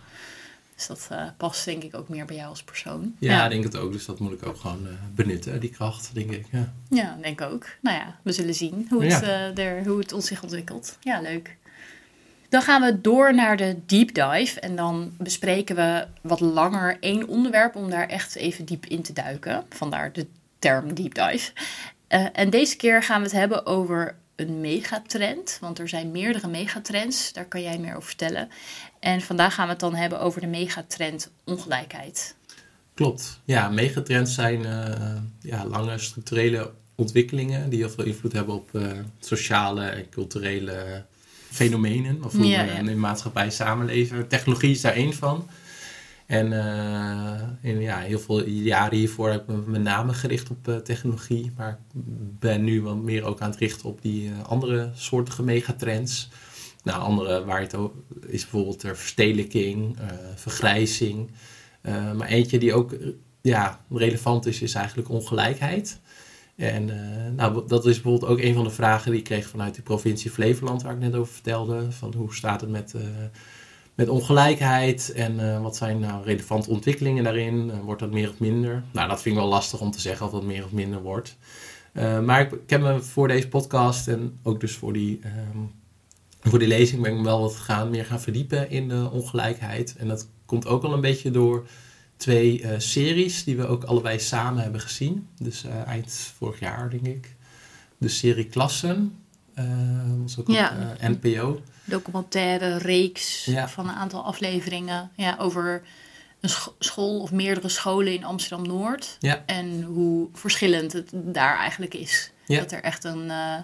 Dus 0.75 0.87
dat 0.87 1.07
eh, 1.11 1.23
past 1.37 1.64
denk 1.64 1.83
ik 1.83 1.97
ook 1.97 2.09
meer 2.09 2.25
bij 2.25 2.37
jou 2.37 2.49
als 2.49 2.62
persoon. 2.62 3.14
Ja, 3.19 3.45
ik 3.45 3.50
denk 3.50 3.64
het 3.64 3.76
ook. 3.76 3.93
Dus 3.93 4.05
dat 4.07 4.19
moet 4.19 4.33
ik 4.33 4.47
ook 4.47 4.57
gewoon 4.57 4.87
eh, 4.87 4.93
benutten, 5.14 5.61
die 5.61 5.71
kracht, 5.71 6.11
denk 6.14 6.31
ik. 6.31 6.47
Ja. 6.52 6.73
Ja, 6.88 7.19
denk 7.23 7.40
ik 7.40 7.47
ook. 7.50 7.66
Nou 7.81 7.97
ja, 7.97 8.16
we 8.23 8.33
zullen 8.33 8.55
zien 8.55 8.87
hoe 8.90 9.05
het, 9.05 9.25
Ja. 9.25 9.52
eh, 9.55 9.64
er, 9.64 9.87
hoe 9.87 9.99
het 9.99 10.12
ons 10.12 10.26
zich 10.26 10.43
ontwikkelt. 10.43 10.97
Ja, 11.00 11.21
leuk. 11.21 11.57
Dan 12.49 12.62
gaan 12.62 12.83
we 12.83 13.00
door 13.00 13.35
naar 13.35 13.57
de 13.57 13.76
deep 13.87 14.14
dive. 14.14 14.61
En 14.61 14.76
dan 14.76 15.14
bespreken 15.19 15.76
we 15.76 16.07
wat 16.21 16.40
langer 16.40 16.97
één 17.00 17.28
onderwerp 17.28 17.75
om 17.76 17.90
daar 17.90 18.09
echt 18.09 18.35
even 18.35 18.64
diep 18.64 18.87
in 18.87 19.02
te 19.02 19.12
duiken. 19.12 19.64
Vandaar 19.71 20.12
de 20.12 20.26
term 20.59 20.95
deep 20.95 21.14
dive. 21.14 21.52
Eh, 22.09 22.27
en 22.33 22.51
deze 22.51 22.77
keer 22.77 23.03
gaan 23.03 23.19
we 23.19 23.27
het 23.27 23.37
hebben 23.37 23.67
over 23.67 24.17
een 24.37 24.61
megatrend. 24.61 25.59
Want 25.61 25.79
er 25.79 25.89
zijn 25.89 26.11
meerdere 26.11 26.49
megatrends. 26.49 27.33
Daar 27.33 27.45
kan 27.45 27.63
jij 27.63 27.79
meer 27.79 27.95
over 27.95 28.09
vertellen. 28.09 28.49
En 29.01 29.21
vandaag 29.21 29.55
gaan 29.55 29.65
we 29.65 29.71
het 29.71 29.81
dan 29.81 29.95
hebben 29.95 30.21
over 30.21 30.41
de 30.41 30.47
megatrend 30.47 31.31
ongelijkheid. 31.45 32.37
Klopt. 32.95 33.41
Ja, 33.45 33.69
megatrends 33.69 34.35
zijn 34.35 34.65
eh, 34.65 35.17
ja, 35.41 35.67
lange 35.67 35.99
structurele 35.99 36.73
ontwikkelingen 36.95 37.71
die 37.71 37.79
heel 37.79 37.91
veel 37.91 38.05
invloed 38.05 38.33
hebben 38.33 38.55
op 38.55 38.75
eh, 38.75 38.83
sociale 39.21 39.85
en 39.85 40.09
culturele 40.09 41.05
fenomenen. 41.51 42.25
Of 42.25 42.33
hoe 42.33 42.47
Ja, 42.47 42.65
we 42.65 42.71
in 42.71 42.85
de 42.85 42.95
maatschappij 42.95 43.51
samenleven. 43.51 44.29
Technologie 44.29 44.71
is 44.71 44.81
daar 44.81 44.93
één 44.93 45.15
van. 45.15 45.49
En 46.26 46.52
eh, 46.52 47.71
in 47.71 47.80
ja, 47.80 47.99
heel 47.99 48.18
veel 48.18 48.45
jaren 48.47 48.99
hiervoor 48.99 49.30
heb 49.30 49.40
ik 49.40 49.56
me 49.56 49.62
met 49.66 49.83
name 49.83 50.12
gericht 50.12 50.50
op 50.50 50.68
eh, 50.68 50.76
technologie. 50.76 51.52
Maar 51.56 51.71
ik 51.71 52.00
ben 52.38 52.64
nu 52.64 52.83
wat 52.83 52.97
meer 52.97 53.25
ook 53.25 53.40
aan 53.40 53.50
het 53.50 53.59
richten 53.59 53.88
op 53.88 54.02
die 54.02 54.30
eh, 54.30 54.45
andere 54.45 54.90
soortige 54.95 55.42
megatrends. 55.42 56.28
Nou, 56.83 57.02
andere 57.02 57.45
waar 57.45 57.61
het 57.61 57.75
over 57.75 57.97
is 58.26 58.42
bijvoorbeeld 58.42 58.80
de 58.80 58.95
verstedelijking, 58.95 59.99
eh, 59.99 60.06
vergrijzing. 60.35 61.30
Eh, 61.80 62.12
maar 62.12 62.28
eentje 62.28 62.59
die 62.59 62.75
ook 62.75 62.92
eh, 62.92 63.09
ja, 63.40 63.80
relevant 63.90 64.47
is, 64.47 64.62
is 64.62 64.75
eigenlijk 64.75 65.09
ongelijkheid. 65.09 66.00
En 66.56 66.90
eh, 66.90 67.33
nou, 67.33 67.68
dat 67.68 67.87
is 67.87 68.00
bijvoorbeeld 68.00 68.30
ook 68.30 68.40
een 68.40 68.54
van 68.54 68.64
de 68.64 68.71
vragen 68.71 69.11
die 69.11 69.21
ik 69.21 69.26
kreeg 69.26 69.49
vanuit 69.49 69.75
de 69.75 69.83
provincie 69.83 70.30
Flevoland, 70.30 70.83
waar 70.83 70.92
ik 70.92 70.99
net 70.99 71.14
over 71.14 71.33
vertelde. 71.33 71.92
Van 71.92 72.14
hoe 72.14 72.35
staat 72.35 72.61
het 72.61 72.71
met, 72.71 72.95
eh, 72.95 73.02
met 73.97 74.09
ongelijkheid 74.09 75.12
en 75.12 75.41
eh, 75.55 75.62
wat 75.62 75.76
zijn 75.76 75.99
nou 75.99 76.25
relevante 76.25 76.71
ontwikkelingen 76.71 77.25
daarin? 77.25 77.71
Eh, 77.71 77.79
wordt 77.81 78.00
dat 78.00 78.11
meer 78.11 78.29
of 78.29 78.38
minder? 78.38 78.83
Nou, 78.93 79.09
dat 79.09 79.23
vind 79.23 79.35
ik 79.35 79.41
wel 79.41 79.50
lastig 79.50 79.81
om 79.81 79.91
te 79.91 80.00
zeggen 80.00 80.26
of 80.26 80.33
dat 80.33 80.43
meer 80.45 80.65
of 80.65 80.73
minder 80.73 81.03
wordt. 81.03 81.37
Eh, 81.93 82.21
maar 82.21 82.41
ik, 82.41 82.53
ik 82.53 82.71
heb 82.71 82.81
me 82.81 83.00
voor 83.03 83.29
deze 83.29 83.49
podcast 83.49 84.09
en 84.09 84.38
ook 84.43 84.61
dus 84.61 84.73
voor 84.75 84.93
die, 84.93 85.21
ehm, 85.23 85.59
voor 86.41 86.59
die 86.59 86.69
lezing 86.69 87.03
ben 87.03 87.11
ik 87.12 87.17
me 87.19 87.25
wel 87.25 87.41
wat 87.41 87.57
gaan, 87.57 87.91
meer 87.91 88.05
gaan 88.05 88.21
verdiepen 88.21 88.71
in 88.71 88.88
de 88.88 89.09
ongelijkheid. 89.12 89.97
En 89.97 90.09
dat 90.09 90.29
komt 90.47 90.67
ook 90.67 90.83
al 90.85 90.93
een 90.93 91.00
beetje 91.00 91.31
door 91.31 91.67
twee 92.17 92.65
series 92.79 93.45
die 93.45 93.57
we 93.57 93.67
ook 93.67 93.85
allebei 93.85 94.19
samen 94.19 94.62
hebben 94.62 94.81
gezien. 94.81 95.26
Dus 95.38 95.65
eind 95.87 96.33
vorig 96.37 96.61
jaar, 96.61 96.91
denk 96.91 97.07
ik. 97.07 97.35
De 97.99 98.09
serie 98.09 98.47
Klassen. 98.47 99.15
was 100.23 100.38
ook 100.38 100.49
Ja. 100.49 100.95
op 101.03 101.09
NPO. 101.23 101.61
Documentaire 101.87 102.78
reeks 102.78 103.45
Ja. 103.45 103.69
van 103.69 103.88
een 103.88 103.95
aantal 103.95 104.23
afleveringen 104.25 105.11
ja, 105.14 105.37
over 105.38 105.83
een 106.40 106.49
scho- 106.49 106.75
school 106.78 107.21
of 107.21 107.33
meerdere 107.33 107.69
scholen 107.69 108.12
in 108.12 108.25
Amsterdam 108.25 108.66
Noord. 108.66 109.16
Ja. 109.21 109.43
En 109.47 109.83
hoe 109.83 110.28
verschillend 110.33 110.93
het 110.93 111.11
daar 111.12 111.59
eigenlijk 111.59 111.95
is. 111.95 112.31
Ja. 112.47 112.59
Dat 112.61 112.73
er 112.73 112.83
echt 112.83 113.05
een 113.05 113.31
eh, 113.31 113.55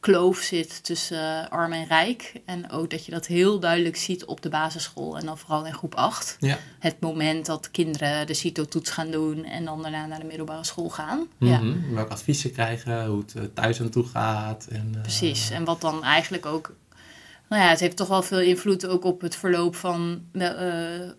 kloof 0.00 0.38
zit 0.38 0.84
tussen 0.84 1.42
eh, 1.44 1.50
arm 1.50 1.72
en 1.72 1.86
rijk. 1.86 2.32
En 2.44 2.70
ook 2.70 2.90
dat 2.90 3.04
je 3.04 3.10
dat 3.10 3.26
heel 3.26 3.60
duidelijk 3.60 3.96
ziet 3.96 4.24
op 4.24 4.40
de 4.42 4.48
basisschool 4.48 5.18
en 5.18 5.26
dan 5.26 5.38
vooral 5.38 5.66
in 5.66 5.74
groep 5.74 5.94
8. 5.94 6.36
Ja. 6.40 6.58
Het 6.78 7.00
moment 7.00 7.46
dat 7.46 7.70
kinderen 7.70 8.26
de 8.26 8.34
CITO-toets 8.34 8.90
gaan 8.90 9.10
doen 9.10 9.44
en 9.44 9.64
dan 9.64 9.82
daarna 9.82 10.06
naar 10.06 10.20
de 10.20 10.26
middelbare 10.26 10.64
school 10.64 10.88
gaan. 10.88 11.26
Ja. 11.38 11.58
Mhm. 11.60 11.94
Welke 11.94 12.12
adviezen 12.12 12.52
krijgen, 12.52 13.06
hoe 13.06 13.20
het 13.20 13.34
eh, 13.34 13.42
thuis 13.54 13.80
aan 13.80 13.90
toe 13.90 14.04
gaat. 14.06 14.66
En, 14.70 14.98
Precies. 15.02 15.50
En 15.50 15.64
wat 15.64 15.80
dan 15.80 16.04
eigenlijk 16.04 16.46
ook. 16.46 16.74
Nou 17.48 17.62
ja, 17.62 17.68
het 17.68 17.80
heeft 17.80 17.96
toch 17.96 18.08
wel 18.08 18.22
veel 18.22 18.40
invloed 18.40 18.86
ook 18.86 19.04
op 19.04 19.20
het 19.20 19.36
verloop 19.36 19.76
van, 19.76 20.22
eh, 20.32 20.50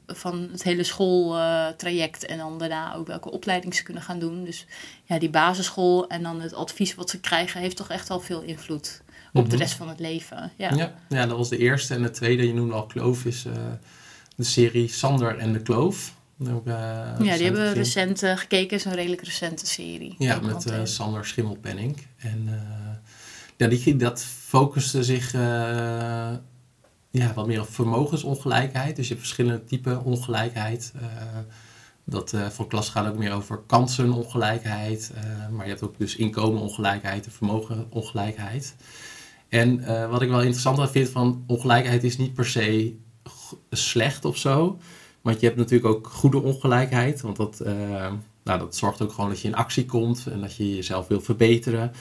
van 0.07 0.49
het 0.51 0.63
hele 0.63 0.83
schooltraject. 0.83 2.25
en 2.25 2.37
dan 2.37 2.57
daarna 2.57 2.95
ook 2.95 3.07
welke 3.07 3.31
opleiding 3.31 3.75
ze 3.75 3.83
kunnen 3.83 4.03
gaan 4.03 4.19
doen. 4.19 4.43
Dus 4.43 4.65
ja, 5.03 5.19
die 5.19 5.29
basisschool 5.29 6.07
en 6.09 6.23
dan 6.23 6.41
het 6.41 6.53
advies 6.53 6.95
wat 6.95 7.09
ze 7.09 7.19
krijgen, 7.19 7.61
heeft 7.61 7.75
toch 7.77 7.89
echt 7.89 8.07
wel 8.07 8.19
veel 8.19 8.41
invloed 8.41 9.01
op 9.33 9.43
de 9.45 9.49
Mhm. 9.55 9.57
rest 9.63 9.73
van 9.73 9.89
het 9.89 9.99
leven. 9.99 10.51
Ja. 10.55 10.73
Ja. 10.75 10.93
Ja, 11.09 11.25
dat 11.25 11.37
was 11.37 11.49
de 11.49 11.57
eerste. 11.57 11.93
En 11.93 12.01
de 12.01 12.09
tweede, 12.09 12.47
je 12.47 12.53
noemde 12.53 12.73
al 12.73 12.85
Kloof, 12.85 13.25
is 13.25 13.45
eh, 13.45 13.53
de 14.35 14.43
serie 14.43 14.87
Sander 14.87 15.37
en 15.37 15.53
de 15.53 15.61
Kloof. 15.61 16.13
Ook, 16.49 16.67
eh, 16.67 16.73
Ja, 16.73 17.15
die 17.35 17.43
hebben 17.43 17.61
we 17.61 17.71
recent 17.71 18.19
gekeken. 18.35 18.77
is 18.77 18.85
een 18.85 18.93
redelijk 18.95 19.21
recente 19.23 19.65
serie. 19.65 20.15
Ja, 20.17 20.39
met. 20.39 20.71
Sander 20.83 21.25
Schimmelpenning. 21.25 21.97
En 22.17 22.49
ja, 23.57 23.67
die, 23.67 23.95
dat 23.95 24.25
focuste 24.57 25.03
zich 25.03 25.33
eh, 25.33 26.31
ja, 27.11 27.33
wat 27.35 27.47
meer 27.47 27.61
op 27.61 27.73
vermogensongelijkheid. 27.73 28.95
Dus 28.95 29.07
je 29.07 29.13
hebt 29.13 29.25
verschillende 29.25 29.63
typen 29.63 30.03
ongelijkheid. 30.03 30.93
Eh, 30.95 31.03
dat 32.03 32.33
eh 32.33 32.47
voor 32.47 32.67
klas 32.67 32.89
gaat 32.89 33.07
ook 33.07 33.17
meer 33.17 33.33
over 33.33 33.57
kansenongelijkheid. 33.67 35.13
maar 35.51 35.65
je 35.65 35.71
hebt 35.71 35.83
ook 35.83 35.97
dus 35.97 36.15
inkomenongelijkheid 36.15 37.25
en 37.25 37.31
vermogenongelijkheid. 37.31 38.75
En 39.49 39.85
wat 40.09 40.21
ik 40.21 40.29
wel 40.29 40.41
interessant 40.41 40.91
vind 40.91 41.09
van 41.09 41.43
ongelijkheid 41.47 42.03
is 42.03 42.17
niet 42.17 42.33
per 42.33 42.45
se 42.45 42.95
slecht 43.69 44.25
of 44.25 44.37
zo. 44.37 44.79
Want 45.21 45.39
je 45.39 45.45
hebt 45.45 45.57
natuurlijk 45.57 45.95
ook 45.95 46.07
goede 46.07 46.41
ongelijkheid. 46.41 47.21
Want 47.21 47.35
dat, 47.35 47.61
nou, 48.43 48.59
dat 48.59 48.75
zorgt 48.75 49.01
ook 49.01 49.11
gewoon 49.11 49.29
dat 49.29 49.39
je 49.39 49.47
in 49.47 49.55
actie 49.55 49.85
komt 49.85 50.27
en 50.27 50.41
dat 50.41 50.55
je 50.55 50.75
jezelf 50.75 51.07
wil 51.07 51.21
verbeteren. 51.21 51.91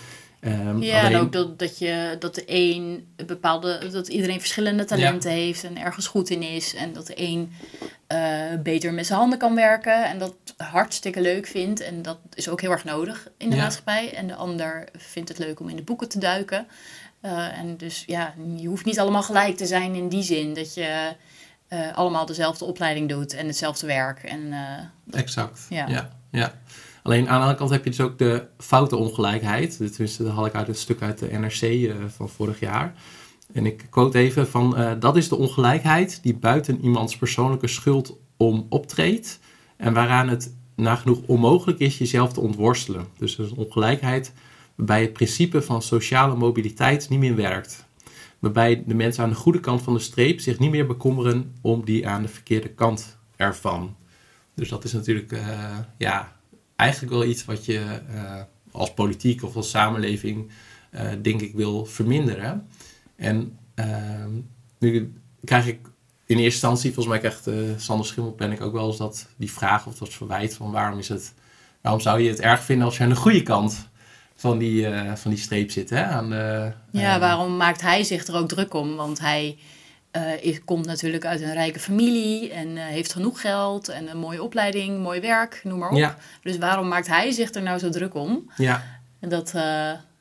Ehm, 0.47 0.83
Ja, 0.83 1.01
alleen- 1.01 1.13
en 1.13 1.21
ook 1.21 1.33
dat, 1.33 1.59
dat, 1.59 1.79
je, 1.79 2.17
dat 2.19 2.35
de 2.35 2.43
een 2.47 3.07
bepaalde, 3.27 3.91
dat 3.91 4.09
iedereen 4.09 4.39
verschillende 4.41 4.85
talenten 4.85 5.31
heeft 5.31 5.65
en 5.65 5.79
ergens 5.79 6.07
goed 6.07 6.31
in 6.31 6.43
is. 6.43 6.75
En 6.75 6.93
dat 6.93 7.07
de 7.07 7.15
een 7.17 7.53
eh, 8.07 8.19
beter 8.63 8.93
met 8.93 9.07
zijn 9.07 9.19
handen 9.19 9.39
kan 9.39 9.55
werken 9.55 10.05
en 10.05 10.19
dat 10.19 10.35
hartstikke 10.57 11.21
leuk 11.21 11.47
vindt. 11.47 11.81
En 11.81 12.03
dat 12.03 12.19
is 12.35 12.49
ook 12.49 12.61
heel 12.61 12.71
erg 12.71 12.85
nodig 12.85 13.29
in 13.37 13.51
de 13.51 13.57
Ja. 13.57 13.63
maatschappij. 13.63 14.15
En 14.15 14.27
de 14.27 14.35
ander 14.35 14.89
vindt 14.97 15.29
het 15.29 15.39
leuk 15.39 15.61
om 15.61 15.69
in 15.69 15.77
de 15.77 15.83
boeken 15.83 16.09
te 16.09 16.19
duiken. 16.19 16.67
Eh, 17.21 17.59
en 17.59 17.77
dus 17.77 18.05
ja, 18.07 18.35
je 18.57 18.69
hoeft 18.69 18.85
niet 18.85 18.99
allemaal 19.01 19.23
gelijk 19.23 19.57
te 19.57 19.67
zijn 19.67 19.95
in 19.95 20.09
die 20.09 20.23
zin 20.23 20.55
dat 20.55 20.75
je 20.75 21.13
eh, 21.69 21.97
allemaal 21.97 22.27
dezelfde 22.27 22.65
opleiding 22.65 23.09
doet 23.09 23.35
en 23.35 23.47
hetzelfde 23.47 23.87
werk. 23.87 24.23
En 24.23 24.53
Exact. 25.11 25.67
Ja. 25.69 25.87
Ja. 25.89 26.15
Ja, 26.31 26.53
Alleen 27.07 27.29
aan 27.29 27.35
de 27.35 27.40
andere 27.40 27.59
kant 27.59 27.71
heb 27.71 27.85
je 27.85 27.90
dus 27.90 28.01
ook 28.01 28.19
de 28.19 28.47
foute 28.59 28.97
ongelijkheid. 28.97 29.77
Tenminste, 29.77 30.25
dat 30.25 30.33
had 30.33 30.47
ik 30.47 30.55
uit 30.55 30.66
het 30.66 30.79
stuk 30.79 31.03
uit 31.03 31.19
de 31.19 31.38
NRC 31.38 31.61
eh, 31.62 31.95
van 32.09 32.29
vorig 32.29 32.61
jaar. 32.61 32.95
En 33.53 33.66
ik 33.66 33.87
quote 33.90 34.19
even 34.19 34.49
van... 34.49 34.77
eh, 34.77 34.92
dat 34.99 35.16
is 35.16 35.29
de 35.29 35.37
ongelijkheid 35.37 36.23
die 36.23 36.37
buiten 36.37 36.81
iemands 36.81 37.16
persoonlijke 37.16 37.66
schuld 37.66 38.19
om 38.37 38.66
optreedt... 38.69 39.40
en 39.77 39.92
waaraan 39.92 40.29
het 40.29 40.57
nagenoeg 40.77 41.19
onmogelijk 41.27 41.79
is 41.79 41.99
jezelf 41.99 42.33
te 42.33 42.40
ontworstelen. 42.40 43.07
Dus 43.19 43.37
dat 43.37 43.47
is 43.47 43.53
een 43.53 43.59
ongelijkheid 43.59 44.33
waarbij 44.75 45.01
het 45.01 45.12
principe 45.12 45.62
van 45.62 45.83
sociale 45.83 46.37
mobiliteit 46.37 47.09
niet 47.09 47.21
meer 47.21 47.37
werkt. 47.37 47.87
Waarbij 48.38 48.83
de 48.87 48.95
mensen 48.95 49.23
aan 49.23 49.31
de 49.31 49.35
goede 49.35 49.61
kant 49.61 49.83
van 49.83 49.95
de 49.95 50.01
streep 50.01 50.40
zich 50.40 50.59
niet 50.59 50.71
meer 50.71 50.87
bekommeren 50.87 51.53
om 51.61 51.85
die 51.85 52.09
aan 52.09 52.23
de 52.23 52.29
verkeerde 52.29 52.69
kant 52.69 53.19
ervan. 53.37 53.97
Dus 54.55 54.69
dat 54.69 54.85
is 54.85 54.92
natuurlijk 54.92 55.33
eh, 55.33 55.79
ja, 55.99 56.36
eigenlijk 56.77 57.12
wel 57.12 57.25
iets 57.25 57.45
wat 57.45 57.65
je 57.65 58.01
eh, 58.15 58.41
als 58.71 58.95
politiek 58.95 59.43
of 59.43 59.57
als 59.57 59.71
samenleving 59.71 60.51
eh, 60.91 61.09
denk 61.23 61.41
ik 61.41 61.55
wil 61.55 61.85
verminderen. 61.85 62.69
En 63.17 63.59
ehm, 63.75 64.31
nu 64.79 65.12
krijg 65.45 65.67
ik 65.67 65.79
in 66.27 66.37
eerste 66.37 66.43
instantie, 66.45 66.93
volgens 66.93 67.07
mij 67.07 67.19
krijgt 67.19 67.47
eh, 67.47 67.55
Sander 67.77 68.07
Schimmelpenninck 68.07 68.62
ook 68.62 68.73
wel 68.73 68.87
eens 68.87 68.97
dat, 68.97 69.27
die 69.37 69.53
vraag 69.53 69.87
of 69.87 69.99
dat 69.99 70.15
verwijt 70.15 70.55
van 70.55 70.71
waarom 70.71 70.99
is 70.99 71.09
het, 71.09 71.35
waarom 71.81 72.01
zou 72.01 72.21
je 72.21 72.29
het 72.29 72.41
erg 72.41 72.62
vinden 72.62 72.87
als 72.87 72.97
je 72.97 73.03
aan 73.03 73.09
de 73.09 73.17
goede 73.17 73.43
kant 73.43 73.89
van 74.35 74.59
die, 74.59 74.87
van 75.15 75.31
die 75.31 75.41
streep 75.41 75.71
zit. 75.71 75.91
Hè? 75.91 76.05
Aan 76.05 76.31
de, 76.31 76.73
ja, 76.91 77.19
waarom 77.19 77.57
maakt 77.57 77.81
hij 77.81 78.05
zich 78.05 78.27
er 78.27 78.35
ook 78.37 78.49
druk 78.49 78.75
om? 78.75 78.97
Want 78.97 79.21
hij 79.21 79.59
is, 80.40 80.64
komt 80.64 80.87
natuurlijk 80.87 81.24
uit 81.24 81.40
een 81.40 81.52
rijke 81.52 81.81
familie 81.81 82.50
en 82.50 82.76
heeft 82.76 83.12
genoeg 83.12 83.40
geld 83.40 83.88
en 83.88 84.11
een 84.11 84.18
mooie 84.18 84.42
opleiding, 84.42 85.02
mooi 85.02 85.20
werk, 85.20 85.61
noem 85.64 85.79
maar 85.79 85.90
op. 85.90 85.96
Ja. 85.96 86.16
Dus 86.42 86.59
waarom 86.59 86.88
maakt 86.88 87.07
hij 87.07 87.31
zich 87.31 87.55
er 87.55 87.62
nou 87.62 87.79
zo 87.79 87.88
druk 87.88 88.14
om? 88.14 88.50
Ja. 88.57 88.83
En 89.20 89.29
dat 89.29 89.55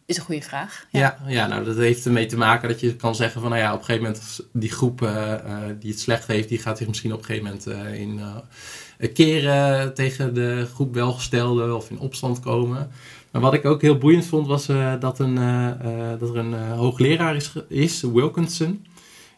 is 0.06 0.18
een 0.18 0.24
goede 0.24 0.42
vraag. 0.42 0.86
Ja. 0.92 1.00
ja. 1.00 1.18
Ja, 1.28 1.48
nou 1.48 1.64
dat 1.64 1.78
heeft 1.78 2.06
ermee 2.06 2.26
te 2.26 2.38
maken 2.38 2.70
dat 2.70 2.80
je 2.80 2.96
kan 2.96 3.16
zeggen 3.16 3.42
van 3.42 3.50
nou 3.50 3.62
ja, 3.62 3.74
op 3.74 3.80
een 3.80 3.86
gegeven 3.86 4.08
moment 4.08 4.40
die 4.52 4.72
groep 4.72 5.02
uh, 5.02 5.34
die 5.80 5.92
het 5.92 6.00
slecht 6.00 6.28
heeft, 6.28 6.50
die 6.50 6.58
gaat 6.58 6.78
zich 6.78 6.88
misschien 6.88 7.14
op 7.14 7.20
een 7.20 7.26
gegeven 7.26 7.48
moment 7.48 7.68
uh, 7.68 8.00
in 8.00 9.14
keren 9.14 9.94
tegen 9.94 10.34
de 10.34 10.68
groep 10.74 10.94
welgestelden 10.94 11.76
of 11.76 11.90
in 11.90 12.00
opstand 12.00 12.40
komen. 12.40 12.92
Maar 13.32 13.42
wat 13.42 13.54
ik 13.54 13.66
ook 13.66 13.82
heel 13.82 13.98
boeiend 13.98 14.26
vond 14.26 14.48
was 14.48 14.66
dat, 15.00 15.20
een, 15.20 15.36
dat 16.20 16.30
er 16.30 16.38
een 16.38 16.54
hoogleraar 16.54 17.36
is, 17.36 17.54
is, 17.68 18.02
Wilkinson. 18.02 18.86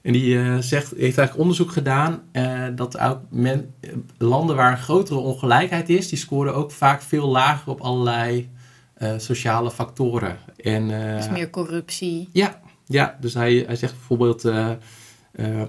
En 0.01 0.13
die 0.13 0.61
zegt, 0.61 0.89
heeft 0.89 0.99
eigenlijk 0.99 1.37
onderzoek 1.37 1.71
gedaan 1.71 2.21
dat 2.75 2.99
ook 2.99 3.19
men, 3.29 3.73
landen 4.17 4.55
waar 4.55 4.71
een 4.71 4.77
grotere 4.77 5.19
ongelijkheid 5.19 5.89
is, 5.89 6.09
die 6.09 6.17
scoren 6.17 6.55
ook 6.55 6.71
vaak 6.71 7.01
veel 7.01 7.27
lager 7.27 7.71
op 7.71 7.81
allerlei 7.81 8.49
uh, 8.97 9.13
sociale 9.17 9.71
factoren. 9.71 10.37
En, 10.57 10.87
dus 11.17 11.29
meer 11.29 11.49
corruptie. 11.49 12.29
Ja, 12.33 12.61
ja 12.85 13.17
dus 13.21 13.33
hij, 13.33 13.63
hij 13.65 13.75
zegt 13.75 13.93
bijvoorbeeld... 13.93 14.51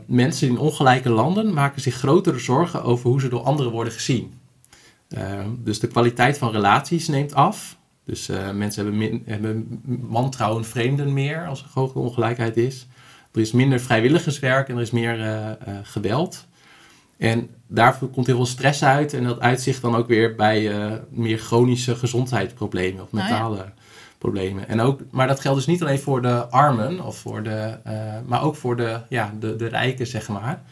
Mensen 0.07 0.49
in 0.49 0.59
ongelijke 0.59 1.11
landen 1.11 1.53
maken 1.53 1.81
zich 1.81 1.95
grotere 1.95 2.39
zorgen 2.39 2.83
over 2.83 3.11
hoe 3.11 3.21
ze 3.21 3.29
door 3.29 3.43
anderen 3.43 3.73
worden 3.73 3.93
gezien. 3.93 4.35
dus 5.59 5.81
de 5.81 5.87
kwaliteit 5.87 6.39
van 6.39 6.51
relaties 6.51 7.09
neemt 7.09 7.35
af. 7.35 7.79
Dus 8.05 8.27
mensen 8.55 8.83
hebben, 8.83 8.97
min, 8.97 9.23
hebben 9.27 9.81
wantrouwen 10.01 10.65
vreemden 10.65 11.13
meer 11.13 11.47
als 11.47 11.63
er 11.63 11.69
grote 11.69 11.99
ongelijkheid 11.99 12.57
is. 12.57 12.87
Er 13.33 13.41
is 13.41 13.53
minder 13.53 13.81
vrijwilligerswerk 13.81 14.69
en 14.69 14.77
er 14.77 14.83
is 14.83 14.91
meer 14.91 15.57
geweld. 15.83 16.47
En 17.17 17.51
daarvoor 17.67 18.09
komt 18.09 18.27
heel 18.27 18.37
veel 18.37 18.47
stress 18.47 18.85
uit 18.85 19.13
en 19.13 19.25
dat 19.25 19.41
uitzicht 19.41 19.83
dan 19.83 19.97
ook 19.97 20.09
weer 20.09 20.35
bij 20.35 20.63
uh, 20.63 20.93
meer 21.11 21.39
chronische 21.39 21.97
gezondheidsproblemen 21.97 23.03
of 23.03 23.13
nou 23.13 23.29
mentale 23.29 23.73
problemen. 24.19 24.69
En 24.69 24.81
ook, 24.81 25.01
maar 25.11 25.27
dat 25.27 25.41
geldt 25.41 25.59
dus 25.59 25.67
niet 25.67 25.83
alleen 25.83 25.99
voor 25.99 26.23
de 26.23 26.47
armen, 26.47 27.05
of 27.05 27.19
voor 27.19 27.43
de, 27.43 27.79
maar 28.27 28.43
ook 28.43 28.57
voor 28.57 28.77
de, 28.77 29.01
ja, 29.09 29.35
de, 29.41 29.57
de 29.57 29.67
rijken, 29.67 30.07
zeg 30.07 30.29
maar. 30.29 30.63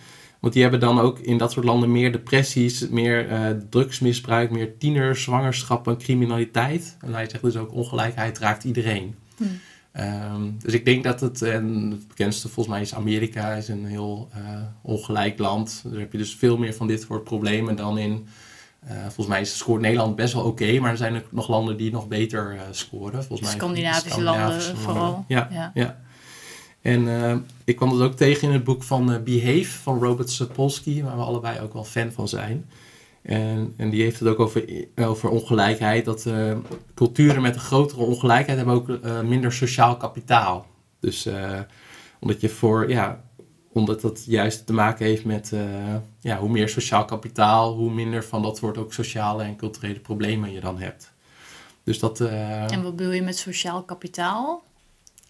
Want 0.40 0.52
die 0.52 0.62
hebben 0.62 0.80
dan 0.80 1.00
ook 1.00 1.18
in 1.18 1.38
dat 1.38 1.52
soort 1.52 1.64
landen 1.64 1.92
meer 1.92 2.12
depressies, 2.12 2.88
meer 2.88 3.30
uh, 3.30 3.46
drugsmisbruik, 3.70 4.50
meer 4.50 4.78
tieners, 4.78 5.22
zwangerschappen, 5.22 5.98
criminaliteit. 5.98 6.96
En 7.00 7.14
hij 7.14 7.28
zegt 7.28 7.42
dus 7.42 7.56
ook 7.56 7.72
ongelijkheid 7.72 8.38
raakt 8.38 8.64
iedereen. 8.64 9.14
Hm. 9.36 9.44
Um, 10.00 10.56
dus 10.58 10.72
ik 10.72 10.84
denk 10.84 11.04
dat 11.04 11.20
het, 11.20 11.42
en 11.42 11.90
het 11.90 12.08
bekendste 12.08 12.48
volgens 12.48 12.74
mij 12.74 12.84
is 12.84 12.94
Amerika, 12.94 13.52
is 13.52 13.68
een 13.68 13.86
heel 13.86 14.28
uh, 14.36 14.60
ongelijk 14.82 15.38
land. 15.38 15.82
Daar 15.84 16.00
heb 16.00 16.12
je 16.12 16.18
dus 16.18 16.34
veel 16.34 16.56
meer 16.56 16.74
van 16.74 16.86
dit 16.86 17.00
soort 17.00 17.24
problemen 17.24 17.76
dan 17.76 17.98
in. 17.98 18.26
Uh, 18.84 19.00
volgens 19.00 19.26
mij 19.26 19.44
scoort 19.44 19.80
Nederland 19.80 20.16
best 20.16 20.34
wel 20.34 20.44
oké, 20.44 20.78
maar 20.78 20.90
er 20.90 20.96
zijn 20.96 21.14
er 21.14 21.24
nog 21.30 21.48
landen 21.48 21.76
die 21.76 21.90
nog 21.90 22.08
beter 22.08 22.54
uh, 22.54 22.60
scoren. 22.70 23.24
Volgens 23.24 23.40
mij 23.40 23.58
Scandinavische, 23.58 24.08
Scandinavische 24.08 24.72
landen 24.72 24.82
vooral. 24.82 25.24
Ja, 25.28 25.48
ja. 25.50 25.70
ja. 25.74 25.98
En 26.80 27.44
ik 27.64 27.76
kwam 27.76 27.90
dat 27.90 28.00
ook 28.00 28.16
tegen 28.16 28.48
in 28.48 28.54
het 28.54 28.64
boek 28.64 28.82
van 28.82 29.22
Behave 29.24 29.64
van 29.82 29.98
Robert 29.98 30.30
Sapolsky, 30.30 31.02
waar 31.02 31.16
we 31.16 31.22
allebei 31.22 31.60
ook 31.60 31.72
wel 31.72 31.84
fan 31.84 32.12
van 32.12 32.28
zijn. 32.28 32.64
En, 33.26 33.74
en 33.76 33.90
die 33.90 34.02
heeft 34.02 34.18
het 34.18 34.28
ook 34.28 34.40
over, 34.40 34.64
over 34.96 35.28
ongelijkheid. 35.28 36.04
Dat 36.04 36.24
uh, 36.24 36.56
culturen 36.94 37.42
met 37.42 37.54
een 37.54 37.60
grotere 37.60 38.00
ongelijkheid 38.00 38.58
hebben 38.58 38.74
ook 38.74 38.88
uh, 38.88 39.20
minder 39.20 39.52
sociaal 39.52 39.96
kapitaal. 39.96 40.66
Dus 41.00 41.26
uh, 41.26 41.60
omdat 42.20 42.40
je 42.40 42.48
voor, 42.48 42.90
ja, 42.90 43.24
omdat 43.72 44.00
dat 44.00 44.24
juist 44.26 44.66
te 44.66 44.72
maken 44.72 45.06
heeft 45.06 45.24
met 45.24 45.52
ja, 46.20 46.38
hoe 46.38 46.48
meer 46.48 46.68
sociaal 46.68 47.04
kapitaal, 47.04 47.74
hoe 47.74 47.92
minder 47.92 48.24
van 48.24 48.42
dat 48.42 48.56
soort 48.56 48.78
ook 48.78 48.92
sociale 48.92 49.42
en 49.42 49.56
culturele 49.56 50.00
problemen 50.00 50.52
je 50.52 50.60
dan 50.60 50.78
hebt. 50.78 51.12
Dus 51.84 51.98
dat, 51.98 52.20
en 52.20 52.82
wat 52.82 52.96
bedoel 52.96 53.12
je 53.12 53.22
met 53.22 53.36
sociaal 53.36 53.82
kapitaal? 53.82 54.62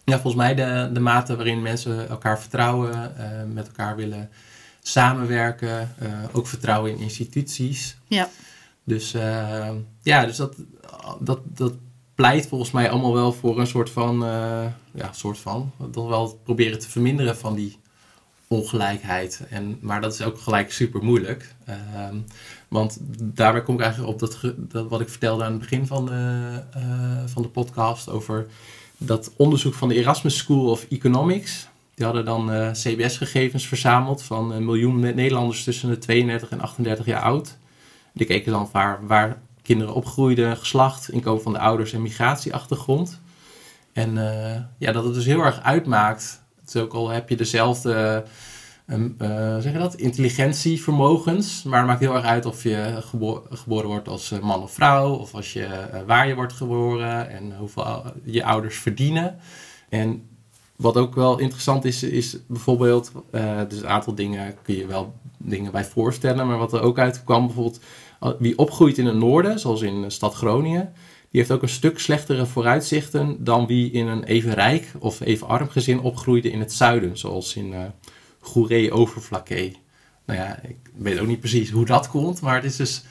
Ja, 0.03 0.13
volgens 0.13 0.35
mij 0.35 0.55
de, 0.55 0.89
de 0.93 0.99
mate 0.99 1.35
waarin 1.35 1.61
mensen 1.61 2.09
elkaar 2.09 2.39
vertrouwen, 2.39 3.13
met 3.53 3.67
elkaar 3.67 3.95
willen 3.95 4.29
samenwerken, 4.87 5.95
uh, 6.03 6.09
ook 6.31 6.47
vertrouwen 6.47 6.91
in 6.91 6.99
instituties. 6.99 7.97
Ja. 8.07 8.29
Dus 8.83 9.13
uh, 9.13 9.69
ja, 10.01 10.25
dus 10.25 10.35
dat, 10.35 10.55
dat, 11.19 11.39
dat 11.43 11.73
pleit 12.15 12.47
volgens 12.47 12.71
mij 12.71 12.89
allemaal 12.89 13.13
wel 13.13 13.33
voor 13.33 13.59
een 13.59 13.67
soort 13.67 13.89
van, 13.89 14.23
uh, 14.23 14.65
ja, 14.93 15.11
soort 15.11 15.37
van, 15.37 15.71
toch 15.91 16.07
wel 16.07 16.39
proberen 16.43 16.79
te 16.79 16.89
verminderen 16.89 17.37
van 17.37 17.55
die 17.55 17.77
ongelijkheid. 18.47 19.41
En, 19.49 19.77
maar 19.81 20.01
dat 20.01 20.13
is 20.13 20.21
ook 20.21 20.39
gelijk 20.39 20.71
super 20.71 21.03
moeilijk. 21.03 21.55
Ehm, 21.65 22.15
want 22.67 22.97
daarbij 23.21 23.63
kom 23.63 23.75
ik 23.75 23.81
eigenlijk 23.81 24.13
op 24.13 24.19
dat, 24.19 24.39
dat, 24.57 24.89
wat 24.89 25.01
ik 25.01 25.09
vertelde 25.09 25.43
aan 25.43 25.51
het 25.51 25.59
begin 25.59 25.87
van 25.87 26.05
de, 26.05 26.61
van 27.25 27.41
de 27.41 27.49
podcast 27.49 28.09
over 28.09 28.47
dat 28.97 29.31
onderzoek 29.35 29.73
van 29.73 29.87
de 29.87 29.95
Erasmus 29.95 30.37
School 30.37 30.69
of 30.69 30.85
Economics. 30.89 31.66
Die 31.97 32.05
hadden 32.05 32.25
dan 32.25 32.53
uh, 32.53 32.71
CBS-gegevens 32.71 33.67
verzameld 33.67 34.23
van 34.23 34.51
een 34.51 34.65
miljoen 34.65 34.99
Nederlanders 34.99 35.63
tussen 35.63 35.89
de 35.89 35.97
32 35.97 36.49
en 36.49 36.61
38 36.61 37.05
jaar 37.05 37.21
oud. 37.21 37.57
Die 38.13 38.27
keken 38.27 38.51
dan 38.51 38.69
waar, 38.71 39.07
waar 39.07 39.41
kinderen 39.61 39.93
opgroeiden, 39.93 40.57
geslacht, 40.57 41.11
inkomen 41.11 41.41
van 41.41 41.53
de 41.53 41.59
ouders 41.59 41.93
en 41.93 42.01
migratieachtergrond. 42.01 43.19
En 43.93 44.15
uh, 44.15 44.55
ja, 44.77 44.91
dat 44.91 45.03
het 45.03 45.13
dus 45.13 45.25
heel 45.25 45.41
erg 45.41 45.61
uitmaakt. 45.61 46.43
Het 46.61 46.77
ook 46.77 46.93
al 46.93 47.09
heb 47.09 47.29
je 47.29 47.35
dezelfde 47.35 48.23
uh, 48.87 49.63
je 49.63 49.71
dat? 49.73 49.95
intelligentievermogens. 49.95 51.63
Maar 51.63 51.79
het 51.79 51.87
maakt 51.87 51.99
heel 51.99 52.15
erg 52.15 52.25
uit 52.25 52.45
of 52.45 52.63
je 52.63 52.97
gebo 53.01 53.45
geboren 53.49 53.87
wordt 53.87 54.07
als 54.07 54.29
man 54.41 54.61
of 54.61 54.73
vrouw. 54.73 55.13
Of 55.13 55.33
als 55.33 55.53
je, 55.53 55.67
waar 56.05 56.27
je 56.27 56.35
wordt 56.35 56.53
geboren 56.53 57.29
en 57.29 57.55
hoeveel 57.57 58.03
je 58.23 58.43
ouders 58.43 58.77
verdienen. 58.77 59.37
En 59.89 60.36
wat 60.77 60.97
ook 60.97 61.15
wel 61.15 61.39
interessant 61.39 61.85
is, 61.85 62.03
is 62.03 62.37
bijvoorbeeld, 62.47 63.11
uh, 63.31 63.61
dus 63.67 63.79
een 63.79 63.87
aantal 63.87 64.15
dingen 64.15 64.55
kun 64.63 64.75
je 64.75 64.85
wel 64.85 65.13
dingen 65.37 65.71
bij 65.71 65.85
voorstellen, 65.85 66.47
maar 66.47 66.57
wat 66.57 66.73
er 66.73 66.81
ook 66.81 66.99
uitkwam, 66.99 67.45
bijvoorbeeld 67.45 67.79
wie 68.39 68.57
opgroeit 68.57 68.97
in 68.97 69.05
het 69.05 69.15
noorden, 69.15 69.59
zoals 69.59 69.81
in 69.81 70.01
de 70.01 70.09
stad 70.09 70.33
Groningen, 70.33 70.93
die 71.31 71.39
heeft 71.39 71.51
ook 71.51 71.61
een 71.61 71.69
stuk 71.69 71.99
slechtere 71.99 72.45
vooruitzichten 72.45 73.43
dan 73.43 73.67
wie 73.67 73.91
in 73.91 74.07
een 74.07 74.23
even 74.23 74.53
rijk 74.53 74.91
of 74.99 75.19
even 75.19 75.47
arm 75.47 75.69
gezin 75.69 75.99
opgroeide 75.99 76.51
in 76.51 76.59
het 76.59 76.73
zuiden, 76.73 77.17
zoals 77.17 77.55
in 77.55 77.71
uh, 77.71 77.79
Goeree-Overflakkee. 78.39 79.77
Nou 80.25 80.39
ja, 80.39 80.59
ik 80.63 80.77
weet 80.95 81.19
ook 81.19 81.27
niet 81.27 81.39
precies 81.39 81.69
hoe 81.69 81.85
dat 81.85 82.09
komt, 82.09 82.41
maar 82.41 82.55
het 82.55 82.63
is 82.63 82.75
dus, 82.75 83.03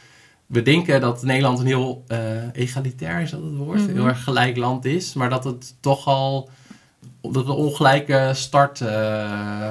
we 0.47 0.63
denken 0.63 1.01
dat 1.01 1.23
Nederland 1.23 1.59
een 1.59 1.67
heel 1.67 2.05
uh, 2.09 2.19
egalitair, 2.53 3.21
is 3.21 3.31
dat 3.31 3.43
het 3.43 3.57
woord, 3.57 3.81
mm 3.81 3.95
heel 3.95 4.07
erg 4.07 4.25
gelijk 4.25 4.57
land 4.57 4.85
is, 4.85 5.15
maar 5.15 5.31
dat 5.31 5.45
het 5.45 5.75
toch 5.81 6.07
al 6.07 6.51
dat 7.33 7.45
we 7.45 7.51
een 7.51 7.57
ongelijke 7.57 8.31
start, 8.35 8.81
uh, 8.81 8.89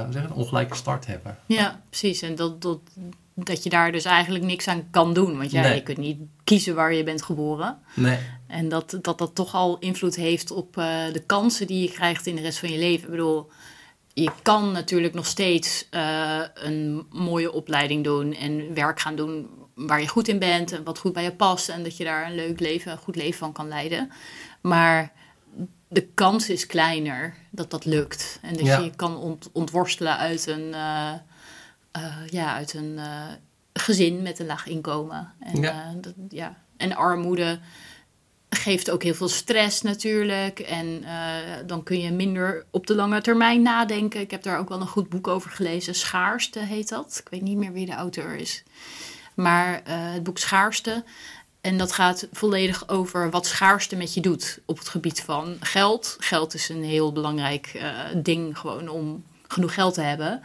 zeggen, 0.10 0.24
een 0.24 0.34
ongelijke 0.34 0.76
start 0.76 1.06
hebben. 1.06 1.38
Ja, 1.46 1.82
precies. 1.90 2.22
En 2.22 2.36
dat, 2.36 2.62
dat, 2.62 2.80
dat 3.34 3.64
je 3.64 3.70
daar 3.70 3.92
dus 3.92 4.06
eigenlijk 4.06 4.44
niks 4.44 4.68
aan 4.68 4.88
kan 4.92 5.14
doen. 5.14 5.38
Want 5.38 5.52
ja, 5.52 5.66
je 5.66 5.84
kunt 5.84 5.98
niet 5.98 6.20
kiezen 6.44 6.76
waar 6.76 6.94
je 6.94 7.04
bent 7.04 7.22
geboren. 7.22 7.78
Nee. 7.94 8.18
En 8.48 8.70
dat, 8.70 8.98
dat 9.02 9.18
dat 9.18 9.36
toch 9.36 9.54
al 9.54 9.78
invloed 9.80 10.16
heeft 10.16 10.52
op 10.52 10.78
uh, 10.78 11.04
de 11.12 11.24
kansen 11.26 11.68
die 11.68 11.82
je 11.82 11.92
krijgt 11.92 12.28
in 12.28 12.36
de 12.36 12.42
rest 12.42 12.60
van 12.60 12.72
je 12.72 12.78
leven. 12.78 13.04
Ik 13.04 13.12
bedoel, 13.12 13.50
je 14.14 14.32
kan 14.42 14.72
natuurlijk 14.72 15.14
nog 15.14 15.26
steeds 15.26 15.88
uh, 15.92 16.42
een 16.54 17.06
mooie 17.10 17.52
opleiding 17.52 18.04
doen 18.04 18.34
en 18.34 18.74
werk 18.74 19.00
gaan 19.00 19.16
doen 19.16 19.50
waar 19.76 20.02
je 20.02 20.08
goed 20.08 20.28
in 20.28 20.40
bent 20.40 20.72
en 20.72 20.84
wat 20.84 21.00
goed 21.00 21.14
bij 21.14 21.24
je 21.24 21.32
past. 21.32 21.70
En 21.70 21.84
dat 21.84 21.98
je 21.98 22.04
daar 22.04 22.26
een 22.26 22.36
leuk 22.36 22.60
leven, 22.60 22.92
een 22.92 22.98
goed 22.98 23.16
leven 23.16 23.40
van 23.40 23.52
kan 23.52 23.68
leiden. 23.68 24.12
Maar 24.62 25.12
de 25.96 26.08
kans 26.14 26.50
is 26.50 26.66
kleiner 26.66 27.36
dat 27.50 27.72
dat 27.72 27.86
lukt. 27.86 28.40
En 28.42 28.54
dat 28.54 28.66
je 28.66 28.92
kan 28.96 29.18
ont 29.18 29.50
ontworstelen 29.52 30.18
uit 30.18 30.48
een, 30.48 30.68
uh, 30.68 31.14
uh, 31.98 32.28
ja, 32.28 32.54
uit 32.56 32.74
een 32.74 32.94
uh, 32.96 33.24
gezin 33.74 34.22
met 34.22 34.40
een 34.40 34.46
laag 34.46 34.68
inkomen. 34.68 35.34
En, 35.40 35.62
ja. 35.62 35.94
Dat, 36.02 36.14
ja. 36.30 36.58
en 36.78 36.96
armoede 36.96 37.60
geeft 38.50 38.92
ook 38.92 39.04
heel 39.04 39.14
veel 39.14 39.28
stress 39.28 39.82
natuurlijk. 39.82 40.60
En 40.60 41.04
dan 41.66 41.84
kun 41.84 42.00
je 42.00 42.12
minder 42.12 42.66
op 42.72 42.88
de 42.88 42.96
lange 42.96 43.22
termijn 43.22 43.62
nadenken. 43.62 44.20
Ik 44.20 44.32
heb 44.32 44.44
daar 44.44 44.60
ook 44.60 44.70
wel 44.70 44.82
een 44.82 44.88
goed 44.88 45.10
boek 45.10 45.28
over 45.28 45.52
gelezen. 45.52 45.96
Schaarste 45.96 46.60
heet 46.60 46.90
dat. 46.90 47.18
Ik 47.24 47.30
weet 47.30 47.42
niet 47.42 47.58
meer 47.58 47.72
wie 47.72 47.86
de 47.86 47.94
auteur 47.94 48.36
is. 48.36 48.64
Maar 49.36 49.82
het 49.86 50.24
boek 50.24 50.38
Schaarste 50.38 51.04
en 51.66 51.78
dat 51.78 51.92
gaat 51.92 52.28
volledig 52.32 52.90
over 52.90 53.30
wat 53.30 53.46
schaarste 53.46 53.96
met 53.96 54.14
je 54.14 54.22
doet 54.22 54.60
op 54.66 54.78
het 54.78 54.90
gebied 54.90 55.22
van 55.22 55.58
geld. 55.60 56.16
Geld 56.20 56.54
is 56.54 56.70
een 56.70 56.84
heel 56.84 57.12
belangrijk 57.12 57.72
uh, 57.76 58.00
ding 58.16 58.58
gewoon 58.58 58.88
om 58.88 59.24
genoeg 59.48 59.74
geld 59.74 59.94
te 59.94 60.02
hebben. 60.02 60.42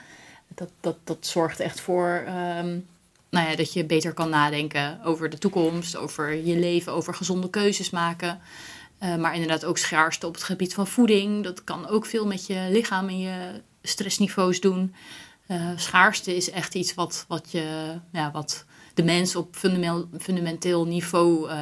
Dat, 0.54 0.70
dat, 0.80 0.96
dat 1.04 1.26
zorgt 1.26 1.61
echt 1.61 1.80
voor 1.80 2.24
um, 2.26 2.87
nou 3.30 3.48
ja, 3.48 3.56
dat 3.56 3.72
je 3.72 3.85
beter 3.85 4.12
kan 4.12 4.28
nadenken 4.28 5.00
over 5.04 5.30
de 5.30 5.38
toekomst, 5.38 5.96
over 5.96 6.35
je 6.35 6.59
leven, 6.59 6.92
over 6.92 7.14
gezonde 7.14 7.50
keuzes 7.50 7.90
maken. 7.90 8.40
Uh, 9.02 9.16
maar 9.16 9.35
inderdaad 9.35 9.64
ook 9.64 9.78
schaarste 9.78 10.26
op 10.26 10.35
het 10.35 10.42
gebied 10.42 10.74
van 10.74 10.87
voeding. 10.87 11.44
Dat 11.44 11.64
kan 11.64 11.88
ook 11.88 12.06
veel 12.06 12.26
met 12.26 12.46
je 12.46 12.68
lichaam 12.70 13.09
en 13.09 13.18
je 13.18 13.61
stressniveaus 13.83 14.61
doen. 14.61 14.94
Uh, 15.48 15.70
schaarste 15.76 16.37
is 16.37 16.50
echt 16.50 16.74
iets 16.74 16.94
wat, 16.94 17.24
wat, 17.28 17.50
je, 17.50 17.94
ja, 18.12 18.30
wat 18.30 18.64
de 19.00 19.06
mens 19.06 19.36
op 19.36 19.56
fundamenteel 20.18 20.86
niveau 20.86 21.48
uh, 21.48 21.54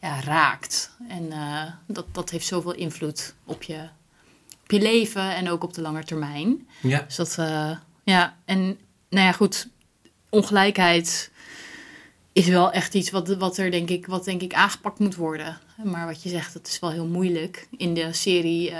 ja, 0.00 0.20
raakt. 0.24 0.90
En 1.08 1.32
dat, 1.86 2.06
dat 2.12 2.30
heeft 2.30 2.46
zoveel 2.46 2.74
invloed 2.74 3.34
op 3.44 3.62
je, 3.62 3.88
op 4.62 4.70
je 4.70 4.80
leven 4.80 5.34
en 5.34 5.50
ook 5.50 5.64
op 5.64 5.74
de 5.74 5.80
lange 5.80 6.04
termijn. 6.04 6.68
Ja. 6.82 7.00
Dus 7.00 7.16
dat, 7.16 7.34
ja, 8.04 8.36
en 8.44 8.60
nou 9.08 9.26
ja, 9.26 9.32
goed, 9.32 9.68
ongelijkheid 10.28 11.30
is 12.32 12.46
wel 12.46 12.72
echt 12.72 12.94
iets 12.94 13.10
wat, 13.10 13.28
wat 13.28 13.56
er 13.56 13.70
denk 13.70 13.90
ik, 13.90 14.06
wat 14.06 14.24
denk 14.24 14.42
ik 14.42 14.54
aangepakt 14.54 14.98
moet 14.98 15.16
worden. 15.16 15.58
Maar 15.84 16.06
wat 16.06 16.22
je 16.22 16.28
zegt, 16.28 16.52
dat 16.52 16.66
is 16.66 16.78
wel 16.78 16.90
heel 16.90 17.06
moeilijk. 17.06 17.68
In 17.76 17.94
de 17.94 18.12
serie 18.12 18.72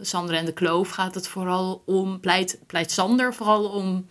Sander 0.00 0.34
en 0.34 0.44
de 0.44 0.52
Kloof 0.52 0.90
gaat 0.90 1.14
het 1.14 1.28
vooral 1.28 1.82
om, 1.84 2.20
pleit, 2.20 2.58
pleit 2.66 2.90
Sander 2.90 3.34
vooral 3.34 3.64
om 3.64 4.06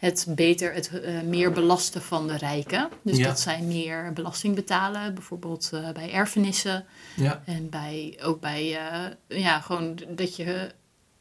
het 0.00 0.26
beter, 0.28 0.72
het 0.74 0.90
uh, 0.94 1.20
meer 1.20 1.52
belasten 1.52 2.02
van 2.02 2.26
de 2.26 2.36
rijken. 2.36 2.88
Dus 3.02 3.16
Ja. 3.16 3.26
dat 3.26 3.40
zij 3.40 3.60
meer 3.60 4.12
belasting 4.12 4.54
betalen, 4.54 5.14
bijvoorbeeld 5.14 5.70
uh, 5.74 5.90
bij 5.90 6.12
erfenissen. 6.12 6.84
Ja. 7.16 7.42
En 7.46 7.68
bij, 7.68 8.18
ook 8.22 8.40
bij, 8.40 8.78
ja, 9.28 9.60
gewoon 9.60 9.98
dat 10.08 10.36
je, 10.36 10.70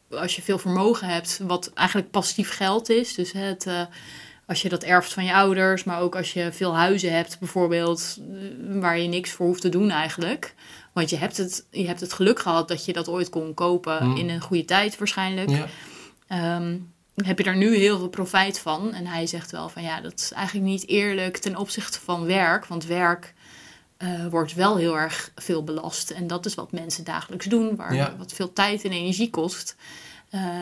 als 0.09 0.35
je 0.35 0.41
veel 0.41 0.57
vermogen 0.57 1.07
hebt, 1.07 1.39
wat 1.43 1.71
eigenlijk 1.73 2.11
passief 2.11 2.49
geld 2.49 2.89
is. 2.89 3.15
Dus 3.15 3.31
het 3.31 3.65
als 4.49 4.61
je 4.61 4.69
dat 4.69 4.83
erft 4.83 5.13
van 5.13 5.25
je 5.25 5.33
ouders, 5.33 5.83
maar 5.83 6.01
ook 6.01 6.15
als 6.15 6.33
je 6.33 6.51
veel 6.51 6.75
huizen 6.75 7.13
hebt, 7.13 7.39
bijvoorbeeld, 7.39 8.17
eh, 8.19 8.79
waar 8.81 8.99
je 8.99 9.07
niks 9.07 9.31
voor 9.31 9.45
hoeft 9.45 9.61
te 9.61 9.69
doen 9.69 9.89
eigenlijk. 9.89 10.53
Want 10.93 11.09
je 11.09 11.17
hebt 11.17 11.37
het, 11.37 11.65
je 11.71 11.87
hebt 11.87 11.99
het 11.99 12.13
geluk 12.13 12.39
gehad 12.39 12.67
dat 12.67 12.85
je 12.85 12.93
dat 12.93 13.07
ooit 13.07 13.29
kon 13.29 13.53
kopen 13.53 13.97
Hmm. 13.97 14.15
in 14.17 14.29
een 14.29 14.41
goede 14.41 14.65
tijd 14.65 14.97
waarschijnlijk. 14.97 15.49
Ja. 15.49 15.65
Ehm, 16.27 16.77
heb 17.25 17.37
je 17.37 17.43
daar 17.43 17.55
nu 17.57 17.75
heel 17.75 17.97
veel 17.97 18.09
profijt 18.09 18.59
van? 18.59 18.93
En 18.93 19.05
hij 19.05 19.27
zegt 19.27 19.51
wel 19.51 19.69
van 19.69 19.83
ja, 19.83 20.01
dat 20.01 20.19
is 20.19 20.31
eigenlijk 20.31 20.65
niet 20.67 20.87
eerlijk 20.87 21.37
ten 21.37 21.55
opzichte 21.55 21.99
van 21.99 22.25
werk. 22.25 22.65
Want 22.65 22.85
werk 22.85 23.33
eh, 23.97 24.25
wordt 24.27 24.53
wel 24.53 24.77
heel 24.77 24.97
erg 24.97 25.31
veel 25.35 25.63
belast. 25.63 26.09
En 26.09 26.27
dat 26.27 26.45
is 26.45 26.55
wat 26.55 26.71
mensen 26.71 27.03
dagelijks 27.03 27.45
doen, 27.45 27.75
waar 27.75 27.95
Ja. 27.95 28.15
wat 28.17 28.33
veel 28.33 28.53
tijd 28.53 28.83
en 28.83 28.91
energie 28.91 29.29
kost. 29.29 29.75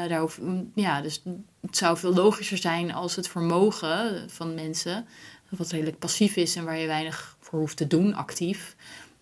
Daar 0.08 0.20
hoef, 0.20 0.40
ja, 0.76 1.02
dus 1.02 1.22
het 1.62 1.78
zou 1.78 1.98
veel 1.98 2.14
logischer 2.14 2.58
zijn 2.58 2.94
als 2.94 3.16
het 3.16 3.28
vermogen 3.28 4.30
van 4.30 4.56
mensen, 4.56 5.08
wat 5.50 5.72
redelijk 5.72 6.00
passief 6.00 6.36
is 6.36 6.56
en 6.56 6.64
waar 6.66 6.78
je 6.78 6.88
weinig 6.88 7.38
voor 7.40 7.60
hoeft 7.60 7.78
te 7.78 7.88
doen 7.88 8.14
actief, 8.14 8.76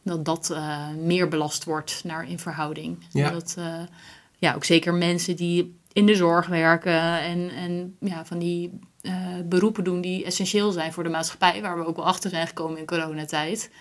dat 0.04 0.26
dat 0.26 0.50
eh, 0.50 0.90
meer 0.90 1.28
belast 1.28 1.64
wordt 1.64 2.02
naar 2.04 2.30
in 2.30 2.40
verhouding. 2.40 2.98
Ja. 3.12 3.30
Dat, 3.30 3.56
ja, 4.38 4.54
ook 4.54 4.64
zeker 4.64 4.94
mensen 4.94 5.36
die 5.36 5.76
in 5.96 6.06
de 6.06 6.16
zorg 6.16 6.48
werken 6.48 7.20
en, 7.20 7.50
en 7.50 7.96
ja, 8.00 8.26
van 8.26 8.40
die 8.40 8.80
eh, 9.02 9.14
beroepen 9.46 9.84
doen 9.84 10.02
die 10.02 10.26
essentieel 10.26 10.72
zijn 10.72 10.94
voor 10.94 11.04
de 11.04 11.10
maatschappij, 11.10 11.62
waar 11.62 11.78
we 11.78 11.86
ook 11.86 11.96
wel 11.96 12.06
achter 12.06 12.30
zijn 12.30 12.48
gekomen 12.48 12.78
in 12.78 12.86
coronatijd, 12.86 13.72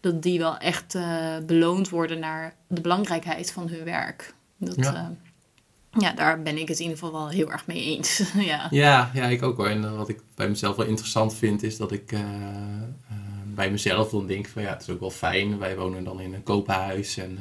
dat 0.00 0.22
die 0.22 0.38
wel 0.38 0.56
echt 0.56 0.94
eh, 0.94 1.36
beloond 1.46 1.88
worden 1.88 2.18
naar 2.18 2.54
de 2.66 2.80
belangrijkheid 2.80 3.52
van 3.52 3.68
hun 3.68 3.84
werk. 3.84 4.34
Dat, 4.56 4.76
Ja. 4.76 4.92
ja. 4.92 5.14
ja, 6.00 6.12
daar 6.12 6.42
ben 6.42 6.58
ik 6.58 6.68
het 6.68 6.78
in 6.78 6.84
ieder 6.84 6.98
geval 6.98 7.12
wel 7.12 7.28
heel 7.28 7.50
erg 7.50 7.66
mee 7.66 7.84
eens. 7.84 8.22
ja. 8.34 8.66
Ja, 8.70 9.10
ja, 9.14 9.24
ik 9.24 9.42
ook 9.42 9.56
hoor. 9.56 9.68
En 9.68 9.84
eh, 9.84 9.96
wat 9.96 10.08
ik 10.08 10.20
bij 10.34 10.48
mezelf 10.48 10.76
wel 10.76 10.86
interessant 10.86 11.34
vind, 11.34 11.62
is 11.62 11.76
dat 11.76 11.92
ik 11.92 12.12
eh, 12.12 12.20
eh, 12.20 13.16
bij 13.54 13.70
mezelf 13.70 14.10
dan 14.10 14.26
denk 14.26 14.48
van 14.48 14.62
ja, 14.62 14.72
het 14.72 14.82
is 14.82 14.90
ook 14.90 15.00
wel 15.00 15.10
fijn. 15.10 15.58
Wij 15.58 15.76
wonen 15.76 16.04
dan 16.04 16.20
in 16.20 16.34
een 16.34 16.42
koophuis 16.42 17.16
en... 17.16 17.38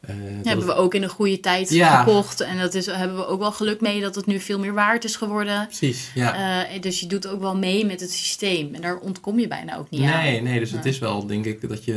dat 0.00 0.46
hebben 0.46 0.64
we 0.66 0.72
het- 0.72 0.80
ook 0.80 0.94
in 0.94 1.02
een 1.02 1.08
goede 1.08 1.40
tijd 1.40 1.70
Ja. 1.70 2.02
gekocht. 2.02 2.40
En 2.40 2.58
dat 2.58 2.74
is, 2.74 2.86
hebben 2.86 3.16
we 3.16 3.26
ook 3.26 3.38
wel 3.38 3.52
geluk 3.52 3.80
mee 3.80 4.00
dat 4.00 4.14
het 4.14 4.26
nu 4.26 4.40
veel 4.40 4.58
meer 4.58 4.74
waard 4.74 5.04
is 5.04 5.16
geworden. 5.16 5.66
Precies, 5.66 6.10
ja. 6.14 6.64
Eh, 6.68 6.80
dus 6.82 7.00
je 7.00 7.06
doet 7.06 7.26
ook 7.26 7.40
wel 7.40 7.56
mee 7.56 7.86
met 7.86 8.00
het 8.00 8.10
systeem. 8.12 8.74
En 8.74 8.80
daar 8.80 8.98
ontkom 8.98 9.38
je 9.38 9.48
bijna 9.48 9.76
ook 9.76 9.90
niet 9.90 10.00
aan. 10.02 10.22
Nee, 10.22 10.40
nee, 10.42 10.58
dus 10.58 10.70
het 10.70 10.84
is 10.86 10.98
wel, 10.98 11.26
denk 11.26 11.44
ik, 11.44 11.68
dat 11.68 11.84
je 11.84 11.92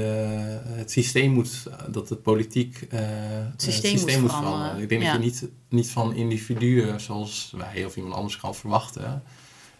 eh, 0.66 0.78
het 0.78 0.92
systeem 0.92 1.32
moet, 1.32 1.64
dat 1.90 2.08
de 2.08 2.16
politiek 2.16 2.86
eh, 2.90 3.00
het 3.52 3.62
systeem 3.62 4.22
moet 4.22 4.32
veranderen, 4.32 4.82
Ik 4.82 4.90
denk 4.90 5.02
ja. 5.02 5.12
dat 5.14 5.24
je 5.24 5.26
niet, 5.30 5.50
niet 5.70 5.90
van 5.90 6.16
individuen 6.16 7.02
zoals 7.02 7.54
wij 7.58 7.86
of 7.86 7.96
iemand 7.96 8.16
anders 8.16 8.38
kan 8.38 8.56
verwachten. 8.56 9.24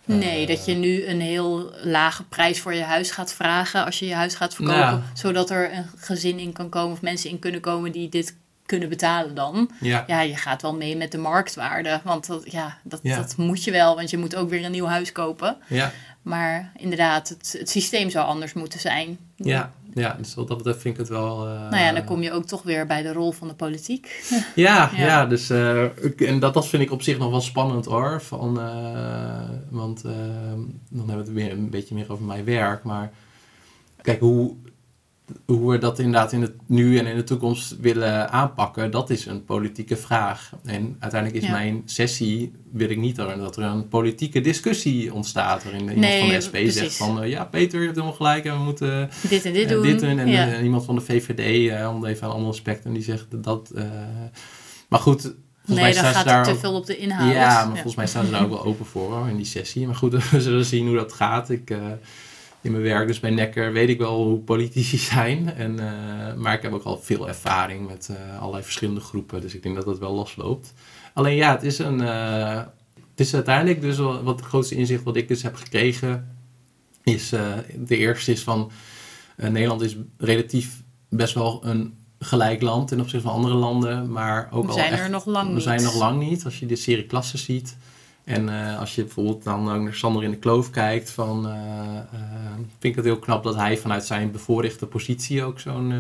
Nee, 0.06 0.46
dat 0.46 0.66
je 0.66 0.74
nu 0.74 1.06
een 1.06 1.22
heel 1.22 1.72
lage 1.84 2.24
prijs 2.24 2.60
voor 2.60 2.74
je 2.74 2.82
huis 2.84 3.12
gaat 3.12 3.34
vragen 3.34 3.86
als 3.86 4.00
je 4.00 4.06
je 4.06 4.14
huis 4.14 4.36
gaat 4.36 4.56
verkopen. 4.56 4.80
Nou. 4.80 5.00
Zodat 5.14 5.50
er 5.50 5.74
een 5.74 5.86
gezin 5.98 6.40
in 6.40 6.52
kan 6.54 6.70
komen 6.70 6.92
of 6.94 7.02
mensen 7.02 7.30
in 7.30 7.40
kunnen 7.40 7.62
komen 7.62 7.92
die 7.92 8.10
dit 8.10 8.36
kunnen 8.66 8.90
betalen 8.90 9.36
dan. 9.36 9.70
Ja, 9.82 10.04
Ja, 10.08 10.22
je 10.22 10.36
gaat 10.36 10.62
wel 10.62 10.76
mee 10.76 10.98
met 10.98 11.12
de 11.12 11.18
marktwaarde. 11.18 12.02
Want 12.04 12.28
dat, 12.28 12.52
ja, 12.52 12.78
dat, 12.84 13.00
Ja. 13.04 13.16
dat 13.16 13.38
moet 13.38 13.64
je 13.64 13.72
wel, 13.72 13.96
want 13.96 14.10
je 14.10 14.18
moet 14.18 14.36
ook 14.36 14.50
weer 14.50 14.66
een 14.66 14.72
nieuw 14.72 14.86
huis 14.86 15.12
kopen. 15.12 15.58
ja, 15.68 15.92
Maar 16.22 16.72
inderdaad, 16.78 17.30
het, 17.30 17.56
het 17.60 17.70
systeem 17.70 18.10
zou 18.10 18.26
anders 18.28 18.54
moeten 18.54 18.80
zijn. 18.80 19.18
ja, 19.36 19.72
ja, 19.94 20.14
dus 20.18 20.34
wat 20.36 20.48
dat 20.48 20.58
betreft 20.58 20.82
vind 20.82 20.94
ik 20.94 21.00
het 21.00 21.10
wel... 21.10 21.48
eh, 21.48 21.70
Nou 21.70 21.78
ja, 21.84 21.92
dan 21.94 22.04
kom 22.04 22.22
je 22.22 22.32
ook 22.32 22.46
toch 22.46 22.64
weer 22.64 22.86
bij 22.88 23.02
de 23.02 23.14
rol 23.14 23.32
van 23.32 23.48
de 23.48 23.54
politiek. 23.54 24.26
Ja, 24.56 24.90
ja. 24.96 25.06
Ja. 25.06 25.26
dus 25.26 25.50
eh, 25.50 25.84
ik- 25.84 26.22
en 26.22 26.40
dat, 26.40 26.54
dat 26.54 26.68
vind 26.68 26.84
ik 26.84 26.92
op 26.92 27.02
zich 27.02 27.18
nog 27.18 27.30
wel 27.32 27.42
spannend 27.42 27.86
hoor. 27.86 28.22
Van, 28.22 28.60
eh, 28.60 29.50
want 29.70 30.04
eh, 30.04 30.12
dan 30.90 31.08
hebben 31.10 31.16
we 31.18 31.22
het 31.24 31.32
weer 31.34 31.52
een 31.52 31.70
beetje 31.70 31.96
meer 31.96 32.12
over 32.12 32.24
mijn 32.26 32.46
werk. 32.46 32.84
Maar 32.84 33.12
kijk, 34.02 34.20
hoe, 34.20 34.56
hoe 35.46 35.72
we 35.72 35.78
dat 35.78 36.00
inderdaad 36.00 36.32
in 36.32 36.42
het 36.42 36.54
nu 36.68 36.98
en 36.98 37.06
in 37.08 37.16
de 37.16 37.24
toekomst 37.24 37.78
willen 37.80 38.32
aanpakken, 38.32 38.92
dat 38.92 39.10
is 39.10 39.26
een 39.26 39.46
politieke 39.46 39.98
vraag. 39.98 40.52
En 40.64 40.96
uiteindelijk 41.00 41.42
is 41.44 41.48
Ja. 41.50 41.56
mijn 41.56 41.82
sessie, 41.86 42.52
wil 42.72 42.90
ik 42.90 42.98
niet 42.98 43.16
dat 43.16 43.58
er 43.58 43.64
een 43.64 43.88
politieke 43.88 44.42
discussie 44.42 45.14
ontstaat. 45.14 45.64
Waarin 45.64 45.82
iemand 45.82 46.00
Nee, 46.00 46.20
van 46.20 46.30
de 46.30 46.42
SP 46.46 46.52
precies. 46.52 46.74
zegt 46.76 46.96
van, 46.96 47.22
eh, 47.22 47.30
ja 47.30 47.46
Peter, 47.46 47.80
je 47.80 47.86
hebt 47.86 47.96
helemaal 47.98 48.18
gelijk 48.18 48.46
en 48.46 48.54
we 48.58 48.64
moeten 48.64 49.10
Dit 49.30 49.46
en 49.46 49.54
dit 49.54 49.66
eh, 49.68 49.72
doen. 49.74 49.82
dit. 49.82 50.02
En 50.02 50.28
ja. 50.28 50.48
eh, 50.54 50.64
iemand 50.64 50.86
van 50.86 50.96
de 50.96 51.02
VVD, 51.02 51.70
eh, 51.72 51.90
om 51.96 52.06
even 52.06 52.28
een 52.28 52.34
ander 52.34 52.56
spectrum, 52.56 52.94
die 52.94 53.04
zegt 53.04 53.26
dat. 53.44 53.72
maar 54.90 55.00
goed, 55.00 55.22
volgens 55.22 55.36
mij 55.66 55.76
nee, 55.76 55.94
dan 55.94 55.94
staan 55.94 56.12
ze 56.12 56.18
gaat 56.18 56.26
daar 56.26 56.44
te 56.44 56.56
veel 56.56 56.74
op 56.74 56.86
de 56.86 56.98
inhoud. 56.98 57.34
Ja, 57.34 57.64
maar 57.66 57.74
volgens 57.74 57.96
mij 57.96 58.08
staan 58.08 58.26
ze 58.26 58.32
daar 58.32 58.44
ook 58.44 58.50
wel 58.50 58.66
open 58.66 58.86
voor 58.86 59.12
hoor, 59.14 59.28
in 59.30 59.36
die 59.38 59.46
sessie. 59.46 59.86
Maar 59.86 59.96
goed, 59.96 60.12
we 60.32 60.42
zullen 60.42 60.66
zien 60.66 60.88
hoe 60.88 60.96
dat 60.96 61.14
gaat. 61.14 61.50
Ik, 61.50 61.74
in 62.64 62.72
mijn 62.72 62.84
werk, 62.84 63.08
dus 63.08 63.20
bij 63.20 63.30
Nekker, 63.32 63.74
weet 63.74 63.90
ik 63.90 63.98
wel 63.98 64.24
hoe 64.24 64.40
politici 64.40 64.98
zijn. 65.14 65.54
En, 65.54 65.80
eh, 65.80 66.34
maar 66.36 66.54
ik 66.54 66.62
heb 66.62 66.74
ook 66.74 66.84
al 66.84 66.98
veel 66.98 67.28
ervaring 67.28 67.88
met 67.88 68.10
eh, 68.10 68.40
allerlei 68.40 68.64
verschillende 68.64 69.02
groepen. 69.02 69.42
Dus 69.42 69.56
ik 69.56 69.64
denk 69.64 69.76
dat 69.76 69.86
dat 69.86 70.00
wel 70.00 70.14
losloopt. 70.14 70.74
Alleen 71.14 71.36
ja, 71.36 71.52
het 71.52 71.64
is 71.64 71.78
een. 71.80 72.02
eh, 72.02 72.62
het 73.12 73.20
is 73.26 73.34
uiteindelijk 73.34 73.82
dus 73.82 73.98
wat 73.98 74.40
het 74.40 74.46
grootste 74.46 74.76
inzicht 74.76 75.04
wat 75.04 75.16
ik 75.16 75.28
dus 75.28 75.42
heb 75.44 75.56
gekregen. 75.56 76.36
Is 77.04 77.30
de 77.30 77.98
eerste 77.98 78.32
is 78.32 78.44
van. 78.44 78.72
Nederland 79.36 79.82
is 79.82 79.96
relatief 80.18 80.82
best 81.10 81.34
wel 81.34 81.66
een 81.66 81.94
gelijk 82.20 82.62
land 82.62 82.88
ten 82.88 83.00
opzichte 83.00 83.26
van 83.28 83.36
andere 83.36 83.54
landen. 83.54 84.12
Maar 84.12 84.48
ook 84.52 84.64
We 84.64 84.70
al 84.70 84.78
zijn 84.78 84.92
echt 84.92 85.02
er 85.04 85.10
nog 85.10 85.26
lang 85.26 85.48
we 85.48 85.54
niet. 85.54 85.64
zijn 85.64 85.82
nog 85.84 85.96
lang 85.96 86.20
niet. 86.20 86.46
Als 86.46 86.60
je 86.60 86.66
de 86.66 86.76
serie 86.76 87.06
klassen 87.06 87.40
ziet. 87.40 87.78
En 88.24 88.50
eh, 88.50 88.80
als 88.80 88.96
je 88.96 89.04
bijvoorbeeld 89.04 89.44
dan 89.44 89.72
ook 89.72 89.82
naar 89.82 89.94
Sander 89.94 90.24
in 90.24 90.32
de 90.32 90.38
Kloof 90.38 90.70
kijkt. 90.70 91.12
Van, 91.12 91.48
eh, 91.48 91.98
eh, 91.98 92.54
vind 92.56 92.84
ik 92.84 92.96
het 92.96 93.06
heel 93.06 93.20
knap 93.20 93.44
dat 93.44 93.56
hij 93.56 93.78
vanuit 93.78 94.06
zijn 94.06 94.32
bevoorrechte 94.32 94.86
positie 94.86 95.44
ook 95.44 95.60
zo'n... 95.60 95.92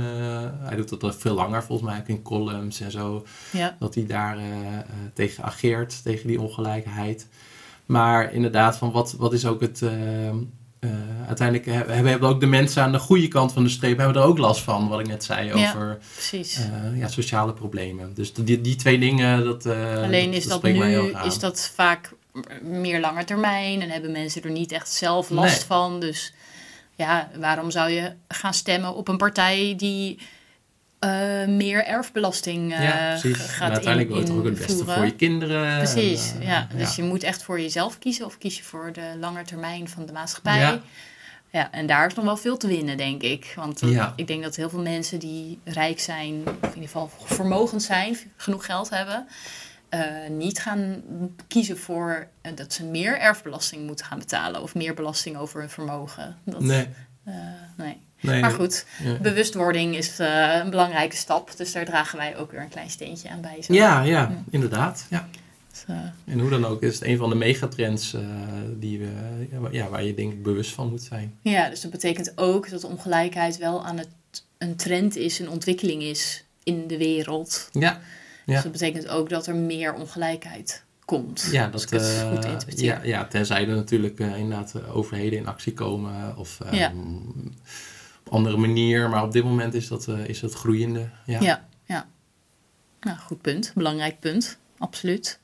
hij 0.59 0.75
doet 0.75 0.89
dat 0.89 1.03
al 1.03 1.13
veel 1.13 1.33
langer 1.33 1.63
volgens 1.63 1.89
mij 1.89 1.99
ook 1.99 2.07
in 2.07 2.21
columns 2.21 2.79
en 2.79 2.91
zo. 2.91 3.25
Ja. 3.51 3.75
Dat 3.79 3.95
hij 3.95 4.05
daar 4.05 4.37
tegen 5.13 5.43
ageert, 5.43 6.03
tegen 6.03 6.27
die 6.27 6.41
ongelijkheid. 6.41 7.27
Maar 7.85 8.33
inderdaad, 8.33 8.77
van 8.77 8.91
wat, 8.91 9.11
wat 9.17 9.33
is 9.33 9.45
ook 9.45 9.61
het... 9.61 9.81
eh, 10.83 11.27
uiteindelijk 11.27 11.67
hebben, 11.67 11.95
hebben 11.95 12.29
ook 12.29 12.39
de 12.39 12.45
mensen 12.45 12.83
aan 12.83 12.91
de 12.91 12.99
goede 12.99 13.27
kant 13.27 13.53
van 13.53 13.63
de 13.63 13.69
streep 13.69 13.97
hebben 13.97 14.15
er 14.15 14.27
ook 14.27 14.37
last 14.37 14.61
van. 14.61 14.87
Wat 14.87 14.99
ik 14.99 15.07
net 15.07 15.23
zei 15.23 15.53
over 15.53 15.97
eh, 16.31 16.97
ja, 16.97 17.07
sociale 17.07 17.53
problemen. 17.53 18.13
Dus 18.13 18.33
die, 18.33 18.61
die 18.61 18.75
twee 18.75 18.99
dingen, 18.99 19.43
dat 19.43 19.65
eh, 19.65 20.03
Alleen 20.03 20.33
is 20.33 20.47
dat 20.47 20.61
heel 20.61 21.03
nu 21.03 21.13
is 21.23 21.39
dat 21.39 21.71
vaak 21.75 22.11
meer 22.61 22.99
lange 22.99 23.23
termijn 23.23 23.81
en 23.81 23.89
hebben 23.89 24.11
mensen 24.11 24.43
er 24.43 24.51
niet 24.51 24.71
echt 24.71 24.89
zelf 24.89 25.29
last 25.29 25.57
Nee. 25.57 25.65
van. 25.65 25.99
Dus 25.99 26.33
ja, 26.95 27.29
waarom 27.39 27.71
zou 27.71 27.89
je 27.89 28.11
gaan 28.27 28.53
stemmen 28.53 28.95
op 28.95 29.07
een 29.07 29.17
partij 29.17 29.73
die 29.77 30.19
eh, 31.03 31.47
meer 31.47 31.85
erfbelasting 31.85 32.73
eh, 32.73 32.83
ja, 32.83 33.09
precies. 33.19 33.37
gaat 33.41 33.67
en 33.67 33.71
uiteindelijk 33.73 34.09
wil 34.11 34.19
je 34.19 34.25
toch 34.25 34.37
ook 34.37 34.45
het 34.45 34.57
beste 34.57 34.85
voor 34.85 35.05
je 35.05 35.15
kinderen. 35.15 35.77
Precies, 35.77 36.33
En, 36.33 36.41
eh, 36.41 36.47
ja. 36.47 36.67
Dus 36.77 36.95
je 36.95 37.03
moet 37.03 37.23
echt 37.23 37.43
voor 37.43 37.61
jezelf 37.61 37.99
kiezen 37.99 38.25
of 38.25 38.37
kies 38.37 38.57
je 38.57 38.63
voor 38.63 38.93
de 38.93 39.15
lange 39.19 39.43
termijn 39.43 39.89
van 39.89 40.05
de 40.05 40.11
maatschappij. 40.11 40.59
Ja. 40.59 40.79
Ja. 41.49 41.71
en 41.71 41.85
daar 41.85 42.07
is 42.07 42.13
nog 42.13 42.25
wel 42.25 42.37
veel 42.37 42.57
te 42.57 42.67
winnen, 42.67 42.97
denk 42.97 43.21
ik. 43.21 43.53
Want 43.55 43.81
eh, 43.81 43.91
Ja. 43.91 44.13
ik 44.15 44.27
denk 44.27 44.43
dat 44.43 44.55
heel 44.55 44.69
veel 44.69 44.81
mensen 44.81 45.19
die 45.19 45.59
rijk 45.63 45.99
zijn, 45.99 46.33
of 46.47 46.53
in 46.61 46.67
ieder 46.67 46.83
geval 46.83 47.09
vermogend 47.23 47.83
zijn, 47.83 48.17
genoeg 48.37 48.65
geld 48.65 48.89
hebben, 48.89 49.27
eh, 49.89 50.01
niet 50.29 50.59
gaan 50.59 51.01
kiezen 51.47 51.77
voor 51.77 52.27
eh, 52.41 52.51
dat 52.55 52.73
ze 52.73 52.85
meer 52.85 53.19
erfbelasting 53.19 53.85
moeten 53.85 54.05
gaan 54.05 54.19
betalen 54.19 54.61
of 54.61 54.75
meer 54.75 54.93
belasting 54.93 55.37
over 55.37 55.59
hun 55.59 55.69
vermogen. 55.69 56.37
Dat, 56.45 56.61
Nee. 56.61 56.87
eh, 57.25 57.33
nee. 57.77 58.01
Nee, 58.23 58.41
Maar 58.41 58.51
goed, 58.51 58.85
Ja. 59.03 59.17
bewustwording 59.21 59.95
is 59.95 60.19
eh, 60.19 60.55
een 60.63 60.69
belangrijke 60.69 61.15
stap. 61.15 61.57
Dus 61.57 61.71
daar 61.71 61.85
dragen 61.85 62.17
wij 62.17 62.37
ook 62.37 62.51
weer 62.51 62.61
een 62.61 62.69
klein 62.69 62.89
steentje 62.89 63.29
aan 63.29 63.41
bij. 63.41 63.61
zo. 63.61 63.73
Ja, 63.73 64.01
ja, 64.01 64.43
inderdaad. 64.49 65.05
Ja. 65.09 65.27
Dus, 65.71 65.83
eh, 65.87 65.95
En 66.33 66.39
hoe 66.39 66.49
dan 66.49 66.65
ook 66.65 66.81
is 66.81 66.93
het 66.93 67.03
een 67.03 67.17
van 67.17 67.29
de 67.29 67.35
megatrends 67.35 68.13
eh, 68.13 68.21
die 68.79 68.99
we, 68.99 69.11
ja, 69.71 69.89
waar- 69.89 70.03
je 70.03 70.13
denk 70.13 70.33
ik 70.33 70.43
bewust 70.43 70.71
van 70.71 70.89
moet 70.89 71.01
zijn. 71.03 71.33
ja, 71.41 71.69
dus 71.69 71.81
dat 71.81 71.91
betekent 71.91 72.31
ook 72.35 72.69
dat 72.69 72.83
ongelijkheid 72.83 73.57
wel 73.57 73.85
aan 73.85 73.97
het 73.97 74.07
een 74.57 74.75
trend 74.75 75.15
is, 75.15 75.39
een 75.39 75.49
ontwikkeling 75.49 76.01
is 76.01 76.43
in 76.63 76.87
de 76.87 76.97
wereld. 76.97 77.69
Ja, 77.71 78.01
Ja. 78.45 78.53
Dus 78.53 78.63
dat 78.63 78.71
betekent 78.71 79.07
ook 79.07 79.29
dat 79.29 79.47
er 79.47 79.55
meer 79.55 79.93
ongelijkheid 79.93 80.83
komt. 81.05 81.47
ja 81.51 81.69
Als 81.73 81.81
dat 81.87 81.91
ik 81.93 81.99
het 81.99 82.09
eh, 82.17 82.29
goed 82.33 82.45
interpreteer. 82.45 82.85
ja, 82.85 82.99
ja, 83.03 83.25
tenzij 83.27 83.61
er 83.67 83.75
natuurlijk 83.75 84.19
eh, 84.19 84.37
inderdaad 84.37 84.73
overheden 84.93 85.39
in 85.39 85.47
actie 85.47 85.73
komen 85.73 86.37
of 86.37 86.59
eh, 86.65 86.73
Ja. 86.79 86.91
Op 88.25 88.33
andere 88.33 88.57
manier. 88.57 89.09
Maar 89.09 89.23
op 89.23 89.31
dit 89.31 89.43
moment 89.43 89.73
is 89.73 89.87
dat, 89.87 90.07
eh, 90.07 90.25
is 90.27 90.39
dat 90.39 90.53
groeiende. 90.53 91.09
Ja. 91.25 91.39
Ja, 91.41 91.67
ja. 91.85 92.07
Nou, 93.01 93.17
goed 93.17 93.41
punt. 93.41 93.71
Belangrijk 93.75 94.19
punt. 94.19 94.57
Absoluut. 94.77 95.39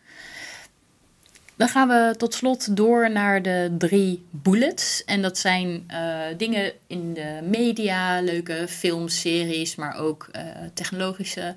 Dan 1.56 1.68
gaan 1.68 1.88
we 1.88 2.13
tot 2.18 2.34
slot 2.34 2.76
door 2.76 3.12
naar 3.12 3.42
de 3.42 3.76
drie 3.78 4.26
bullets. 4.30 5.04
En 5.06 5.22
dat 5.22 5.38
zijn 5.38 5.84
eh, 5.88 6.20
dingen 6.38 6.74
in 6.88 7.13
de 7.13 7.39
media, 7.44 8.22
leuke 8.22 8.65
films, 8.68 9.20
series, 9.20 9.76
maar 9.76 9.96
ook 9.96 10.30
eh, 10.32 10.44
technologische 10.74 11.56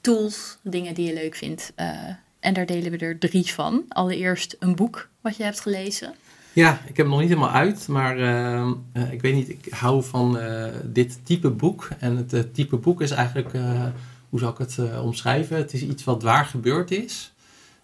tools, 0.00 0.58
dingen 0.62 0.94
die 0.94 1.06
je 1.06 1.14
leuk 1.14 1.34
vindt. 1.34 1.72
En 2.40 2.54
daar 2.54 2.66
delen 2.66 2.90
we 2.90 2.98
er 2.98 3.18
drie 3.18 3.52
van. 3.52 3.84
Allereerst 3.88 4.56
een 4.58 4.76
boek 4.76 5.08
wat 5.20 5.36
je 5.36 5.42
hebt 5.42 5.60
gelezen. 5.60 6.14
Ja, 6.58 6.80
ik 6.86 6.96
heb 6.96 6.96
hem 6.96 7.08
nog 7.08 7.20
niet 7.20 7.28
helemaal 7.28 7.50
uit, 7.50 7.88
maar 7.88 8.18
eh, 8.18 8.70
eh, 8.92 9.12
ik 9.12 9.20
weet 9.20 9.34
niet, 9.34 9.48
ik 9.48 9.72
hou 9.72 10.02
van 10.02 10.38
eh, 10.38 10.72
dit 10.84 11.18
type 11.22 11.50
boek. 11.50 11.88
En 11.98 12.16
het 12.16 12.54
type 12.54 12.76
boek 12.76 13.00
is 13.00 13.10
eigenlijk, 13.10 13.50
hoe 14.28 14.40
zal 14.40 14.50
ik 14.50 14.58
het 14.58 14.78
omschrijven? 15.02 15.56
Het 15.56 15.72
is 15.72 15.82
iets 15.82 16.04
wat 16.04 16.22
waar 16.22 16.44
gebeurd 16.44 16.90
is. 16.90 17.32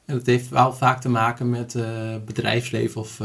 En 0.04 0.16
het 0.16 0.26
heeft 0.26 0.48
wel 0.48 0.72
vaak 0.72 1.00
te 1.00 1.08
maken 1.08 1.50
met 1.50 1.76
bedrijfsleven 2.24 3.00
of, 3.00 3.20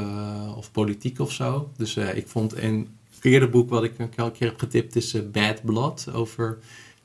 of 0.55 0.71
politiek 0.71 1.19
of 1.19 1.31
zo. 1.31 1.71
Dus 1.77 1.97
ik 1.97 2.27
vond 2.27 2.57
een 2.57 2.88
eerder 3.21 3.49
boek 3.49 3.69
wat 3.69 3.83
ik 3.83 3.93
een 3.97 4.09
keer 4.09 4.47
heb 4.47 4.59
getipt 4.59 4.95
is 4.95 5.29
Bad 5.31 5.63
Blood 5.63 6.07
over 6.13 6.57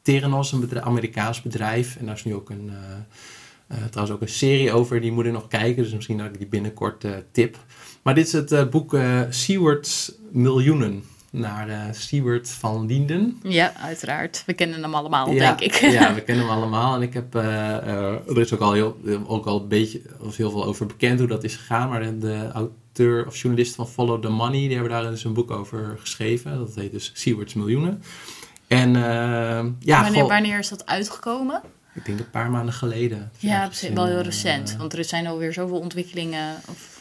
Theranos, 0.03 0.53
een 0.53 0.83
Amerikaans 0.83 1.43
bedrijf. 1.43 1.97
En 1.97 2.07
daar 2.07 2.15
is 2.15 2.25
nu 2.25 2.35
ook 2.35 2.51
een, 2.51 2.71
trouwens 3.91 4.17
ook 4.17 4.23
een 4.23 4.29
serie 4.29 4.73
over, 4.73 5.01
die 5.01 5.13
moet 5.13 5.25
ik 5.25 5.33
nog 5.33 5.49
kijken. 5.49 5.83
Dus 5.83 5.95
misschien 5.95 6.19
dat 6.19 6.27
ik 6.27 6.39
die 6.39 6.47
binnenkort 6.47 7.07
tip. 7.33 7.57
Maar 8.05 8.15
dit 8.15 8.27
is 8.27 8.33
het 8.33 8.53
eh, 8.53 8.69
boek 8.69 8.95
eh 8.95 9.21
Seward's 9.31 10.13
Miljoenen. 10.31 11.05
Naar 11.31 11.95
Seward 11.95 12.49
van 12.49 12.87
Linden. 12.87 13.41
Ja, 13.43 13.77
uiteraard. 13.77 14.43
We 14.47 14.53
kennen 14.53 14.83
hem 14.83 14.95
allemaal, 14.95 15.31
ja, 15.31 15.55
denk 15.55 15.75
ik. 15.75 15.91
ja, 15.91 16.15
we 16.15 16.21
kennen 16.21 16.45
hem 16.47 16.57
allemaal. 16.57 16.95
En 16.95 17.03
ik 17.03 17.15
heb, 17.15 17.35
er 17.35 18.39
is 18.39 18.53
ook 18.55 18.61
al, 18.61 18.73
heel, 18.73 18.97
ook 19.27 19.47
al 19.47 19.61
een 19.61 19.69
beetje, 19.69 20.03
of 20.21 20.37
heel 20.37 20.51
veel 20.51 20.65
over 20.65 20.87
bekend 20.87 21.19
hoe 21.19 21.29
dat 21.29 21.45
is 21.45 21.57
gegaan. 21.57 21.89
Maar 21.89 22.01
de, 22.01 22.19
de 22.19 22.51
auteur 22.53 23.27
of 23.27 23.37
journalist 23.37 23.75
van 23.75 23.89
Follow 23.89 24.23
the 24.23 24.29
Money, 24.29 24.61
die 24.61 24.73
hebben 24.73 24.91
daar 24.91 25.11
dus 25.11 25.25
een 25.25 25.35
boek 25.35 25.51
over 25.51 25.97
geschreven. 25.99 26.59
Dat 26.59 26.75
heet 26.75 26.93
dus 26.93 27.11
Seward's 27.15 27.55
Miljoenen. 27.55 28.03
En 28.67 28.93
ja, 29.79 30.03
wanneer, 30.03 30.27
wanneer 30.27 30.59
is 30.59 30.69
dat 30.69 30.87
uitgekomen? 30.87 31.63
ik 31.95 32.05
denk 32.05 32.19
een 32.19 32.31
paar 32.31 32.51
maanden 32.51 32.75
geleden. 32.75 33.31
Dus 33.33 33.51
Ja, 33.51 33.67
precies, 33.67 33.89
wel 33.89 34.07
heel 34.07 34.21
recent. 34.21 34.77
Want 34.79 34.93
er 34.93 35.05
zijn 35.05 35.27
alweer 35.27 35.53
zoveel 35.53 35.79
ontwikkelingen. 35.79 36.57
Of... 36.69 36.94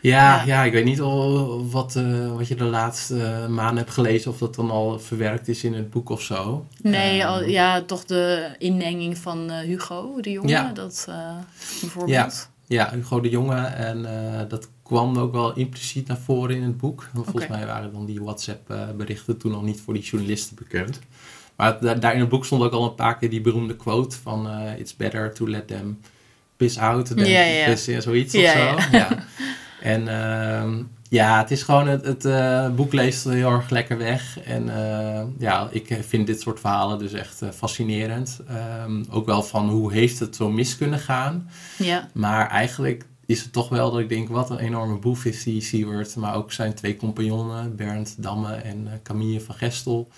Ja, 0.00 0.36
Ja. 0.36 0.44
ja. 0.44 0.64
ik 0.64 0.72
weet 0.72 0.84
niet 0.84 1.00
al 1.00 1.66
wat, 1.70 1.96
eh, 1.96 2.32
wat 2.36 2.48
je 2.48 2.54
de 2.54 2.64
laatste 2.64 3.22
eh, 3.24 3.46
maanden 3.46 3.76
hebt 3.76 3.90
gelezen, 3.90 4.30
of 4.30 4.38
dat 4.38 4.54
dan 4.54 4.70
al 4.70 4.98
verwerkt 4.98 5.48
is 5.48 5.64
in 5.64 5.74
het 5.74 5.90
boek 5.90 6.08
of 6.08 6.22
zo. 6.22 6.66
Nee, 6.82 7.20
Eh, 7.20 7.28
al, 7.28 7.44
ja, 7.44 7.82
toch 7.82 8.04
de 8.04 8.48
inmenging 8.58 9.18
van 9.18 9.50
eh, 9.50 9.58
Hugo, 9.58 10.20
de 10.20 10.30
jongen. 10.30 10.48
Ja. 10.50 10.72
Dat 10.72 11.08
bijvoorbeeld. 11.80 12.48
Ja, 12.66 12.90
Hugo 12.92 13.20
de 13.20 13.28
Jonge. 13.28 13.56
En 13.60 14.06
dat 14.48 14.68
kwam 14.82 15.18
ook 15.18 15.32
wel 15.32 15.54
impliciet 15.56 16.06
naar 16.06 16.18
voren 16.18 16.56
in 16.56 16.62
het 16.62 16.76
boek. 16.76 17.08
Want 17.12 17.24
volgens 17.26 17.46
mij 17.48 17.66
waren 17.66 17.92
dan 17.92 18.06
die 18.06 18.20
WhatsApp-berichten 18.22 19.36
toen 19.38 19.50
nog 19.52 19.62
niet 19.62 19.80
voor 19.80 19.94
die 19.94 20.02
journalisten 20.02 20.56
bekend. 20.56 20.98
Maar 21.56 21.80
da- 21.80 21.94
daar 21.94 22.14
in 22.14 22.20
het 22.20 22.28
boek 22.28 22.44
stond 22.44 22.62
ook 22.62 22.72
al 22.72 22.84
een 22.84 22.94
paar 22.94 23.18
keer 23.18 23.30
die 23.30 23.40
beroemde 23.40 23.76
quote 23.76 24.16
van... 24.22 24.48
It's 24.78 24.96
better 24.96 25.34
to 25.34 25.48
let 25.48 25.66
them 25.66 26.00
piss 26.56 26.78
out 26.78 27.06
than 27.06 27.18
Ja, 27.18 27.24
ja, 27.24 27.40
ja. 27.44 27.64
piss 27.64 27.88
in, 27.88 28.02
zoiets 28.02 28.34
of 28.34 28.40
Ja, 28.40 28.52
zo. 28.80 28.96
ja. 28.96 29.08
En 29.80 30.08
ehm, 30.08 30.82
ja, 31.08 31.38
het 31.38 31.50
is 31.50 31.62
gewoon... 31.62 31.88
Het, 31.88 32.04
het 32.04 32.24
eh, 32.24 32.68
boek 32.74 32.92
leest 32.92 33.24
heel 33.24 33.50
erg 33.50 33.70
lekker 33.70 33.98
weg. 33.98 34.40
En 34.40 34.68
eh, 34.68 35.22
ja, 35.38 35.68
ik 35.70 35.98
vind 36.00 36.26
dit 36.26 36.40
soort 36.40 36.60
verhalen 36.60 36.98
dus 36.98 37.12
echt 37.12 37.42
eh, 37.42 37.48
fascinerend. 37.50 38.40
Ehm, 38.48 39.04
ook 39.10 39.26
wel 39.26 39.42
van 39.42 39.68
hoe 39.68 39.92
heeft 39.92 40.18
het 40.18 40.36
zo 40.36 40.50
mis 40.50 40.76
kunnen 40.76 40.98
gaan... 40.98 41.50
Ja. 41.76 42.08
Maar 42.12 42.48
eigenlijk 42.48 43.04
is 43.30 43.42
het 43.42 43.52
toch 43.52 43.68
wel 43.68 43.90
dat 43.90 44.00
ik 44.00 44.08
denk, 44.08 44.28
wat 44.28 44.50
een 44.50 44.58
enorme 44.58 44.98
boef 44.98 45.24
is 45.24 45.42
die 45.42 45.60
Seward. 45.60 46.16
Maar 46.16 46.34
ook 46.34 46.52
zijn 46.52 46.74
twee 46.74 46.96
compagnonnen, 46.96 47.76
Bernd 47.76 48.14
Damme 48.18 48.54
en 48.54 48.86
eh, 48.86 48.92
Camille 49.02 49.40
van 49.40 49.54
Gestel. 49.54 50.08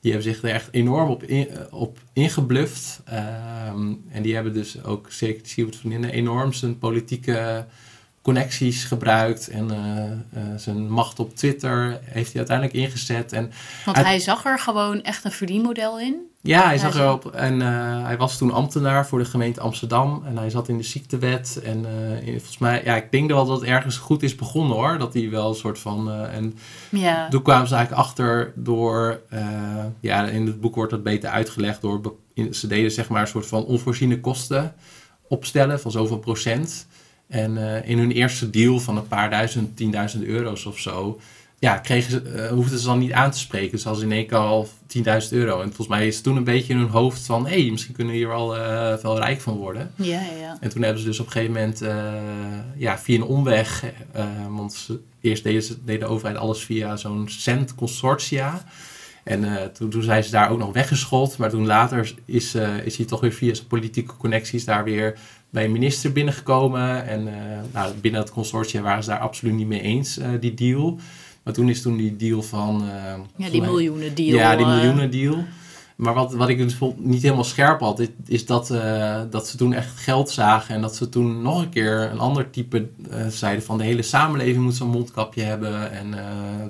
Die 0.00 0.12
hebben 0.12 0.32
zich 0.32 0.42
er 0.42 0.50
echt 0.50 0.68
enorm 0.70 1.10
op, 1.10 1.22
in, 1.22 1.48
eh, 1.48 1.60
op 1.70 1.98
ingebluft. 2.12 3.00
Ehm, 3.04 3.92
en 4.08 4.22
die 4.22 4.34
hebben 4.34 4.52
dus 4.52 4.84
ook, 4.84 5.06
zeker 5.10 5.46
Seward 5.46 5.76
vriendinnen, 5.76 6.10
enorm 6.10 6.52
zijn 6.52 6.78
politieke 6.78 7.66
connecties 8.22 8.84
gebruikt. 8.84 9.48
En 9.48 9.70
eh, 9.70 10.04
eh, 10.42 10.48
zijn 10.56 10.90
macht 10.90 11.18
op 11.18 11.34
Twitter 11.36 11.98
heeft 12.04 12.28
hij 12.32 12.36
uiteindelijk 12.36 12.76
ingezet. 12.76 13.32
En 13.32 13.50
Want 13.84 13.96
Uit- 13.96 14.06
hij 14.06 14.18
zag 14.18 14.44
er 14.44 14.58
gewoon 14.58 15.02
echt 15.02 15.24
een 15.24 15.30
verdienmodel 15.32 16.00
in. 16.00 16.16
ja, 16.40 16.64
hij 16.66 16.78
zag 16.78 16.94
erop. 16.94 17.30
En 17.34 17.62
eh, 17.62 18.04
hij 18.04 18.16
was 18.16 18.38
toen 18.38 18.52
ambtenaar 18.52 19.06
voor 19.06 19.18
de 19.18 19.24
gemeente 19.24 19.60
Amsterdam. 19.60 20.22
En 20.26 20.36
hij 20.38 20.50
zat 20.50 20.68
in 20.68 20.76
de 20.76 20.82
ziektewet. 20.82 21.60
En 21.64 21.84
in- 22.24 22.32
volgens 22.36 22.58
mij, 22.58 22.82
ja, 22.84 22.96
ik 22.96 23.10
denk 23.10 23.30
wel 23.30 23.46
dat 23.46 23.60
het 23.60 23.68
ergens 23.68 23.96
goed 23.96 24.22
is 24.22 24.34
begonnen 24.34 24.76
hoor. 24.76 24.98
Dat 24.98 25.14
hij 25.14 25.30
wel 25.30 25.48
een 25.48 25.54
soort 25.54 25.78
van. 25.78 26.10
en 26.12 26.54
Ja. 26.88 27.28
toen 27.28 27.42
kwamen 27.42 27.68
ze 27.68 27.74
eigenlijk 27.74 28.06
achter 28.06 28.52
door. 28.56 29.20
ja, 30.00 30.26
in 30.26 30.46
het 30.46 30.60
boek 30.60 30.74
wordt 30.74 30.90
dat 30.90 31.02
beter 31.02 31.30
uitgelegd. 31.30 31.80
Door, 31.80 32.14
in- 32.34 32.54
ze 32.54 32.66
deden 32.66 32.90
zeg 32.90 33.08
maar 33.08 33.20
een 33.20 33.26
soort 33.28 33.46
van 33.46 33.64
onvoorziene 33.64 34.20
kosten 34.20 34.74
opstellen 35.28 35.80
van 35.80 35.90
zoveel 35.90 36.18
procent. 36.18 36.86
En 37.30 37.74
eh, 37.74 37.88
in 37.88 37.98
hun 37.98 38.10
eerste 38.10 38.50
deal 38.50 38.80
van 38.80 38.96
een 38.96 39.08
paar 39.08 39.30
duizend, 39.30 39.76
tienduizend 39.76 40.24
euro's 40.24 40.66
of 40.66 40.78
zo. 40.78 41.20
Ja, 41.58 41.76
kregen 41.78 42.10
ze, 42.10 42.22
eh, 42.22 42.50
hoefden 42.50 42.78
ze 42.78 42.86
dan 42.86 42.98
niet 42.98 43.12
aan 43.12 43.30
te 43.30 43.38
spreken. 43.38 43.70
Dus 43.70 43.86
als 43.86 44.00
in 44.00 44.12
één 44.12 44.26
keer 44.26 44.38
al 44.38 44.68
10.000 44.86 45.32
euro. 45.32 45.60
En 45.60 45.66
volgens 45.66 45.88
mij 45.88 46.06
is 46.06 46.14
het 46.14 46.24
toen 46.24 46.36
een 46.36 46.44
beetje 46.44 46.72
in 46.72 46.78
hun 46.78 46.88
hoofd 46.88 47.26
van... 47.26 47.46
hé, 47.46 47.60
hey, 47.60 47.70
misschien 47.70 47.94
kunnen 47.94 48.12
we 48.12 48.18
hier 48.18 48.28
wel, 48.28 48.56
eh, 48.56 48.94
wel 49.02 49.18
rijk 49.18 49.40
van 49.40 49.56
worden. 49.56 49.92
Ja, 49.94 50.06
ja, 50.06 50.38
ja. 50.40 50.56
En 50.60 50.70
toen 50.70 50.82
hebben 50.82 51.00
ze 51.02 51.08
dus 51.08 51.20
op 51.20 51.26
een 51.26 51.32
gegeven 51.32 51.54
moment... 51.54 51.78
ja, 52.76 52.98
via 52.98 53.16
een 53.16 53.24
omweg... 53.24 53.84
want 54.48 54.72
ze, 54.72 55.00
eerst 55.20 55.42
deden, 55.42 55.62
ze, 55.62 55.84
deed 55.84 56.00
de 56.00 56.06
overheid 56.06 56.36
alles 56.36 56.64
via 56.64 56.96
zo'n 56.96 57.28
cent 57.28 57.74
consortia... 57.74 58.64
En 59.24 59.72
toen, 59.72 59.90
toen 59.90 60.02
zijn 60.02 60.24
ze 60.24 60.30
daar 60.30 60.50
ook 60.50 60.58
nog 60.58 60.72
weggeschold. 60.72 61.36
Maar 61.36 61.50
toen 61.50 61.66
later 61.66 62.14
is, 62.24 62.54
is 62.84 62.96
hij 62.96 63.06
toch 63.06 63.20
weer 63.20 63.32
via 63.32 63.54
zijn 63.54 63.66
politieke 63.66 64.16
connecties 64.16 64.64
daar 64.64 64.84
weer 64.84 65.18
bij 65.50 65.64
een 65.64 65.72
minister 65.72 66.12
binnengekomen. 66.12 67.06
En 67.06 67.28
eh, 67.28 67.58
nou, 67.72 67.94
binnen 67.94 68.20
het 68.20 68.30
consortium 68.30 68.82
waren 68.82 69.02
ze 69.04 69.10
daar 69.10 69.18
absoluut 69.18 69.54
niet 69.54 69.66
mee 69.66 69.80
eens, 69.80 70.18
eh, 70.18 70.28
die 70.40 70.54
deal. 70.54 70.98
Maar 71.42 71.54
toen 71.54 71.68
is 71.68 71.82
toen 71.82 71.96
die 71.96 72.16
deal 72.16 72.42
van... 72.42 72.82
eh, 72.88 73.14
Ja, 73.36 73.50
die 73.50 73.60
miljoenen 73.60 74.14
deal. 74.14 74.38
ja, 74.38 74.56
die 74.56 74.66
miljoenen 74.66 75.10
deal. 75.10 75.44
Maar 75.96 76.14
wat, 76.14 76.34
wat 76.34 76.48
ik 76.48 76.58
dus 76.58 76.76
niet 76.96 77.22
helemaal 77.22 77.44
scherp 77.44 77.80
had, 77.80 78.08
is, 78.26 78.46
dat, 78.46 78.74
dat 79.30 79.48
ze 79.48 79.56
toen 79.56 79.72
echt 79.72 79.96
geld 79.96 80.30
zagen. 80.30 80.74
En 80.74 80.80
dat 80.80 80.96
ze 80.96 81.08
toen 81.08 81.42
nog 81.42 81.62
een 81.62 81.68
keer 81.68 82.10
een 82.10 82.18
ander 82.18 82.50
type 82.50 82.88
zeiden 83.28 83.64
van 83.64 83.78
de 83.78 83.84
hele 83.84 84.02
samenleving 84.02 84.64
moet 84.64 84.74
zo'n 84.74 84.88
mondkapje 84.88 85.42
hebben. 85.42 85.92
En 85.92 86.14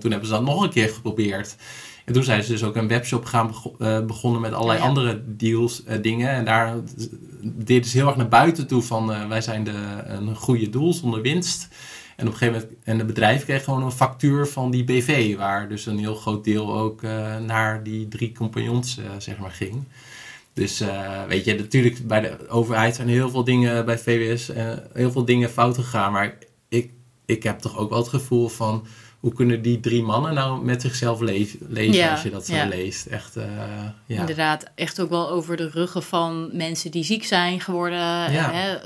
toen 0.01 0.11
hebben 0.11 0.29
ze 0.29 0.35
dat 0.35 0.45
nog 0.45 0.63
een 0.63 0.71
keer 0.71 0.89
geprobeerd. 0.89 1.57
En 2.05 2.13
toen 2.13 2.23
zijn 2.23 2.43
ze 2.43 2.53
dus 2.53 2.65
ook 2.65 2.77
een 2.77 2.89
webshop 2.89 3.25
gaan 3.25 3.55
eh, 3.79 4.05
begonnen 4.05 4.41
met 4.41 4.53
allerlei 4.53 4.79
Ja, 4.79 4.85
ja. 4.85 4.91
andere 4.91 5.23
deals, 5.27 5.85
eh, 5.85 6.03
dingen. 6.03 6.31
En 6.31 6.45
daar 6.45 6.75
deden 7.43 7.91
ze 7.91 7.97
heel 7.97 8.07
erg 8.07 8.17
naar 8.17 8.29
buiten 8.29 8.67
toe 8.67 8.83
van 8.83 9.13
eh, 9.13 9.29
wij 9.29 9.41
zijn 9.41 9.65
de, 9.65 10.03
een 10.05 10.37
goede 10.37 10.71
doel 10.71 10.93
zonder 10.93 11.23
winst. 11.23 11.69
En 12.17 12.27
op 12.27 12.33
een 12.33 12.39
gegeven 12.39 12.61
moment, 12.61 12.85
en 12.85 12.99
het 12.99 13.07
bedrijf 13.07 13.45
kreeg 13.45 13.65
gewoon 13.65 13.83
een 13.83 13.93
factuur 13.93 14.47
van 14.47 14.71
die 14.71 14.85
BV, 14.85 15.37
waar 15.37 15.69
dus 15.69 15.87
een 15.87 15.99
heel 15.99 16.15
groot 16.15 16.45
deel 16.45 16.79
ook 16.79 17.03
naar 17.47 17.83
die 17.83 18.09
drie 18.09 18.33
compagnons 18.33 19.01
zeg 19.19 19.39
maar 19.39 19.51
ging. 19.51 19.85
Dus 20.53 20.83
weet 21.29 21.45
je, 21.45 21.55
natuurlijk 21.55 22.07
bij 22.07 22.21
de 22.21 22.49
overheid 22.49 22.95
zijn 22.95 23.09
heel 23.09 23.31
veel 23.31 23.45
dingen 23.45 23.85
bij 23.85 23.99
VWS, 23.99 24.49
eh, 24.49 24.73
heel 24.93 25.11
veel 25.11 25.25
dingen 25.25 25.51
fout 25.51 25.75
gegaan. 25.75 26.13
Maar 26.13 26.39
ik, 26.69 26.91
ik 27.27 27.43
heb 27.43 27.59
toch 27.59 27.79
ook 27.79 27.91
wel 27.91 27.99
het 27.99 28.09
gevoel 28.09 28.49
van, 28.49 28.87
hoe 29.21 29.33
kunnen 29.35 29.63
die 29.63 29.81
drie 29.81 30.03
mannen 30.03 30.35
nou 30.35 30.65
met 30.65 30.81
zichzelf 30.81 31.21
le- 31.21 31.47
leven 31.69 31.93
Ja, 31.93 32.11
als 32.11 32.23
je 32.23 32.31
dat 32.31 32.47
zo 32.47 32.55
ja. 32.55 32.67
leest? 32.67 33.07
Echt, 33.07 33.37
eh, 33.37 33.45
ja. 34.07 34.21
Inderdaad, 34.21 34.65
echt 34.75 35.01
ook 35.01 35.11
wel 35.11 35.31
over 35.31 35.57
de 35.57 35.69
ruggen 35.69 36.03
van 36.03 36.51
mensen 36.53 36.91
die 36.91 37.05
ziek 37.05 37.25
zijn 37.25 37.61
geworden. 37.61 37.99
Ja. 38.33 38.51
Hè? 38.53 38.77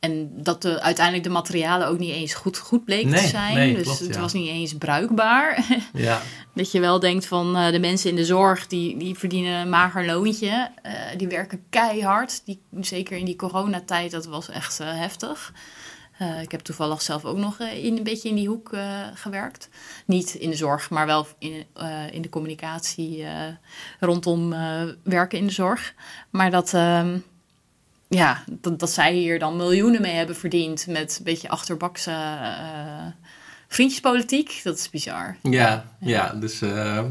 en 0.00 0.30
dat 0.42 0.62
de, 0.62 0.80
uiteindelijk 0.80 1.24
de 1.24 1.30
materialen 1.30 1.88
ook 1.88 1.98
niet 1.98 2.10
eens 2.12 2.34
goed, 2.34 2.58
goed 2.58 2.84
bleken 2.84 3.10
Nee, 3.10 3.20
te 3.22 3.28
zijn. 3.28 3.54
nee, 3.54 3.74
dus 3.74 3.82
klopt, 3.82 3.98
het 3.98 4.14
ja. 4.14 4.20
was 4.20 4.32
niet 4.32 4.48
eens 4.48 4.74
bruikbaar. 4.74 5.64
Ja, 5.94 6.22
dat 6.54 6.72
je 6.72 6.80
wel 6.80 7.00
denkt 7.00 7.26
van 7.26 7.56
eh, 7.56 7.70
de 7.72 7.78
mensen 7.78 8.10
in 8.10 8.16
de 8.16 8.24
zorg, 8.24 8.66
die, 8.66 8.96
die 8.96 9.14
verdienen 9.18 9.52
een 9.60 9.68
mager 9.68 10.06
loontje. 10.06 10.70
Eh, 10.82 10.92
die 11.16 11.28
werken 11.28 11.64
keihard. 11.70 12.42
Die, 12.44 12.60
zeker 12.80 13.16
in 13.16 13.24
die 13.24 13.36
coronatijd, 13.36 14.10
dat 14.10 14.26
was 14.26 14.48
echt 14.48 14.78
heftig. 14.78 15.52
Eh, 16.18 16.42
ik 16.42 16.50
heb 16.50 16.60
toevallig 16.60 17.02
zelf 17.02 17.24
ook 17.24 17.36
nog 17.36 17.60
eh, 17.60 17.84
in, 17.84 17.96
een 17.96 18.02
beetje 18.02 18.28
in 18.28 18.34
die 18.34 18.48
hoek 18.48 18.72
eh, 18.72 19.00
gewerkt. 19.14 19.68
Niet 20.06 20.34
in 20.34 20.50
de 20.50 20.56
zorg, 20.56 20.90
maar 20.90 21.06
wel 21.06 21.26
in, 21.38 21.66
in 22.10 22.22
de 22.22 22.28
communicatie 22.28 23.26
rondom 24.00 24.50
werken 25.02 25.38
in 25.38 25.46
de 25.46 25.52
zorg. 25.52 25.94
Maar 26.30 26.50
dat, 26.50 26.74
ehm, 26.74 27.16
ja, 28.14 28.44
dat, 28.60 28.78
dat 28.78 28.90
zij 28.90 29.12
hier 29.12 29.38
dan 29.38 29.56
miljoenen 29.56 30.00
mee 30.00 30.14
hebben 30.14 30.36
verdiend 30.36 30.86
met 30.86 31.16
een 31.18 31.24
beetje 31.24 31.48
achterbakse 31.48 32.10
eh, 32.10 33.06
vriendjespolitiek, 33.68 34.60
dat 34.62 34.78
is 34.78 34.90
bizar. 34.90 35.36
ja, 35.42 35.84
ja. 36.00 36.32
dus 36.32 36.62
eh, 36.62 37.04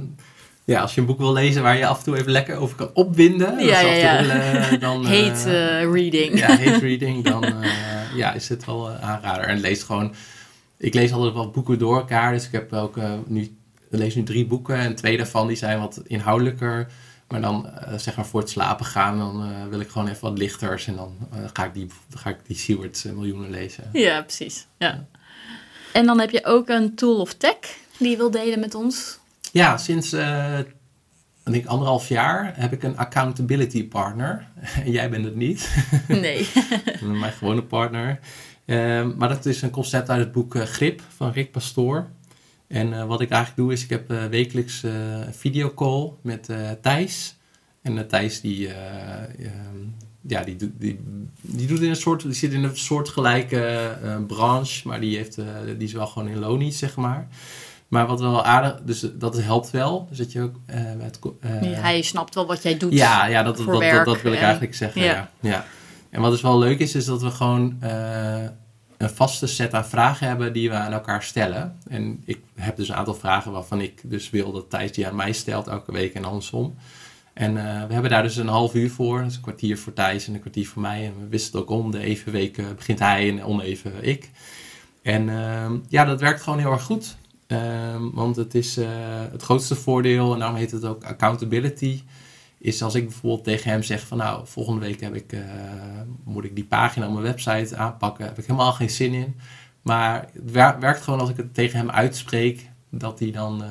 ja, 0.66 0.82
als 0.82 0.93
je 0.95 1.01
een 1.01 1.07
boek 1.07 1.18
wil 1.18 1.34
lezen 1.34 1.64
waar 1.64 1.78
je 1.78 1.86
af 1.86 1.97
en 1.97 2.03
toe 2.03 2.18
even 2.18 2.32
lekker 2.32 2.55
over 2.55 2.76
kan 2.76 2.89
opwinden, 2.93 3.57
dat 3.57 3.66
Ja, 3.66 3.80
ja, 3.80 4.18
eh, 4.18 4.80
dan, 4.88 5.07
eh, 5.07 5.11
Hate 5.28 5.49
eh, 5.57 5.91
reading. 5.91 6.39
ja, 6.39 6.47
hate 6.47 6.80
reading, 6.88 7.24
dan 7.24 7.43
eh, 7.43 7.70
ja, 8.16 8.34
is 8.34 8.47
dit 8.47 8.66
wel 8.66 8.89
aanrader. 8.89 9.45
En 9.45 9.59
lees 9.59 9.84
gewoon, 9.84 10.14
ik 10.78 10.93
lees 10.93 11.11
altijd 11.11 11.34
wel 11.34 11.49
boeken 11.51 11.80
door 11.80 11.95
elkaar, 11.97 12.32
dus 12.32 12.45
ik 12.45 12.51
heb 12.51 12.74
ook 12.74 12.97
eh, 12.97 13.11
nu, 13.26 13.41
ik 13.41 13.51
lees 13.89 14.16
nu 14.16 14.24
drie 14.24 14.45
boeken 14.45 14.76
en 14.76 14.95
twee 14.95 15.18
daarvan 15.18 15.47
die 15.47 15.57
zijn 15.57 15.80
wat 15.80 16.01
inhoudelijker. 16.07 16.88
Maar 17.28 17.41
dan, 17.41 17.70
zeg 17.97 18.16
maar 18.16 18.26
voor 18.26 18.39
het 18.39 18.49
slapen 18.49 18.86
gaan, 18.86 19.18
dan 19.18 19.43
eh, 19.43 19.68
wil 19.70 19.80
ik 19.80 19.89
gewoon 19.89 20.07
even 20.07 20.22
wat 20.22 20.38
lichters 20.38 20.88
en 20.88 20.95
dan 20.95 21.18
ga 21.53 21.66
ik 21.66 21.74
die, 21.74 21.88
ga 22.16 22.30
ik 22.30 22.38
die 22.47 22.57
Seward 22.57 23.03
eh, 23.05 23.11
miljoenen 23.11 23.49
lezen. 23.49 23.89
Ja, 23.93 24.22
precies. 24.22 24.68
Ja. 24.78 25.05
En 25.93 26.05
dan 26.05 26.20
heb 26.20 26.30
je 26.30 26.45
ook 26.45 26.70
een 26.70 26.95
tool 26.95 27.20
of 27.20 27.34
tech 27.34 27.55
die 27.97 28.09
je 28.09 28.18
wil 28.18 28.32
delen 28.32 28.59
met 28.59 28.76
ons. 28.76 29.20
Ja, 29.53 29.77
sinds 29.77 30.13
eh, 30.13 30.59
denk 31.43 31.65
anderhalf 31.65 32.07
jaar 32.07 32.53
heb 32.55 32.73
ik 32.73 32.83
een 32.83 32.97
accountability 32.97 33.87
partner. 33.87 34.47
En 34.83 34.91
jij 34.97 35.09
bent 35.09 35.25
het 35.25 35.35
niet. 35.35 35.75
Nee. 36.07 36.47
mijn 37.19 37.31
gewone 37.31 37.63
partner. 37.63 38.19
Ehm, 38.65 39.17
maar 39.17 39.29
dat 39.29 39.45
is 39.45 39.61
een 39.61 39.69
concept 39.69 40.09
uit 40.09 40.19
het 40.19 40.31
boek 40.31 40.55
eh, 40.55 40.63
Grip 40.63 41.01
van 41.15 41.31
Rick 41.31 41.51
Pastoor. 41.51 42.07
En 42.67 42.93
eh, 42.93 43.05
wat 43.05 43.21
ik 43.21 43.29
eigenlijk 43.29 43.61
doe 43.61 43.71
is, 43.73 43.83
ik 43.83 43.89
heb 43.89 44.07
wekelijks 44.29 44.83
een 44.83 45.33
videocall 45.33 46.11
met 46.21 46.49
Thijs. 46.81 47.35
En 47.81 48.07
Thijs 48.07 48.41
die, 48.41 48.67
eh, 48.67 49.23
ehm, 49.23 49.77
ja, 50.27 50.43
die, 50.43 50.55
die, 50.55 50.99
die, 51.41 51.67
doet 51.67 51.81
in 51.81 51.89
een 51.89 51.95
soort, 51.95 52.21
die 52.21 52.33
zit 52.33 52.53
in 52.53 52.63
een 52.63 52.77
soortgelijke 52.77 53.97
branche, 54.27 54.87
maar 54.87 54.99
die, 54.99 55.17
heeft, 55.17 55.35
die 55.65 55.87
is 55.87 55.93
wel 55.93 56.07
gewoon 56.07 56.27
in 56.27 56.39
loonies, 56.39 56.77
zeg 56.77 56.95
maar. 56.95 57.27
Maar 57.93 58.07
wat 58.07 58.19
wel 58.19 58.43
aardig, 58.45 58.79
dus 58.83 59.05
dat 59.13 59.41
helpt 59.41 59.71
wel. 59.71 60.07
Dus 60.09 60.17
dat 60.17 60.31
je 60.31 60.41
ook 60.41 60.55
eh, 60.65 60.81
Hij 61.61 62.01
snapt 62.01 62.35
wel 62.35 62.45
wat 62.45 62.63
jij 62.63 62.77
doet. 62.77 62.93
ja, 62.93 63.25
ja 63.25 63.43
dat, 63.43 63.57
dat, 63.57 63.65
dat, 63.65 63.77
werk 63.79 64.05
dat 64.05 64.21
wil 64.21 64.31
ik 64.31 64.37
en- 64.37 64.43
eigenlijk 64.43 64.75
zeggen. 64.75 65.01
ja. 65.01 65.13
Ja. 65.13 65.29
Ja. 65.39 65.65
En 66.09 66.21
wat 66.21 66.31
dus 66.31 66.41
wel 66.41 66.59
leuk 66.59 66.79
is, 66.79 66.95
is 66.95 67.05
dat 67.05 67.21
we 67.21 67.31
gewoon 67.31 67.77
eh, 67.79 68.41
een 68.97 69.09
vaste 69.09 69.47
set 69.47 69.73
aan 69.73 69.85
vragen 69.85 70.27
hebben 70.27 70.53
die 70.53 70.69
we 70.69 70.75
aan 70.75 70.93
elkaar 70.93 71.23
stellen. 71.23 71.77
En 71.87 72.21
ik 72.25 72.39
heb 72.55 72.75
dus 72.75 72.89
een 72.89 72.95
aantal 72.95 73.13
vragen 73.13 73.51
waarvan 73.51 73.81
ik 73.81 74.01
dus 74.03 74.29
wil 74.29 74.51
dat 74.51 74.69
Thijs 74.69 74.91
die 74.91 75.07
aan 75.07 75.15
mij 75.15 75.31
stelt 75.33 75.67
elke 75.67 75.91
week 75.91 76.13
en 76.13 76.25
andersom. 76.25 76.75
En 77.33 77.53
we 77.87 77.93
hebben 77.93 78.09
daar 78.09 78.23
dus 78.23 78.35
een 78.35 78.47
half 78.47 78.73
uur 78.73 78.91
voor. 78.91 79.23
Dus 79.23 79.35
een 79.35 79.41
kwartier 79.41 79.77
voor 79.77 79.93
Thijs 79.93 80.27
en 80.27 80.33
een 80.33 80.39
kwartier 80.39 80.67
voor 80.67 80.81
mij. 80.81 81.05
En 81.05 81.13
we 81.19 81.27
wisselen 81.27 81.61
ook 81.61 81.69
om. 81.69 81.91
De 81.91 81.99
even 81.99 82.31
week 82.31 82.57
eh, 82.57 82.65
begint 82.75 82.99
hij 82.99 83.29
en 83.29 83.43
oneven 83.43 83.93
ik. 84.01 84.29
En 85.01 85.25
ja, 85.89 86.05
dat 86.05 86.19
werkt 86.21 86.41
gewoon 86.41 86.59
heel 86.59 86.71
erg 86.71 86.83
goed. 86.83 87.15
Ehm, 87.53 88.09
want 88.13 88.35
het 88.35 88.55
is 88.55 88.77
eh, 88.77 88.87
het 89.31 89.41
grootste 89.43 89.75
voordeel, 89.75 90.33
en 90.33 90.39
daarom 90.39 90.57
heet 90.57 90.71
het 90.71 90.85
ook 90.85 91.03
accountability, 91.03 92.01
is 92.57 92.81
als 92.81 92.95
ik 92.95 93.03
bijvoorbeeld 93.07 93.43
tegen 93.43 93.71
hem 93.71 93.83
zeg 93.83 94.07
van 94.07 94.17
nou, 94.17 94.41
volgende 94.47 94.79
week 94.81 95.01
heb 95.01 95.15
ik, 95.15 95.31
eh, 95.33 95.39
moet 96.23 96.43
ik 96.43 96.55
die 96.55 96.63
pagina 96.65 97.05
op 97.07 97.11
mijn 97.11 97.25
website 97.25 97.75
aanpakken, 97.77 98.25
heb 98.25 98.37
ik 98.37 98.45
helemaal 98.45 98.73
geen 98.73 98.89
zin 98.89 99.13
in. 99.13 99.35
Maar 99.81 100.19
het 100.33 100.51
wer- 100.51 100.79
werkt 100.79 101.01
gewoon 101.01 101.19
als 101.19 101.29
ik 101.29 101.37
het 101.37 101.53
tegen 101.53 101.77
hem 101.77 101.89
uitspreek, 101.91 102.69
dat 102.89 103.19
hij 103.19 103.31
dan, 103.31 103.63
eh, 103.63 103.69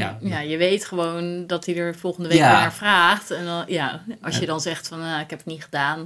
ja, 0.00 0.18
Ja, 0.20 0.40
je 0.40 0.56
weet 0.56 0.84
gewoon 0.84 1.46
dat 1.46 1.66
hij 1.66 1.76
er 1.76 1.94
volgende 1.96 2.28
week 2.28 2.38
Ja. 2.38 2.50
weer 2.50 2.60
naar 2.60 2.72
vraagt. 2.72 3.30
En 3.30 3.44
dan, 3.44 3.64
ja, 3.68 4.00
als 4.22 4.38
je 4.38 4.46
dan 4.46 4.60
zegt 4.60 4.88
van, 4.88 4.98
nou, 4.98 5.20
ik 5.20 5.30
heb 5.30 5.38
het 5.38 5.48
niet 5.48 5.64
gedaan. 5.64 5.96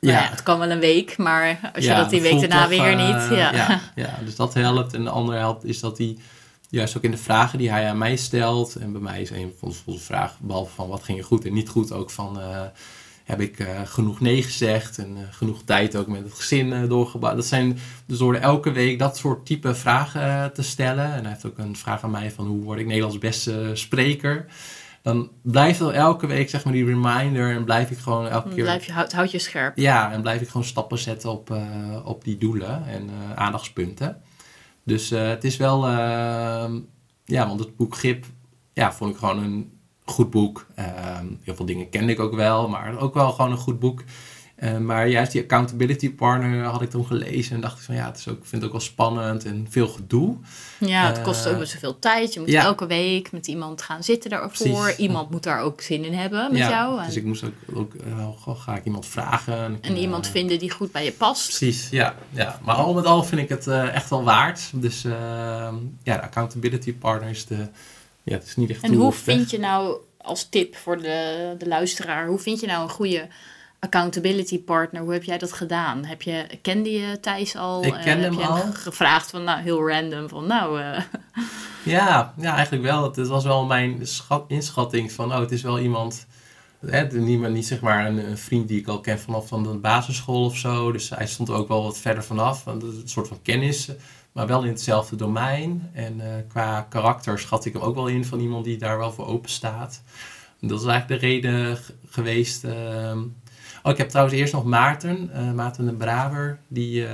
Nou 0.00 0.14
Ja. 0.14 0.22
ja, 0.22 0.28
het 0.30 0.42
kan 0.42 0.58
wel 0.58 0.70
een 0.70 0.80
week, 0.80 1.16
maar 1.18 1.70
als 1.74 1.84
je 1.84 1.94
dat 1.94 2.10
die 2.10 2.20
week 2.22 2.40
daarna 2.40 2.60
toch, 2.60 2.68
weer 2.68 2.96
niet. 2.96 3.38
Ja. 3.38 3.52
ja, 3.54 3.80
ja, 4.04 4.18
dus 4.24 4.36
dat 4.36 4.54
helpt. 4.54 4.94
En 4.94 5.04
de 5.04 5.10
andere 5.10 5.38
helpt 5.38 5.64
is 5.64 5.80
dat 5.80 5.98
hij 5.98 6.16
juist 6.78 6.96
ook 6.96 7.02
in 7.02 7.10
de 7.10 7.16
vragen 7.16 7.58
die 7.58 7.70
hij 7.70 7.88
aan 7.88 7.98
mij 7.98 8.16
stelt. 8.16 8.74
En 8.74 8.92
bij 8.92 9.00
mij 9.00 9.20
is 9.20 9.30
een 9.30 9.52
van 9.58 9.72
de 9.84 9.98
vragen, 9.98 10.46
behalve 10.46 10.74
van 10.74 10.88
wat 10.88 11.02
ging 11.02 11.18
er 11.18 11.24
goed 11.24 11.44
en 11.44 11.52
niet 11.52 11.68
goed, 11.68 11.92
ook 11.92 12.10
van 12.10 12.40
eh, 12.40 12.62
heb 13.24 13.40
ik 13.40 13.58
eh, 13.58 13.80
genoeg 13.84 14.20
nee 14.20 14.42
gezegd 14.42 14.98
en 14.98 15.16
eh, 15.16 15.22
genoeg 15.30 15.62
tijd 15.64 15.96
ook 15.96 16.06
met 16.06 16.22
het 16.22 16.34
gezin 16.34 16.88
doorgebracht. 16.88 17.36
Dat 17.36 17.46
zijn 17.46 17.78
dus 18.06 18.18
door 18.18 18.34
elke 18.34 18.70
week 18.70 18.98
dat 18.98 19.16
soort 19.16 19.46
type 19.46 19.74
vragen 19.74 20.52
te 20.52 20.62
stellen. 20.62 21.12
En 21.12 21.20
hij 21.20 21.30
heeft 21.30 21.46
ook 21.46 21.58
een 21.58 21.76
vraag 21.76 22.02
aan 22.02 22.10
mij 22.10 22.30
van 22.30 22.46
hoe 22.46 22.62
word 22.62 22.78
ik 22.78 22.86
Nederlands 22.86 23.18
beste 23.18 23.70
spreker. 23.72 24.46
Dan 25.02 25.30
blijft 25.42 25.78
wel 25.78 25.92
elke 25.92 26.26
week 26.26 26.50
zeg 26.50 26.64
maar 26.64 26.72
die 26.72 26.84
reminder 26.84 27.54
en 27.54 27.64
blijf 27.64 27.90
ik 27.90 27.98
gewoon 27.98 28.28
elke 28.28 28.48
keer 28.48 28.62
blijf 28.62 28.84
je, 28.84 28.92
houd, 28.92 29.12
houd 29.12 29.30
je 29.30 29.38
scherp. 29.38 29.76
ja, 29.76 30.12
en 30.12 30.22
blijf 30.22 30.40
ik 30.40 30.48
gewoon 30.48 30.66
stappen 30.66 30.98
zetten 30.98 31.30
op, 31.30 31.56
op 32.04 32.24
die 32.24 32.38
doelen 32.38 32.86
en 32.86 33.08
eh, 33.08 33.36
aandachtspunten. 33.36 34.22
Dus 34.84 35.10
eh, 35.10 35.28
het 35.28 35.44
is 35.44 35.56
wel, 35.56 35.86
eh, 35.86 36.72
ja, 37.24 37.46
want 37.46 37.60
het 37.60 37.76
boek 37.76 37.96
Grip, 37.96 38.24
ja, 38.72 38.92
vond 38.92 39.10
ik 39.10 39.16
gewoon 39.16 39.42
een 39.42 39.72
goed 40.04 40.30
boek. 40.30 40.66
Ehm, 40.74 41.26
heel 41.40 41.54
veel 41.54 41.66
dingen 41.66 41.88
kende 41.88 42.12
ik 42.12 42.20
ook 42.20 42.34
wel, 42.34 42.68
maar 42.68 42.98
ook 42.98 43.14
wel 43.14 43.32
gewoon 43.32 43.50
een 43.50 43.56
goed 43.56 43.78
boek. 43.78 44.04
Eh, 44.62 44.78
maar 44.78 45.08
juist 45.08 45.32
die 45.32 45.42
accountability 45.42 46.14
partner 46.14 46.64
had 46.64 46.82
ik 46.82 46.90
toen 46.90 47.06
gelezen 47.06 47.54
en 47.54 47.60
dacht 47.60 47.78
ik 47.78 47.84
van 47.84 47.94
ja, 47.94 48.06
het 48.06 48.18
is 48.18 48.28
ook, 48.28 48.38
ik 48.38 48.44
vind 48.44 48.62
het 48.62 48.64
ook 48.64 48.70
wel 48.70 48.80
spannend 48.80 49.44
en 49.44 49.66
veel 49.70 49.88
gedoe. 49.88 50.36
Ja, 50.78 51.06
het 51.06 51.22
kost 51.22 51.46
Eh, 51.46 51.52
ook 51.52 51.58
best 51.58 51.72
zoveel 51.72 51.98
tijd. 51.98 52.34
Je 52.34 52.40
moet 52.40 52.48
ja. 52.48 52.62
elke 52.62 52.86
week 52.86 53.32
met 53.32 53.46
iemand 53.46 53.82
gaan 53.82 54.02
zitten 54.02 54.30
daarvoor. 54.30 54.72
Precies. 54.82 54.96
Iemand 55.06 55.30
moet 55.30 55.42
daar 55.42 55.60
ook 55.60 55.80
zin 55.80 56.04
in 56.04 56.14
hebben 56.14 56.48
met 56.50 56.58
ja, 56.58 56.68
jou. 56.68 56.98
En, 57.00 57.06
Dus 57.06 57.16
ik 57.16 57.24
moest 57.24 57.44
ook, 57.44 57.52
ook 57.74 57.94
eh, 57.94 58.16
wel, 58.16 58.54
ga 58.54 58.76
ik 58.76 58.84
iemand 58.84 59.06
vragen. 59.06 59.78
en 59.80 59.96
iemand 59.96 60.26
eh, 60.26 60.32
vinden 60.32 60.58
die 60.58 60.70
goed 60.70 60.92
bij 60.92 61.04
je 61.04 61.12
past. 61.12 61.46
Precies, 61.46 61.88
ja, 61.90 62.14
ja. 62.30 62.58
Maar 62.64 62.74
al 62.74 62.94
met 62.94 63.04
al 63.04 63.24
vind 63.24 63.40
ik 63.40 63.48
het 63.48 63.66
echt 63.66 64.10
wel 64.10 64.24
waard. 64.24 64.70
Dus 64.74 65.04
eh, 65.04 65.12
ja, 66.02 66.16
de 66.16 66.22
accountability 66.22 66.94
partner 66.94 67.30
is 67.30 67.46
de... 67.46 67.68
Ja, 68.22 68.34
het 68.34 68.46
is 68.46 68.56
niet 68.56 68.70
echt 68.70 68.82
En 68.82 68.94
hoe 68.94 69.12
vind 69.12 69.50
je 69.50 69.58
nou, 69.58 69.96
als 70.20 70.48
tip 70.48 70.76
voor 70.76 70.98
de, 70.98 71.54
de 71.58 71.68
luisteraar, 71.68 72.26
hoe 72.26 72.38
vind 72.38 72.60
je 72.60 72.66
nou 72.66 72.82
een 72.82 72.88
goede 72.88 73.28
accountability 73.84 74.62
partner? 74.62 75.02
Hoe 75.02 75.12
heb 75.12 75.24
jij 75.24 75.38
dat 75.38 75.52
gedaan? 75.52 76.04
Heb 76.04 76.22
je, 76.22 76.46
kende 76.62 76.90
je 76.90 77.20
Thijs 77.20 77.56
al? 77.56 77.84
Ik 77.84 77.94
Eh, 77.94 78.02
kende 78.02 78.22
heb 78.22 78.32
hem 78.32 78.40
je 78.40 78.46
al. 78.46 78.72
gevraagd 78.72 79.30
van, 79.30 79.44
nou, 79.44 79.60
heel 79.60 79.88
random, 79.88 80.28
van 80.28 80.46
nou... 80.46 80.80
eh, 80.80 81.02
Ja, 81.84 82.34
ja, 82.36 82.54
eigenlijk 82.54 82.84
wel. 82.84 83.02
Het, 83.04 83.16
het 83.16 83.28
was 83.28 83.44
wel 83.44 83.64
mijn 83.64 84.06
schat, 84.06 84.44
inschatting 84.48 85.12
van... 85.12 85.32
Oh, 85.32 85.38
het 85.38 85.52
is 85.52 85.62
wel 85.62 85.78
iemand... 85.78 86.26
Hè, 86.86 87.06
niet, 87.06 87.48
niet 87.48 87.66
zeg 87.66 87.80
maar 87.80 88.06
een, 88.06 88.30
een 88.30 88.38
vriend 88.38 88.68
die 88.68 88.78
ik 88.80 88.88
al 88.88 89.00
ken 89.00 89.18
vanaf 89.18 89.48
van 89.48 89.62
de 89.62 89.68
basisschool 89.68 90.44
of 90.44 90.56
zo. 90.56 90.92
Dus 90.92 91.10
hij 91.10 91.26
stond 91.26 91.50
ook 91.50 91.68
wel 91.68 91.82
wat 91.82 91.98
verder 91.98 92.24
vanaf. 92.24 92.64
Want 92.64 92.82
een 92.82 93.02
soort 93.04 93.28
van 93.28 93.42
kennis, 93.42 93.90
maar 94.32 94.46
wel 94.46 94.62
in 94.62 94.68
hetzelfde 94.68 95.16
domein. 95.16 95.90
En 95.92 96.20
eh, 96.20 96.42
qua 96.48 96.86
karakter 96.88 97.38
schat 97.38 97.64
ik 97.64 97.72
hem 97.72 97.82
ook 97.82 97.94
wel 97.94 98.06
in 98.06 98.24
van 98.24 98.40
iemand 98.40 98.64
die 98.64 98.78
daar 98.78 98.98
wel 98.98 99.12
voor 99.12 99.26
open 99.26 99.50
staat. 99.50 100.02
En 100.60 100.68
dat 100.68 100.80
is 100.80 100.86
eigenlijk 100.86 101.20
de 101.20 101.26
reden 101.26 101.78
geweest. 102.08 102.64
Oh, 103.82 103.92
ik 103.92 103.98
heb 103.98 104.08
trouwens 104.08 104.36
eerst 104.36 104.52
nog 104.52 104.64
Maarten, 104.64 105.30
eh, 105.32 105.52
Maarten 105.52 105.86
de 105.86 105.92
Braber. 105.92 106.58
Die, 106.68 107.06
eh, 107.06 107.12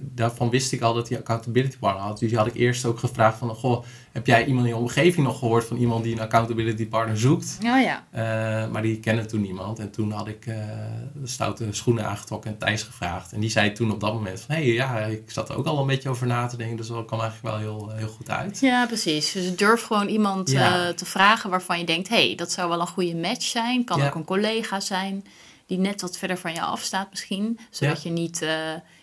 daarvan 0.00 0.50
wist 0.50 0.72
ik 0.72 0.80
al 0.80 0.94
dat 0.94 1.08
hij 1.08 1.18
accountability 1.18 1.78
partner 1.78 2.02
had. 2.02 2.18
Dus 2.18 2.28
die 2.28 2.38
had 2.38 2.46
ik 2.46 2.54
eerst 2.54 2.84
ook 2.84 2.98
gevraagd 2.98 3.38
van... 3.38 3.48
Goh, 3.54 3.84
heb 4.12 4.26
jij 4.26 4.44
iemand 4.44 4.66
in 4.66 4.72
je 4.72 4.78
omgeving 4.78 5.26
nog 5.26 5.38
gehoord 5.38 5.64
van 5.64 5.76
iemand 5.76 6.04
die 6.04 6.12
een 6.12 6.20
accountability 6.20 6.86
partner 6.88 7.18
zoekt? 7.18 7.58
oh 7.64 7.80
ja. 7.80 8.04
Eh, 8.10 8.70
maar 8.70 8.82
die 8.82 9.00
kende 9.00 9.26
toen 9.26 9.40
niemand. 9.40 9.78
En 9.78 9.90
toen 9.90 10.10
had 10.12 10.28
ik 10.28 10.44
de 10.44 11.26
stoute 11.26 11.66
schoenen 11.70 12.06
aangetrokken 12.06 12.50
en 12.50 12.58
Thijs 12.58 12.82
gevraagd. 12.82 13.32
En 13.32 13.40
die 13.40 13.50
zei 13.50 13.72
toen 13.72 13.92
op 13.92 14.00
dat 14.00 14.12
moment 14.12 14.40
van... 14.40 14.54
Hé, 14.54 14.62
hey, 14.62 14.72
ja, 14.72 14.98
ik 14.98 15.30
zat 15.30 15.48
er 15.48 15.56
ook 15.56 15.66
al 15.66 15.80
een 15.80 15.86
beetje 15.86 16.08
over 16.08 16.26
na 16.26 16.46
te 16.46 16.56
denken. 16.56 16.76
Dus 16.76 16.86
dat 16.86 17.04
kwam 17.06 17.20
eigenlijk 17.20 17.54
wel 17.54 17.64
heel, 17.64 17.90
heel 17.94 18.08
goed 18.08 18.30
uit. 18.30 18.60
Ja, 18.60 18.86
precies. 18.86 19.32
Dus 19.32 19.56
durf 19.56 19.82
gewoon 19.82 20.08
iemand 20.08 20.50
Ja. 20.50 20.92
te 20.92 21.04
vragen 21.04 21.50
waarvan 21.50 21.78
je 21.78 21.84
denkt... 21.84 22.08
hé, 22.08 22.26
hey, 22.26 22.34
dat 22.34 22.52
zou 22.52 22.68
wel 22.68 22.80
een 22.80 22.86
goede 22.86 23.16
match 23.16 23.42
zijn. 23.44 23.84
Kan 23.84 23.98
Ja. 23.98 24.06
ook 24.06 24.14
een 24.14 24.24
collega 24.24 24.80
zijn 24.80 25.24
die 25.68 25.78
net 25.78 26.00
wat 26.00 26.18
verder 26.18 26.38
van 26.38 26.52
je 26.54 26.60
afstaat 26.60 27.10
misschien. 27.10 27.58
Zodat 27.70 28.02
je 28.02 28.10
niet 28.10 28.42
eh, 28.42 28.50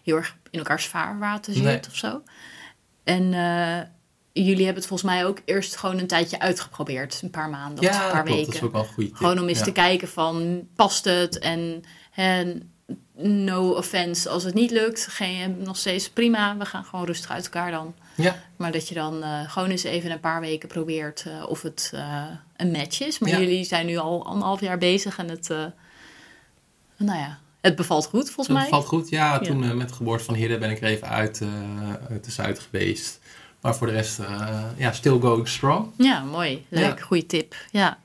heel 0.03 0.16
erg 0.16 0.36
in 0.49 0.59
elkaars 0.59 0.86
vaarwater 0.86 1.53
zit 1.53 1.63
Nee. 1.63 1.80
of 1.88 1.95
zo. 1.95 2.22
En 3.03 3.34
eh, 3.34 3.82
jullie 4.43 4.66
hebben 4.66 4.76
het 4.84 4.88
volgens 4.88 5.11
mij 5.11 5.26
ook 5.26 5.41
eerst 5.45 5.76
gewoon 5.76 5.97
een 5.99 6.07
tijdje 6.07 6.39
uitgeprobeerd. 6.39 7.20
Een 7.24 7.30
paar 7.30 7.49
maanden 7.49 7.89
of 7.89 7.95
een 7.95 8.11
paar 8.11 8.24
klopt. 8.24 8.30
weken. 8.30 8.45
Dat 8.45 8.55
is 8.55 8.61
ook 8.61 8.72
wel 8.72 8.82
een 8.82 8.88
goede 8.88 9.09
tip. 9.09 9.18
Gewoon 9.18 9.39
om 9.39 9.47
eens 9.47 9.57
Ja. 9.59 9.63
te 9.63 9.72
kijken 9.72 10.07
van, 10.07 10.68
past 10.76 11.05
het? 11.05 11.39
En, 11.39 11.84
en 12.16 12.70
no 13.18 13.70
offense 13.72 14.30
als 14.30 14.43
het 14.43 14.53
niet 14.53 14.72
lukt. 14.72 15.07
Geen, 15.07 15.57
nog 15.63 15.78
steeds 15.78 16.09
prima. 16.09 16.57
We 16.57 16.66
gaan 16.66 16.84
gewoon 16.86 17.05
rustig 17.05 17.30
uit 17.32 17.43
elkaar 17.43 17.72
dan. 17.72 17.95
Ja. 18.16 18.36
Maar 18.55 18.72
dat 18.72 18.88
je 18.88 18.95
dan 18.95 19.18
uh, 19.24 19.49
gewoon 19.51 19.70
eens 19.70 19.84
even 19.84 20.11
een 20.11 20.20
paar 20.20 20.41
weken 20.41 20.68
probeert 20.70 21.26
uh, 21.28 21.43
of 21.49 21.61
het 21.61 21.91
uh, 21.95 22.24
een 22.57 22.72
match 22.72 23.01
is. 23.01 23.20
Maar 23.20 23.30
Ja. 23.30 23.39
jullie 23.39 23.63
zijn 23.63 23.86
nu 23.86 23.97
al 23.97 24.26
anderhalf 24.26 24.61
jaar 24.61 24.78
bezig 24.78 25.18
en 25.18 25.30
het, 25.30 25.49
nou 26.98 27.20
ja, 27.20 27.39
het 27.62 27.76
bevalt 27.76 28.06
goed 28.06 28.30
volgens 28.30 28.58
mij. 28.58 28.68
valt 28.68 28.86
goed. 28.86 29.10
Ja, 29.10 29.39
toen 29.39 29.64
eh, 29.64 29.72
met 29.72 29.89
de 29.89 29.96
geboorte 29.96 30.24
van 30.24 30.34
Hidde 30.34 30.58
ben 30.58 30.70
ik 30.70 30.82
er 30.82 30.88
even 30.88 31.08
uit, 31.08 31.41
eh, 31.41 31.48
uit 32.10 32.26
de 32.26 32.32
Zuid 32.32 32.60
geweest. 32.60 33.20
Maar 33.62 33.76
voor 33.76 33.88
de 33.88 33.93
rest, 33.93 34.20
eh, 34.20 34.64
ja, 34.78 34.91
still 34.91 35.20
going 35.20 35.48
strong. 35.48 35.88
Ja, 35.98 36.24
mooi. 36.24 36.66
Leuk. 36.70 36.98
Ja. 36.98 37.04
Goeie 37.04 37.26
tip. 37.26 37.56
Ja. 37.72 37.98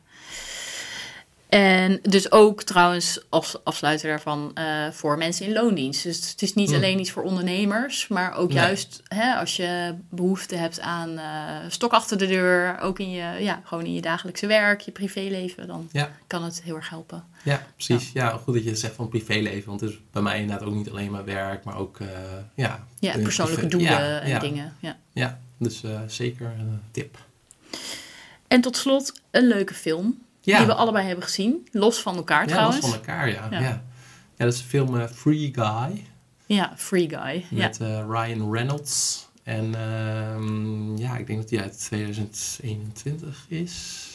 En 1.50 1.98
dus 2.02 2.32
ook 2.32 2.62
trouwens 2.62 3.20
als 3.28 3.64
afsluiter 3.64 4.08
daarvan 4.08 4.50
eh, 4.54 4.90
voor 4.90 5.18
mensen 5.18 5.46
in 5.46 5.52
loondienst. 5.52 6.02
Dus 6.02 6.30
het 6.30 6.42
is 6.42 6.54
niet 6.54 6.66
Hmm. 6.68 6.76
alleen 6.76 6.98
iets 7.00 7.10
voor 7.10 7.22
ondernemers, 7.22 8.08
maar 8.08 8.34
ook 8.36 8.48
Nee. 8.48 8.56
juist 8.58 9.02
hè, 9.08 9.34
als 9.34 9.56
je 9.56 9.94
behoefte 10.10 10.56
hebt 10.56 10.80
aan 10.80 11.18
eh, 11.18 11.56
stok 11.68 11.92
achter 11.92 12.18
de 12.18 12.26
deur, 12.26 12.78
ook 12.80 12.98
in 12.98 13.10
je, 13.10 13.36
ja, 13.40 13.60
gewoon 13.64 13.84
in 13.84 13.92
je 13.94 14.00
dagelijkse 14.00 14.46
werk, 14.46 14.80
je 14.80 14.90
privéleven, 14.90 15.66
dan 15.66 15.88
Ja. 15.92 16.10
kan 16.26 16.44
het 16.44 16.62
heel 16.62 16.76
erg 16.76 16.88
helpen. 16.88 17.24
Ja, 17.42 17.66
precies. 17.76 18.10
Ja. 18.12 18.30
goed 18.30 18.54
dat 18.54 18.64
je 18.64 18.76
zegt 18.76 18.94
van 18.94 19.08
privéleven. 19.08 19.68
Want 19.68 19.80
het 19.80 19.90
is 19.90 19.98
bij 20.10 20.22
mij 20.22 20.40
inderdaad 20.40 20.68
ook 20.68 20.74
niet 20.74 20.90
alleen 20.90 21.10
maar 21.10 21.24
werk, 21.24 21.64
maar 21.64 21.76
ook, 21.76 22.00
eh, 22.00 22.06
ja... 22.54 22.86
Ja, 22.98 23.12
persoonlijke 23.18 23.66
doelen 23.66 24.22
en 24.22 24.40
dingen. 24.40 24.74
Ja. 24.80 24.96
Ja, 25.12 25.40
dus 25.58 25.82
zeker 26.06 26.46
een 26.58 26.80
tip. 26.90 27.18
En 28.48 28.60
tot 28.60 28.76
slot 28.76 29.12
een 29.30 29.46
leuke 29.46 29.74
film 29.74 30.18
Ja, 30.50 30.58
die 30.58 30.66
we 30.66 30.74
allebei 30.74 31.06
hebben 31.06 31.24
gezien, 31.24 31.68
los 31.72 31.98
van 32.02 32.16
elkaar 32.16 32.42
ja 32.42 32.46
trouwens. 32.48 32.80
los 32.80 32.90
van 32.90 32.98
elkaar, 32.98 33.28
ja. 33.28 33.48
Ja. 33.50 33.60
Ja. 33.60 33.82
Dat 34.36 34.52
is 34.52 34.58
de 34.58 34.64
film 34.68 34.98
eh, 35.00 35.06
Free 35.06 35.52
Guy 35.54 36.04
Ja, 36.46 36.72
Free 36.76 37.08
Guy. 37.08 37.44
Ja. 37.50 37.66
met 37.66 37.80
eh, 37.80 38.04
Ryan 38.08 38.52
Reynolds. 38.52 39.28
En 39.42 39.74
ehm, 39.74 40.96
ja, 40.96 41.16
ik 41.16 41.26
denk 41.26 41.38
dat 41.38 41.48
die 41.48 41.60
uit 41.60 41.78
2021 41.80 43.44
is. 43.48 44.06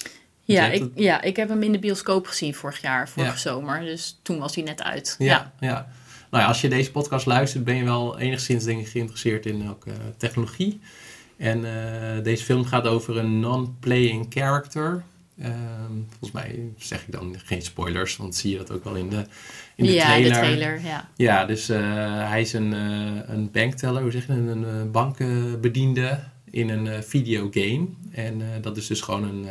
Ja, 0.43 0.65
ik, 0.67 0.79
het- 0.81 0.91
ja, 0.95 1.21
ik 1.21 1.35
heb 1.35 1.49
hem 1.49 1.63
in 1.63 1.71
de 1.71 1.79
bioscoop 1.79 2.27
gezien 2.27 2.55
vorig 2.55 2.81
jaar, 2.81 3.09
vorige 3.09 3.37
zomer. 3.39 3.79
Dus 3.81 4.19
toen 4.21 4.39
was 4.39 4.55
hij 4.55 4.63
net 4.63 4.83
uit. 4.83 5.15
Ja, 5.19 5.53
Ja. 5.59 5.87
Nou 6.31 6.43
ja, 6.43 6.47
als 6.49 6.61
je 6.61 6.69
deze 6.69 6.91
podcast 6.91 7.25
luistert, 7.25 7.63
ben 7.63 7.75
je 7.75 7.83
wel 7.83 8.17
enigszins 8.19 8.63
denk 8.63 8.79
ik, 8.79 8.87
geïnteresseerd 8.87 9.45
in 9.45 9.69
ook, 9.69 9.85
eh, 9.85 9.93
technologie. 10.17 10.79
En 11.37 11.61
deze 12.23 12.43
film 12.43 12.65
gaat 12.65 12.85
over 12.87 13.17
een 13.17 13.39
non-playing 13.39 14.25
character. 14.29 15.03
Ehm, 15.39 15.93
volgens 16.09 16.31
mij 16.31 16.59
zeg 16.77 17.01
ik 17.01 17.11
dan 17.11 17.35
geen 17.43 17.61
spoilers, 17.61 18.17
want 18.17 18.35
zie 18.35 18.51
je 18.51 18.57
dat 18.57 18.71
ook 18.71 18.83
wel 18.83 18.95
in 18.95 19.09
de, 19.09 19.25
in 19.75 19.85
de 19.85 19.91
ja, 19.91 20.05
trailer. 20.05 20.29
de 20.29 20.37
trailer. 20.37 20.81
Ja. 20.83 21.09
Ja, 21.15 21.45
dus 21.45 21.69
eh, 21.69 21.79
hij 22.29 22.41
is 22.41 22.53
een, 22.53 22.73
eh, 22.73 23.35
een 23.35 23.51
bankteller, 23.51 24.01
hoe 24.01 24.11
zeg 24.11 24.27
je? 24.27 24.33
Een 24.33 24.65
eh, 24.65 24.91
bankbediende 24.91 26.19
in 26.49 26.69
een 26.69 26.87
eh, 26.87 27.01
videogame. 27.01 27.87
En 28.11 28.41
dat 28.61 28.77
is 28.77 28.87
dus 28.87 29.01
gewoon 29.01 29.23
een... 29.23 29.45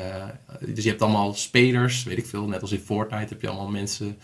dus 0.75 0.85
je 0.85 0.91
hebt 0.91 1.03
allemaal 1.03 1.35
spelers, 1.35 2.03
weet 2.03 2.19
ik 2.19 2.27
veel. 2.27 2.49
Net 2.49 2.61
als 2.61 2.73
in 2.73 2.79
Fortnite 2.79 3.29
heb 3.29 3.41
je 3.41 3.49
allemaal 3.49 3.71
mensen... 3.71 4.19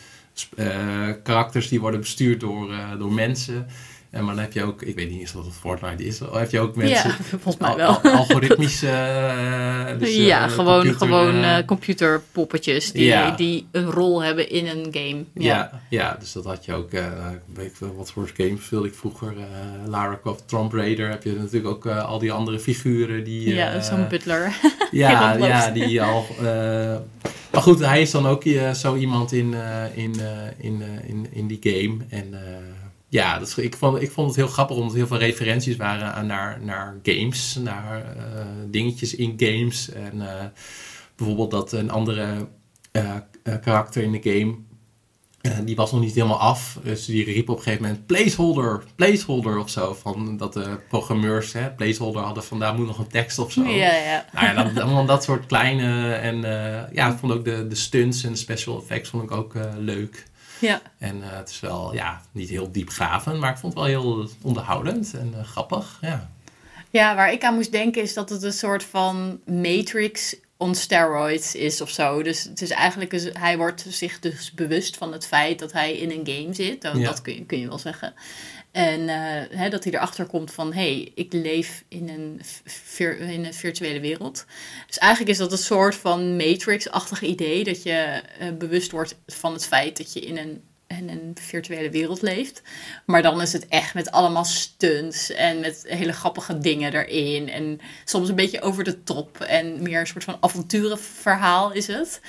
karakters 1.22 1.68
die 1.68 1.80
worden 1.80 2.00
bestuurd 2.00 2.40
door, 2.40 2.74
door 2.98 3.12
mensen. 3.12 3.66
En 4.10 4.24
maar 4.24 4.34
dan 4.34 4.44
heb 4.44 4.52
je 4.52 4.62
ook... 4.62 4.82
Ik 4.82 4.94
weet 4.94 5.10
niet 5.10 5.20
eens 5.20 5.32
wat 5.32 5.44
het 5.44 5.54
Fortnite 5.54 6.04
is. 6.04 6.18
Heb 6.32 6.50
je 6.50 6.60
ook 6.60 6.76
mensen... 6.76 7.10
ja, 7.10 7.16
volgens 7.42 7.56
mij 7.56 7.74
wel. 7.76 7.88
al- 7.88 8.10
algoritmische... 8.10 8.88
eh, 9.88 9.98
dus, 9.98 10.16
ja, 10.16 10.48
gewoon, 10.48 10.82
computer, 10.82 11.06
gewoon 11.06 11.42
eh, 11.42 11.64
computerpoppetjes 11.66 12.92
die, 12.92 13.04
Ja. 13.04 13.30
die 13.30 13.66
een 13.70 13.90
rol 13.90 14.22
hebben 14.22 14.50
in 14.50 14.66
een 14.66 14.86
game. 14.90 15.24
Ja, 15.34 15.80
ja, 15.90 16.16
dus 16.20 16.32
dat 16.32 16.44
had 16.44 16.64
je 16.64 16.72
ook. 16.74 16.90
weet 17.54 17.66
ik 17.66 17.74
wat 17.96 18.10
voor 18.10 18.30
games 18.36 18.64
speelde 18.64 18.86
ik 18.88 18.94
vroeger? 18.94 19.34
Lara 19.86 20.18
Croft, 20.22 20.48
Tomb 20.48 20.72
Raider. 20.72 21.08
Heb 21.08 21.22
je 21.22 21.32
natuurlijk 21.32 21.66
ook 21.66 21.86
al 21.86 22.18
die 22.18 22.32
andere 22.32 22.58
figuren 22.58 23.24
die. 23.24 23.54
ja, 23.54 23.80
zo'n 23.80 24.08
butler. 24.08 24.52
ja, 24.90 25.36
ja, 25.36 25.70
die 25.70 26.02
al. 26.02 26.26
maar 27.52 27.62
goed, 27.62 27.78
hij 27.78 28.00
is 28.00 28.10
dan 28.10 28.26
ook 28.26 28.42
zo 28.74 28.96
iemand 28.96 29.32
in, 29.32 29.54
in, 29.94 30.14
in, 30.58 30.82
in, 31.06 31.26
in 31.30 31.46
die 31.46 31.58
game. 31.62 31.96
En 32.08 32.34
ja, 33.10 33.38
dat 33.38 33.56
ik, 33.56 33.76
vond, 33.76 34.02
ik 34.02 34.10
vond 34.10 34.26
het 34.26 34.36
heel 34.36 34.46
grappig 34.46 34.76
omdat 34.76 34.90
er 34.90 34.98
heel 34.98 35.06
veel 35.06 35.18
referenties 35.18 35.76
waren 35.76 36.14
aan 36.14 36.26
naar, 36.26 36.60
naar 36.62 36.98
games, 37.02 37.58
naar 37.62 38.16
eh, 38.16 38.44
dingetjes 38.66 39.14
in 39.14 39.34
games. 39.36 39.92
En 39.92 40.20
eh, 40.20 40.44
bijvoorbeeld 41.16 41.50
dat 41.50 41.72
een 41.72 41.90
andere 41.90 42.48
eh, 42.90 43.14
karakter 43.60 44.02
in 44.02 44.12
de 44.12 44.20
game. 44.22 44.54
die 45.64 45.76
was 45.76 45.92
nog 45.92 46.00
niet 46.00 46.14
helemaal 46.14 46.40
af. 46.40 46.78
Dus 46.82 47.04
die 47.04 47.24
riep 47.24 47.48
op 47.48 47.56
een 47.56 47.62
gegeven 47.62 47.84
moment 47.86 48.06
placeholder, 48.06 48.84
placeholder 48.94 49.58
of 49.58 49.70
zo. 49.70 49.94
Van 49.94 50.36
dat 50.36 50.52
de 50.52 50.78
programmeurs 50.88 51.52
hè, 51.52 51.70
placeholder 51.70 52.22
hadden 52.22 52.44
van 52.44 52.58
daar 52.58 52.74
moet 52.74 52.86
nog 52.86 52.98
een 52.98 53.08
tekst 53.08 53.38
of 53.38 53.52
zo. 53.52 53.64
Ja, 53.64 53.94
ja. 53.94 54.24
Nou 54.32 54.46
ja, 54.46 54.64
dan, 54.64 54.82
allemaal 54.82 55.06
dat 55.06 55.24
soort 55.24 55.46
kleine 55.46 56.12
en 56.12 56.40
ja, 56.92 57.12
ik 57.12 57.18
vond 57.18 57.32
ook 57.32 57.44
de, 57.44 57.66
de 57.66 57.74
stunts 57.74 58.24
en 58.24 58.32
de 58.32 58.38
special 58.38 58.80
effects 58.80 59.10
vond 59.10 59.22
ik 59.22 59.30
ook 59.30 59.54
leuk. 59.78 60.28
Ja. 60.60 60.82
En 60.98 61.22
eh, 61.22 61.36
het 61.36 61.48
is 61.48 61.60
wel, 61.60 61.94
ja, 61.94 62.20
niet 62.32 62.48
heel 62.48 62.72
diepgravend, 62.72 63.38
maar 63.40 63.50
ik 63.50 63.58
vond 63.58 63.72
het 63.74 63.82
wel 63.82 63.90
heel 64.02 64.28
onderhoudend 64.42 65.14
en 65.14 65.34
eh, 65.38 65.44
grappig. 65.44 65.98
Ja. 66.00 66.30
Ja, 66.90 67.14
waar 67.14 67.32
ik 67.32 67.44
aan 67.44 67.54
moest 67.54 67.72
denken 67.72 68.02
is 68.02 68.14
dat 68.14 68.28
het 68.28 68.42
een 68.42 68.52
soort 68.52 68.84
van 68.84 69.40
Matrix 69.46 70.36
on 70.56 70.74
steroids 70.74 71.54
is 71.54 71.80
of 71.80 71.90
zo. 71.90 72.22
Dus 72.22 72.44
het 72.44 72.62
is 72.62 72.70
eigenlijk, 72.70 73.10
dus- 73.10 73.30
hij 73.32 73.56
wordt 73.56 73.84
zich 73.88 74.18
dus 74.18 74.52
bewust 74.54 74.96
van 74.96 75.12
het 75.12 75.26
feit 75.26 75.58
dat 75.58 75.72
hij 75.72 75.92
in 75.96 76.10
een 76.10 76.34
game 76.34 76.54
zit. 76.54 76.82
Dat, 76.82 76.96
Ja. 76.96 77.04
dat 77.04 77.22
kun, 77.22 77.34
je, 77.34 77.44
kun 77.44 77.58
je 77.58 77.68
wel 77.68 77.78
zeggen. 77.78 78.14
En 78.72 79.08
eh, 79.08 79.58
hè, 79.58 79.68
dat 79.68 79.84
hij 79.84 79.92
erachter 79.92 80.26
komt 80.26 80.52
van, 80.52 80.72
hé, 80.72 80.92
hey, 80.92 81.12
ik 81.14 81.32
leef 81.32 81.84
in 81.88 82.08
een, 82.08 82.40
in 83.18 83.44
een 83.44 83.54
virtuele 83.54 84.00
wereld. 84.00 84.46
Dus 84.86 84.98
eigenlijk 84.98 85.32
is 85.32 85.38
dat 85.38 85.52
een 85.52 85.58
soort 85.58 85.94
van 85.94 86.36
Matrix-achtig 86.36 87.22
idee, 87.22 87.64
dat 87.64 87.82
je 87.82 88.22
eh, 88.38 88.52
bewust 88.52 88.90
wordt 88.90 89.18
van 89.26 89.52
het 89.52 89.66
feit 89.66 89.96
dat 89.96 90.12
je 90.12 90.20
in 90.20 90.36
een, 90.36 90.62
in 90.98 91.08
een 91.08 91.36
virtuele 91.40 91.90
wereld 91.90 92.22
leeft. 92.22 92.62
Maar 93.06 93.22
dan 93.22 93.40
is 93.40 93.52
het 93.52 93.68
echt 93.68 93.94
met 93.94 94.10
allemaal 94.10 94.44
stunts 94.44 95.30
en 95.30 95.60
met 95.60 95.84
hele 95.88 96.12
grappige 96.12 96.58
dingen 96.58 96.94
erin. 96.94 97.48
En 97.48 97.80
soms 98.04 98.28
een 98.28 98.34
beetje 98.34 98.62
over 98.62 98.84
de 98.84 99.02
top 99.02 99.40
en 99.40 99.82
meer 99.82 100.00
een 100.00 100.06
soort 100.06 100.24
van 100.24 100.36
avonturenverhaal 100.40 101.72
is 101.72 101.86
het. 101.86 102.20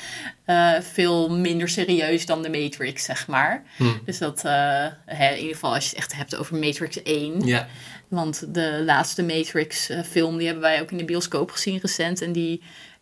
Eh, 0.46 0.74
veel 0.80 1.30
minder 1.30 1.70
serieus 1.70 2.26
dan 2.26 2.42
de 2.42 2.50
Matrix, 2.50 3.04
zeg 3.04 3.28
maar. 3.28 3.64
Hm. 3.78 3.84
Dus 4.06 4.18
dat, 4.18 4.46
eh, 4.46 4.86
in 5.06 5.38
ieder 5.38 5.54
geval 5.54 5.74
als 5.74 5.84
je 5.84 5.90
het 5.90 5.98
echt 5.98 6.16
hebt 6.16 6.36
over 6.36 6.56
Matrix 6.56 7.00
1. 7.04 7.46
Ja, 7.46 7.68
Want 8.08 8.54
de 8.54 8.82
laatste 8.86 9.24
Matrix-film, 9.24 10.38
die 10.38 10.46
hebben 10.46 10.64
wij 10.64 10.82
ook 10.82 10.92
in 10.92 10.98
de 10.98 11.06
bioscoop 11.06 11.52
gezien 11.52 11.80
recent. 11.82 12.22
En 12.22 12.32
die 12.32 12.62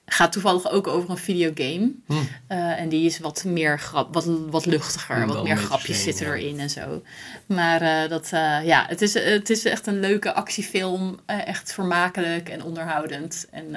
gaat 0.09 0.31
toevallig 0.31 0.71
ook 0.71 0.87
over 0.87 1.09
een 1.09 1.17
videogame. 1.17 1.91
Hm. 2.05 2.13
Eh, 2.47 2.79
en 2.79 2.89
die 2.89 3.05
is 3.05 3.19
wat 3.19 3.43
meer 3.43 3.79
grap, 3.79 4.13
wat, 4.13 4.25
wat 4.49 4.65
luchtiger, 4.65 5.27
wat 5.27 5.43
meer 5.43 5.57
grapjes 5.57 5.95
1, 5.95 6.03
zitten 6.03 6.25
ja. 6.25 6.33
erin 6.33 6.59
en 6.59 6.69
zo. 6.69 7.03
Maar 7.45 7.81
eh, 7.81 8.09
dat, 8.09 8.29
eh, 8.31 8.65
ja, 8.65 8.85
het 8.87 9.01
is, 9.01 9.13
het 9.13 9.49
is 9.49 9.65
echt 9.65 9.87
een 9.87 9.99
leuke 9.99 10.33
actiefilm. 10.33 11.19
echt 11.25 11.73
vermakelijk 11.73 12.49
en 12.49 12.63
onderhoudend. 12.63 13.47
En 13.51 13.75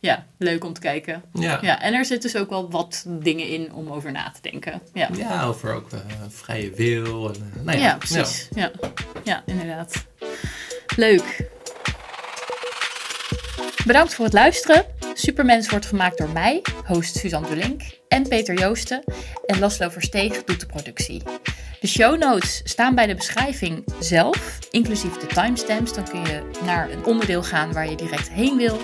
ja, 0.00 0.26
leuk 0.38 0.64
om 0.64 0.72
te 0.72 0.80
kijken. 0.80 1.22
ja. 1.32 1.58
Ja, 1.62 1.80
en 1.82 1.94
er 1.94 2.04
zitten 2.04 2.32
dus 2.32 2.40
ook 2.40 2.50
wel 2.50 2.70
wat 2.70 3.04
dingen 3.08 3.48
in 3.48 3.72
om 3.72 3.90
over 3.90 4.12
na 4.12 4.30
te 4.30 4.50
denken. 4.50 4.80
Ja, 4.94 5.08
Ja, 5.16 5.44
over 5.44 5.74
ook 5.74 5.88
vrije 6.28 6.70
wil. 6.70 7.32
En, 7.34 7.52
nou 7.64 7.78
ja, 7.78 7.84
ja, 7.84 7.96
precies. 7.96 8.48
Ja. 8.54 8.70
Ja. 9.24 9.42
inderdaad. 9.46 10.06
Leuk. 10.96 11.58
Bedankt 13.86 14.14
voor 14.14 14.24
het 14.24 14.34
luisteren. 14.34 14.84
Supermens 15.14 15.68
wordt 15.68 15.86
gemaakt 15.86 16.18
door 16.18 16.28
mij, 16.28 16.62
host 16.86 17.16
Suzanne 17.16 17.48
Dulink, 17.48 17.82
en 18.08 18.28
Peter 18.28 18.58
Joosten. 18.58 19.04
En 19.46 19.58
Laslo 19.58 19.88
Versteeg 19.88 20.44
doet 20.44 20.60
de 20.60 20.66
productie. 20.66 21.22
De 21.80 21.86
show 21.86 22.18
notes 22.18 22.60
staan 22.64 22.94
bij 22.94 23.06
de 23.06 23.14
beschrijving 23.14 23.84
zelf, 24.00 24.58
inclusief 24.70 25.16
de 25.16 25.26
timestamps. 25.26 25.94
Dan 25.94 26.08
kun 26.08 26.20
je 26.20 26.42
naar 26.64 26.90
een 26.90 27.04
onderdeel 27.04 27.42
gaan 27.42 27.72
waar 27.72 27.90
je 27.90 27.96
direct 27.96 28.30
heen 28.30 28.56
wil. 28.56 28.80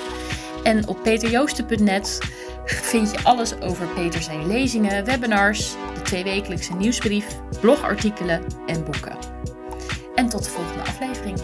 En 0.62 0.88
op 0.88 1.02
peterjoosten.net 1.02 2.18
vind 2.64 3.10
je 3.10 3.22
alles 3.22 3.60
over 3.60 3.86
Peter 3.86 4.22
zijn 4.22 4.46
lezingen, 4.46 5.04
webinars, 5.04 5.70
de 5.94 6.02
tweewekelijkse 6.02 6.74
nieuwsbrief, 6.74 7.26
blogartikelen 7.60 8.44
en 8.66 8.84
boeken. 8.84 9.16
En 10.14 10.28
tot 10.28 10.44
de 10.44 10.50
volgende 10.50 10.82
aflevering. 10.82 11.40